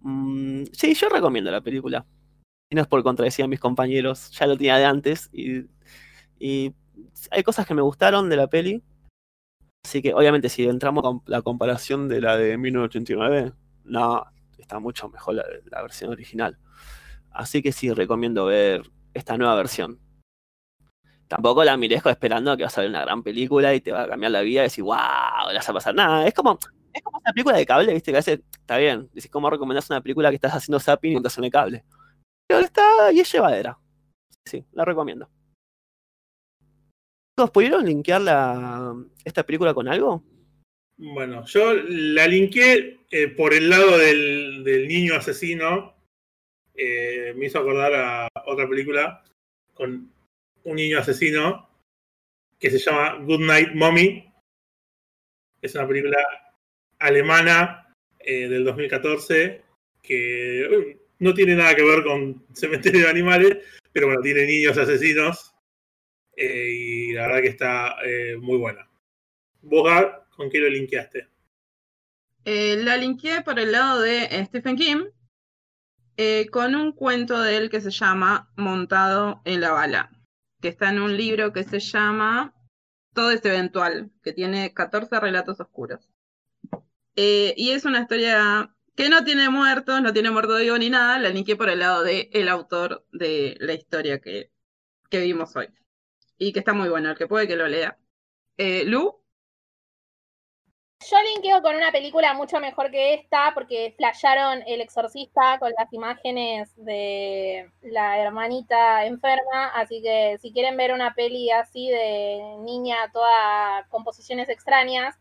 Mm, 0.00 0.64
sí, 0.72 0.94
yo 0.94 1.08
recomiendo 1.08 1.50
la 1.50 1.60
película. 1.62 2.06
Y 2.70 2.74
no 2.74 2.82
es 2.82 2.88
por 2.88 3.02
contradecir 3.02 3.44
a 3.44 3.48
mis 3.48 3.60
compañeros, 3.60 4.30
ya 4.32 4.46
lo 4.46 4.56
tenía 4.56 4.76
de 4.76 4.84
antes. 4.84 5.30
Y, 5.32 5.66
hay 7.30 7.42
cosas 7.42 7.66
que 7.66 7.74
me 7.74 7.82
gustaron 7.82 8.28
de 8.28 8.36
la 8.36 8.48
peli. 8.48 8.82
Así 9.84 10.02
que, 10.02 10.14
obviamente, 10.14 10.48
si 10.48 10.64
entramos 10.64 11.02
con 11.02 11.22
la 11.26 11.42
comparación 11.42 12.08
de 12.08 12.20
la 12.20 12.36
de 12.36 12.58
1989, 12.58 13.52
no, 13.84 14.24
está 14.58 14.78
mucho 14.80 15.08
mejor 15.08 15.34
la, 15.36 15.44
la 15.66 15.82
versión 15.82 16.10
original. 16.10 16.58
Así 17.30 17.62
que 17.62 17.72
sí, 17.72 17.92
recomiendo 17.92 18.46
ver 18.46 18.82
esta 19.14 19.36
nueva 19.36 19.54
versión. 19.56 20.00
Tampoco 21.28 21.64
la 21.64 21.76
mirezco 21.76 22.08
esperando 22.08 22.56
que 22.56 22.62
va 22.62 22.68
a 22.68 22.70
salir 22.70 22.90
una 22.90 23.02
gran 23.02 23.22
película 23.22 23.74
y 23.74 23.80
te 23.80 23.90
va 23.92 24.02
a 24.04 24.08
cambiar 24.08 24.32
la 24.32 24.42
vida 24.42 24.60
y 24.60 24.64
decir, 24.64 24.84
wow, 24.84 25.48
le 25.48 25.56
vas 25.56 25.68
a 25.68 25.72
pasar 25.72 25.94
nada. 25.94 26.26
Es 26.26 26.34
como, 26.34 26.58
es 26.92 27.02
como 27.02 27.18
una 27.18 27.32
película 27.32 27.56
de 27.56 27.66
cable, 27.66 27.92
viste, 27.92 28.12
que 28.12 28.16
a 28.16 28.20
veces 28.20 28.40
está 28.52 28.76
bien. 28.76 29.08
Dices, 29.12 29.30
¿cómo 29.30 29.50
recomendás 29.50 29.90
una 29.90 30.00
película 30.00 30.30
que 30.30 30.36
estás 30.36 30.54
haciendo 30.54 30.78
zapping 30.78 31.12
y 31.12 31.16
estás 31.16 31.36
en 31.38 31.44
el 31.44 31.50
cable? 31.50 31.84
Pero 32.46 32.60
está 32.60 33.12
y 33.12 33.20
es 33.20 33.32
llevadera. 33.32 33.78
Sí, 34.44 34.64
la 34.72 34.84
recomiendo. 34.84 35.28
¿Pudieron 37.52 37.84
linkear 37.84 38.22
la, 38.22 38.94
esta 39.24 39.44
película 39.44 39.74
con 39.74 39.88
algo? 39.88 40.22
Bueno, 40.96 41.44
yo 41.44 41.74
la 41.74 42.26
linké 42.26 43.00
eh, 43.10 43.28
por 43.28 43.52
el 43.52 43.68
lado 43.68 43.98
del, 43.98 44.64
niño 44.88 45.14
asesino. 45.14 45.94
Eh, 46.74 47.34
me 47.36 47.46
hizo 47.46 47.58
acordar 47.58 47.94
a 47.94 48.28
otra 48.46 48.68
película 48.68 49.22
con 49.74 50.10
un 50.64 50.76
niño 50.76 50.98
asesino 50.98 51.68
que 52.58 52.70
se 52.70 52.78
llama 52.78 53.18
Good 53.22 53.40
Night 53.40 53.74
Mommy. 53.74 54.32
Es 55.60 55.74
una 55.74 55.86
película 55.86 56.18
alemana 56.98 57.92
eh, 58.18 58.48
del 58.48 58.64
2014 58.64 59.62
que 60.02 60.98
no 61.18 61.34
tiene 61.34 61.54
nada 61.54 61.74
que 61.74 61.82
ver 61.82 62.02
con 62.04 62.44
Cementerio 62.54 63.02
de 63.02 63.10
Animales, 63.10 63.58
pero 63.92 64.06
bueno, 64.06 64.22
tiene 64.22 64.46
niños 64.46 64.76
asesinos 64.76 65.54
eh, 66.36 66.70
y 66.70 67.12
la 67.12 67.26
verdad 67.26 67.42
que 67.42 67.48
está 67.48 67.96
eh, 68.04 68.36
muy 68.36 68.58
buena. 68.58 68.88
¿Vos, 69.62 69.84
Gab, 69.84 70.28
con 70.30 70.50
qué 70.50 70.58
lo 70.58 70.68
linkeaste? 70.68 71.28
eh, 72.44 72.76
la 72.76 72.96
linkeé 72.96 73.42
por 73.42 73.58
el 73.58 73.72
lado 73.72 74.00
de 74.00 74.28
Stephen 74.46 74.76
King 74.76 75.06
eh, 76.16 76.46
con 76.50 76.74
un 76.76 76.92
cuento 76.92 77.40
de 77.40 77.56
él 77.56 77.70
que 77.70 77.80
se 77.80 77.90
llama 77.90 78.50
Montado 78.56 79.42
en 79.44 79.60
la 79.60 79.72
bala, 79.72 80.10
que 80.62 80.68
está 80.68 80.90
en 80.90 81.00
un 81.00 81.16
libro 81.16 81.52
que 81.52 81.64
se 81.64 81.80
llama 81.80 82.54
Todo 83.12 83.32
es 83.32 83.44
eventual, 83.44 84.12
que 84.22 84.32
tiene 84.32 84.72
14 84.72 85.18
relatos 85.20 85.60
oscuros. 85.60 86.08
Y 87.16 87.70
es 87.70 87.84
una 87.86 88.02
historia 88.02 88.75
que 88.96 89.08
no 89.08 89.24
tiene 89.24 89.50
muertos, 89.50 90.02
no 90.02 90.12
tiene 90.12 90.30
muerto 90.30 90.56
vivo 90.56 90.78
ni 90.78 90.90
nada, 90.90 91.18
la 91.18 91.28
linkeé 91.30 91.56
por 91.56 91.68
el 91.70 91.80
lado 91.80 92.02
del 92.02 92.28
el 92.32 92.48
autor 92.48 93.06
de 93.12 93.56
la 93.60 93.74
historia 93.74 94.20
que, 94.20 94.52
que 95.10 95.20
vimos 95.20 95.54
hoy. 95.56 95.68
Y 96.38 96.52
que 96.52 96.60
está 96.60 96.74
muy 96.74 96.88
bueno, 96.88 97.10
el 97.10 97.16
que 97.18 97.28
puede 97.28 97.48
que 97.48 97.56
lo 97.56 97.68
lea. 97.68 97.98
Eh, 98.58 98.84
Lu, 98.86 99.22
Yo 101.08 101.16
linkeo 101.22 101.62
con 101.62 101.76
una 101.76 101.92
película 101.92 102.34
mucho 102.34 102.58
mejor 102.58 102.90
que 102.90 103.14
esta 103.14 103.52
porque 103.54 103.94
flasharon 103.96 104.62
El 104.66 104.80
Exorcista 104.80 105.58
con 105.58 105.72
las 105.78 105.92
imágenes 105.92 106.74
de 106.76 107.70
la 107.82 108.18
hermanita 108.18 109.04
enferma, 109.06 109.68
así 109.74 110.02
que 110.02 110.36
si 110.40 110.52
quieren 110.52 110.76
ver 110.76 110.92
una 110.92 111.14
peli 111.14 111.50
así 111.50 111.88
de 111.90 112.56
niña 112.60 112.96
toda 113.12 113.86
con 113.90 114.04
posiciones 114.04 114.48
extrañas, 114.48 115.16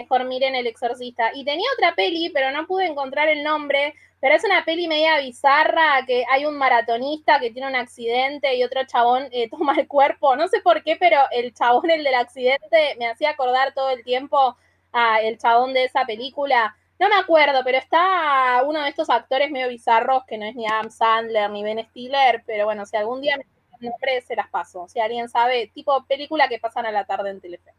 mejor 0.00 0.24
miren 0.24 0.54
El 0.54 0.66
Exorcista. 0.66 1.30
Y 1.34 1.44
tenía 1.44 1.66
otra 1.76 1.94
peli, 1.94 2.30
pero 2.30 2.50
no 2.50 2.66
pude 2.66 2.86
encontrar 2.86 3.28
el 3.28 3.42
nombre, 3.42 3.94
pero 4.20 4.34
es 4.34 4.44
una 4.44 4.64
peli 4.64 4.88
media 4.88 5.18
bizarra 5.18 6.04
que 6.06 6.24
hay 6.30 6.44
un 6.46 6.56
maratonista 6.56 7.38
que 7.40 7.50
tiene 7.50 7.68
un 7.68 7.76
accidente 7.76 8.54
y 8.56 8.64
otro 8.64 8.84
chabón 8.84 9.28
eh, 9.30 9.48
toma 9.50 9.74
el 9.74 9.86
cuerpo, 9.88 10.36
no 10.36 10.48
sé 10.48 10.60
por 10.60 10.82
qué, 10.82 10.96
pero 10.96 11.18
el 11.30 11.54
chabón, 11.54 11.90
el 11.90 12.04
del 12.04 12.14
accidente, 12.14 12.96
me 12.98 13.08
hacía 13.08 13.30
acordar 13.30 13.72
todo 13.74 13.90
el 13.90 14.02
tiempo 14.04 14.56
a 14.92 15.20
el 15.20 15.38
chabón 15.38 15.74
de 15.74 15.84
esa 15.84 16.04
película. 16.04 16.76
No 16.98 17.08
me 17.08 17.16
acuerdo, 17.16 17.60
pero 17.64 17.78
está 17.78 18.62
uno 18.66 18.82
de 18.82 18.90
estos 18.90 19.08
actores 19.08 19.50
medio 19.50 19.68
bizarros 19.68 20.24
que 20.26 20.36
no 20.36 20.44
es 20.44 20.54
ni 20.54 20.66
Adam 20.66 20.90
Sandler 20.90 21.50
ni 21.50 21.62
Ben 21.62 21.86
Stiller, 21.88 22.42
pero 22.46 22.66
bueno, 22.66 22.84
si 22.84 22.96
algún 22.96 23.22
día 23.22 23.36
me 23.38 23.44
nombre 23.80 24.20
se 24.20 24.36
las 24.36 24.48
paso. 24.50 24.86
Si 24.88 25.00
alguien 25.00 25.28
sabe, 25.28 25.70
tipo 25.74 26.04
película 26.04 26.48
que 26.48 26.58
pasan 26.58 26.86
a 26.86 26.92
la 26.92 27.04
tarde 27.04 27.30
en 27.30 27.40
Telefe. 27.40 27.72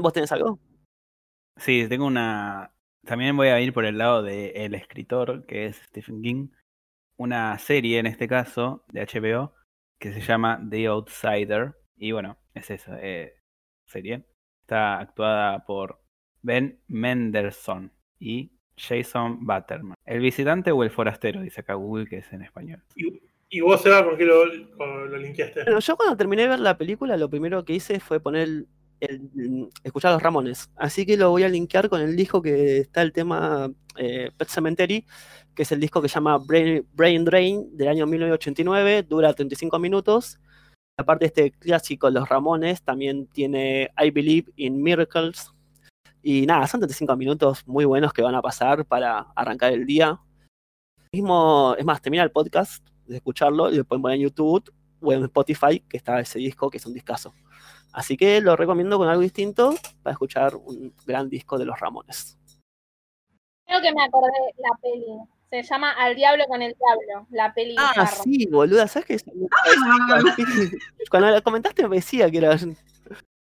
¿vos 0.00 0.12
tenés 0.12 0.32
algo? 0.32 0.58
Sí, 1.60 1.86
tengo 1.88 2.06
una. 2.06 2.72
También 3.04 3.36
voy 3.36 3.48
a 3.48 3.60
ir 3.60 3.74
por 3.74 3.84
el 3.84 3.98
lado 3.98 4.22
del 4.22 4.52
el 4.56 4.74
escritor, 4.74 5.44
que 5.46 5.66
es 5.66 5.76
Stephen 5.76 6.22
King. 6.22 6.48
Una 7.16 7.58
serie, 7.58 7.98
en 7.98 8.06
este 8.06 8.26
caso, 8.26 8.84
de 8.88 9.02
HBO, 9.02 9.54
que 9.98 10.12
se 10.12 10.20
llama 10.20 10.66
The 10.70 10.86
Outsider. 10.86 11.74
Y 11.96 12.12
bueno, 12.12 12.38
es 12.54 12.70
esa 12.70 12.98
eh, 13.02 13.34
serie. 13.84 14.24
Está 14.62 14.98
actuada 15.00 15.66
por 15.66 16.02
Ben 16.40 16.80
Mendelssohn 16.88 17.92
y 18.18 18.52
Jason 18.76 19.44
Butterman. 19.44 19.96
El 20.06 20.20
visitante 20.20 20.72
o 20.72 20.82
el 20.82 20.90
forastero, 20.90 21.42
dice 21.42 21.60
acá 21.60 21.74
Google, 21.74 22.06
que 22.06 22.18
es 22.18 22.32
en 22.32 22.42
español. 22.42 22.82
Y, 22.96 23.20
y 23.50 23.60
vos, 23.60 23.82
Seba, 23.82 24.02
¿con 24.02 24.16
qué 24.16 24.24
lo, 24.24 24.46
lo 24.46 25.18
linkeaste? 25.18 25.64
Bueno, 25.64 25.80
yo 25.80 25.96
cuando 25.96 26.16
terminé 26.16 26.42
de 26.42 26.48
ver 26.48 26.60
la 26.60 26.78
película, 26.78 27.18
lo 27.18 27.28
primero 27.28 27.66
que 27.66 27.74
hice 27.74 28.00
fue 28.00 28.18
poner 28.18 28.64
escuchar 29.82 30.10
a 30.10 30.14
los 30.14 30.22
Ramones. 30.22 30.70
Así 30.76 31.06
que 31.06 31.16
lo 31.16 31.30
voy 31.30 31.42
a 31.42 31.48
linkear 31.48 31.88
con 31.88 32.00
el 32.00 32.16
disco 32.16 32.42
que 32.42 32.78
está 32.78 33.02
el 33.02 33.12
tema 33.12 33.70
eh, 33.96 34.30
Pet 34.36 34.48
Cemetery, 34.48 35.06
que 35.54 35.62
es 35.62 35.72
el 35.72 35.80
disco 35.80 36.00
que 36.02 36.08
se 36.08 36.14
llama 36.14 36.38
Brain, 36.38 36.86
Brain 36.92 37.24
Drain 37.24 37.76
del 37.76 37.88
año 37.88 38.06
1989, 38.06 39.04
dura 39.04 39.32
35 39.32 39.78
minutos. 39.78 40.38
Aparte 40.96 41.24
de 41.24 41.26
este 41.28 41.50
clásico, 41.52 42.10
Los 42.10 42.28
Ramones, 42.28 42.82
también 42.82 43.26
tiene 43.26 43.90
I 43.98 44.10
Believe 44.10 44.52
in 44.56 44.82
Miracles. 44.82 45.50
Y 46.22 46.44
nada, 46.44 46.66
son 46.66 46.80
35 46.80 47.16
minutos 47.16 47.66
muy 47.66 47.86
buenos 47.86 48.12
que 48.12 48.22
van 48.22 48.34
a 48.34 48.42
pasar 48.42 48.84
para 48.84 49.20
arrancar 49.34 49.72
el 49.72 49.86
día. 49.86 50.20
Mismo, 51.12 51.74
es 51.78 51.84
más, 51.84 52.02
termina 52.02 52.22
el 52.22 52.30
podcast 52.30 52.86
de 53.06 53.16
escucharlo 53.16 53.70
y 53.70 53.76
lo 53.76 53.84
pueden 53.84 54.02
poner 54.02 54.16
en 54.16 54.24
YouTube 54.24 54.70
o 55.00 55.12
en 55.12 55.24
Spotify, 55.24 55.80
que 55.80 55.96
está 55.96 56.20
ese 56.20 56.38
disco, 56.38 56.70
que 56.70 56.76
es 56.76 56.86
un 56.86 56.92
discazo. 56.92 57.32
Así 57.92 58.16
que 58.16 58.40
lo 58.40 58.56
recomiendo 58.56 58.98
con 58.98 59.08
algo 59.08 59.22
distinto 59.22 59.74
para 60.02 60.12
escuchar 60.12 60.54
un 60.56 60.94
gran 61.06 61.28
disco 61.28 61.58
de 61.58 61.64
los 61.64 61.78
Ramones. 61.78 62.38
Creo 63.66 63.80
que 63.80 63.92
me 63.92 64.04
acordé 64.04 64.32
la 64.58 64.76
peli. 64.80 65.06
Se 65.50 65.62
llama 65.62 65.90
Al 65.92 66.14
Diablo 66.14 66.44
con 66.46 66.62
el 66.62 66.74
Diablo, 66.74 67.26
la 67.30 67.52
peli. 67.52 67.74
Ah, 67.76 68.06
sí, 68.06 68.46
boluda, 68.46 68.86
¿sabes 68.86 69.06
qué? 69.06 69.16
Cuando 71.10 71.30
la 71.30 71.40
comentaste 71.40 71.88
me 71.88 71.96
decía 71.96 72.30
que 72.30 72.38
era... 72.38 72.56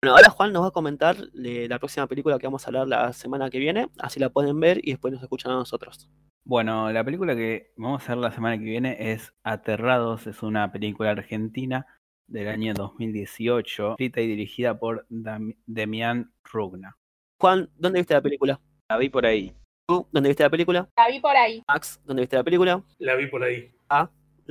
Bueno, 0.00 0.16
ahora 0.16 0.30
Juan 0.30 0.52
nos 0.52 0.62
va 0.62 0.68
a 0.68 0.70
comentar 0.70 1.16
de 1.16 1.68
la 1.68 1.78
próxima 1.78 2.06
película 2.06 2.38
que 2.38 2.46
vamos 2.46 2.64
a 2.64 2.68
hablar 2.68 2.86
la 2.86 3.12
semana 3.12 3.50
que 3.50 3.58
viene, 3.58 3.88
así 3.98 4.20
la 4.20 4.30
pueden 4.30 4.60
ver 4.60 4.80
y 4.82 4.92
después 4.92 5.12
nos 5.12 5.22
escuchan 5.22 5.52
a 5.52 5.56
nosotros. 5.56 6.08
Bueno, 6.44 6.90
la 6.92 7.04
película 7.04 7.34
que 7.34 7.72
vamos 7.76 8.04
a 8.04 8.14
ver 8.14 8.18
la 8.18 8.30
semana 8.30 8.56
que 8.56 8.64
viene 8.64 9.12
es 9.12 9.34
Aterrados, 9.42 10.26
es 10.26 10.42
una 10.42 10.72
película 10.72 11.10
argentina 11.10 11.86
del 12.28 12.48
año 12.48 12.74
2018, 12.74 13.92
escrita 13.92 14.20
y 14.20 14.26
dirigida 14.28 14.78
por 14.78 15.06
Dam- 15.08 15.56
Demian 15.66 16.32
Rugna. 16.44 16.96
Juan, 17.40 17.70
¿dónde 17.76 18.00
viste 18.00 18.14
la 18.14 18.20
película? 18.22 18.60
La 18.90 18.96
vi 18.98 19.08
por 19.08 19.26
ahí. 19.26 19.52
¿Tú? 19.88 20.06
¿Dónde 20.12 20.28
viste 20.28 20.42
la 20.42 20.50
película? 20.50 20.88
La 20.96 21.08
vi 21.08 21.20
por 21.20 21.36
ahí. 21.36 21.62
Max, 21.66 22.00
¿dónde 22.04 22.22
viste 22.22 22.36
la 22.36 22.44
película? 22.44 22.82
La 22.98 23.14
vi 23.16 23.26
por 23.26 23.42
ahí. 23.42 23.72
¿La 23.90 24.10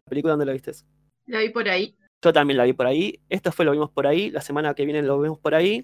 película 0.10 0.32
dónde 0.34 0.46
la 0.46 0.54
viste? 0.54 0.72
La 1.28 1.40
vi 1.40 1.50
por 1.50 1.68
ahí. 1.70 1.96
Yo 2.24 2.34
también 2.34 2.58
la 2.58 2.64
vi 2.64 2.74
por 2.74 2.88
ahí. 2.88 3.20
Esto 3.30 3.52
fue 3.52 3.66
Lo 3.66 3.72
Vimos 3.72 3.92
por 3.92 4.08
ahí. 4.08 4.32
La 4.32 4.42
semana 4.42 4.74
que 4.74 4.86
viene 4.86 5.02
lo 5.04 5.20
vemos 5.20 5.40
por 5.40 5.54
ahí. 5.54 5.84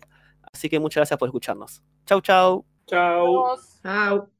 Así 0.52 0.70
que 0.70 0.80
muchas 0.80 1.02
gracias 1.02 1.20
por 1.20 1.28
escucharnos. 1.30 1.84
Chau, 2.06 2.22
chau. 2.22 2.66
Chau. 2.88 3.58
Chao. 3.84 4.33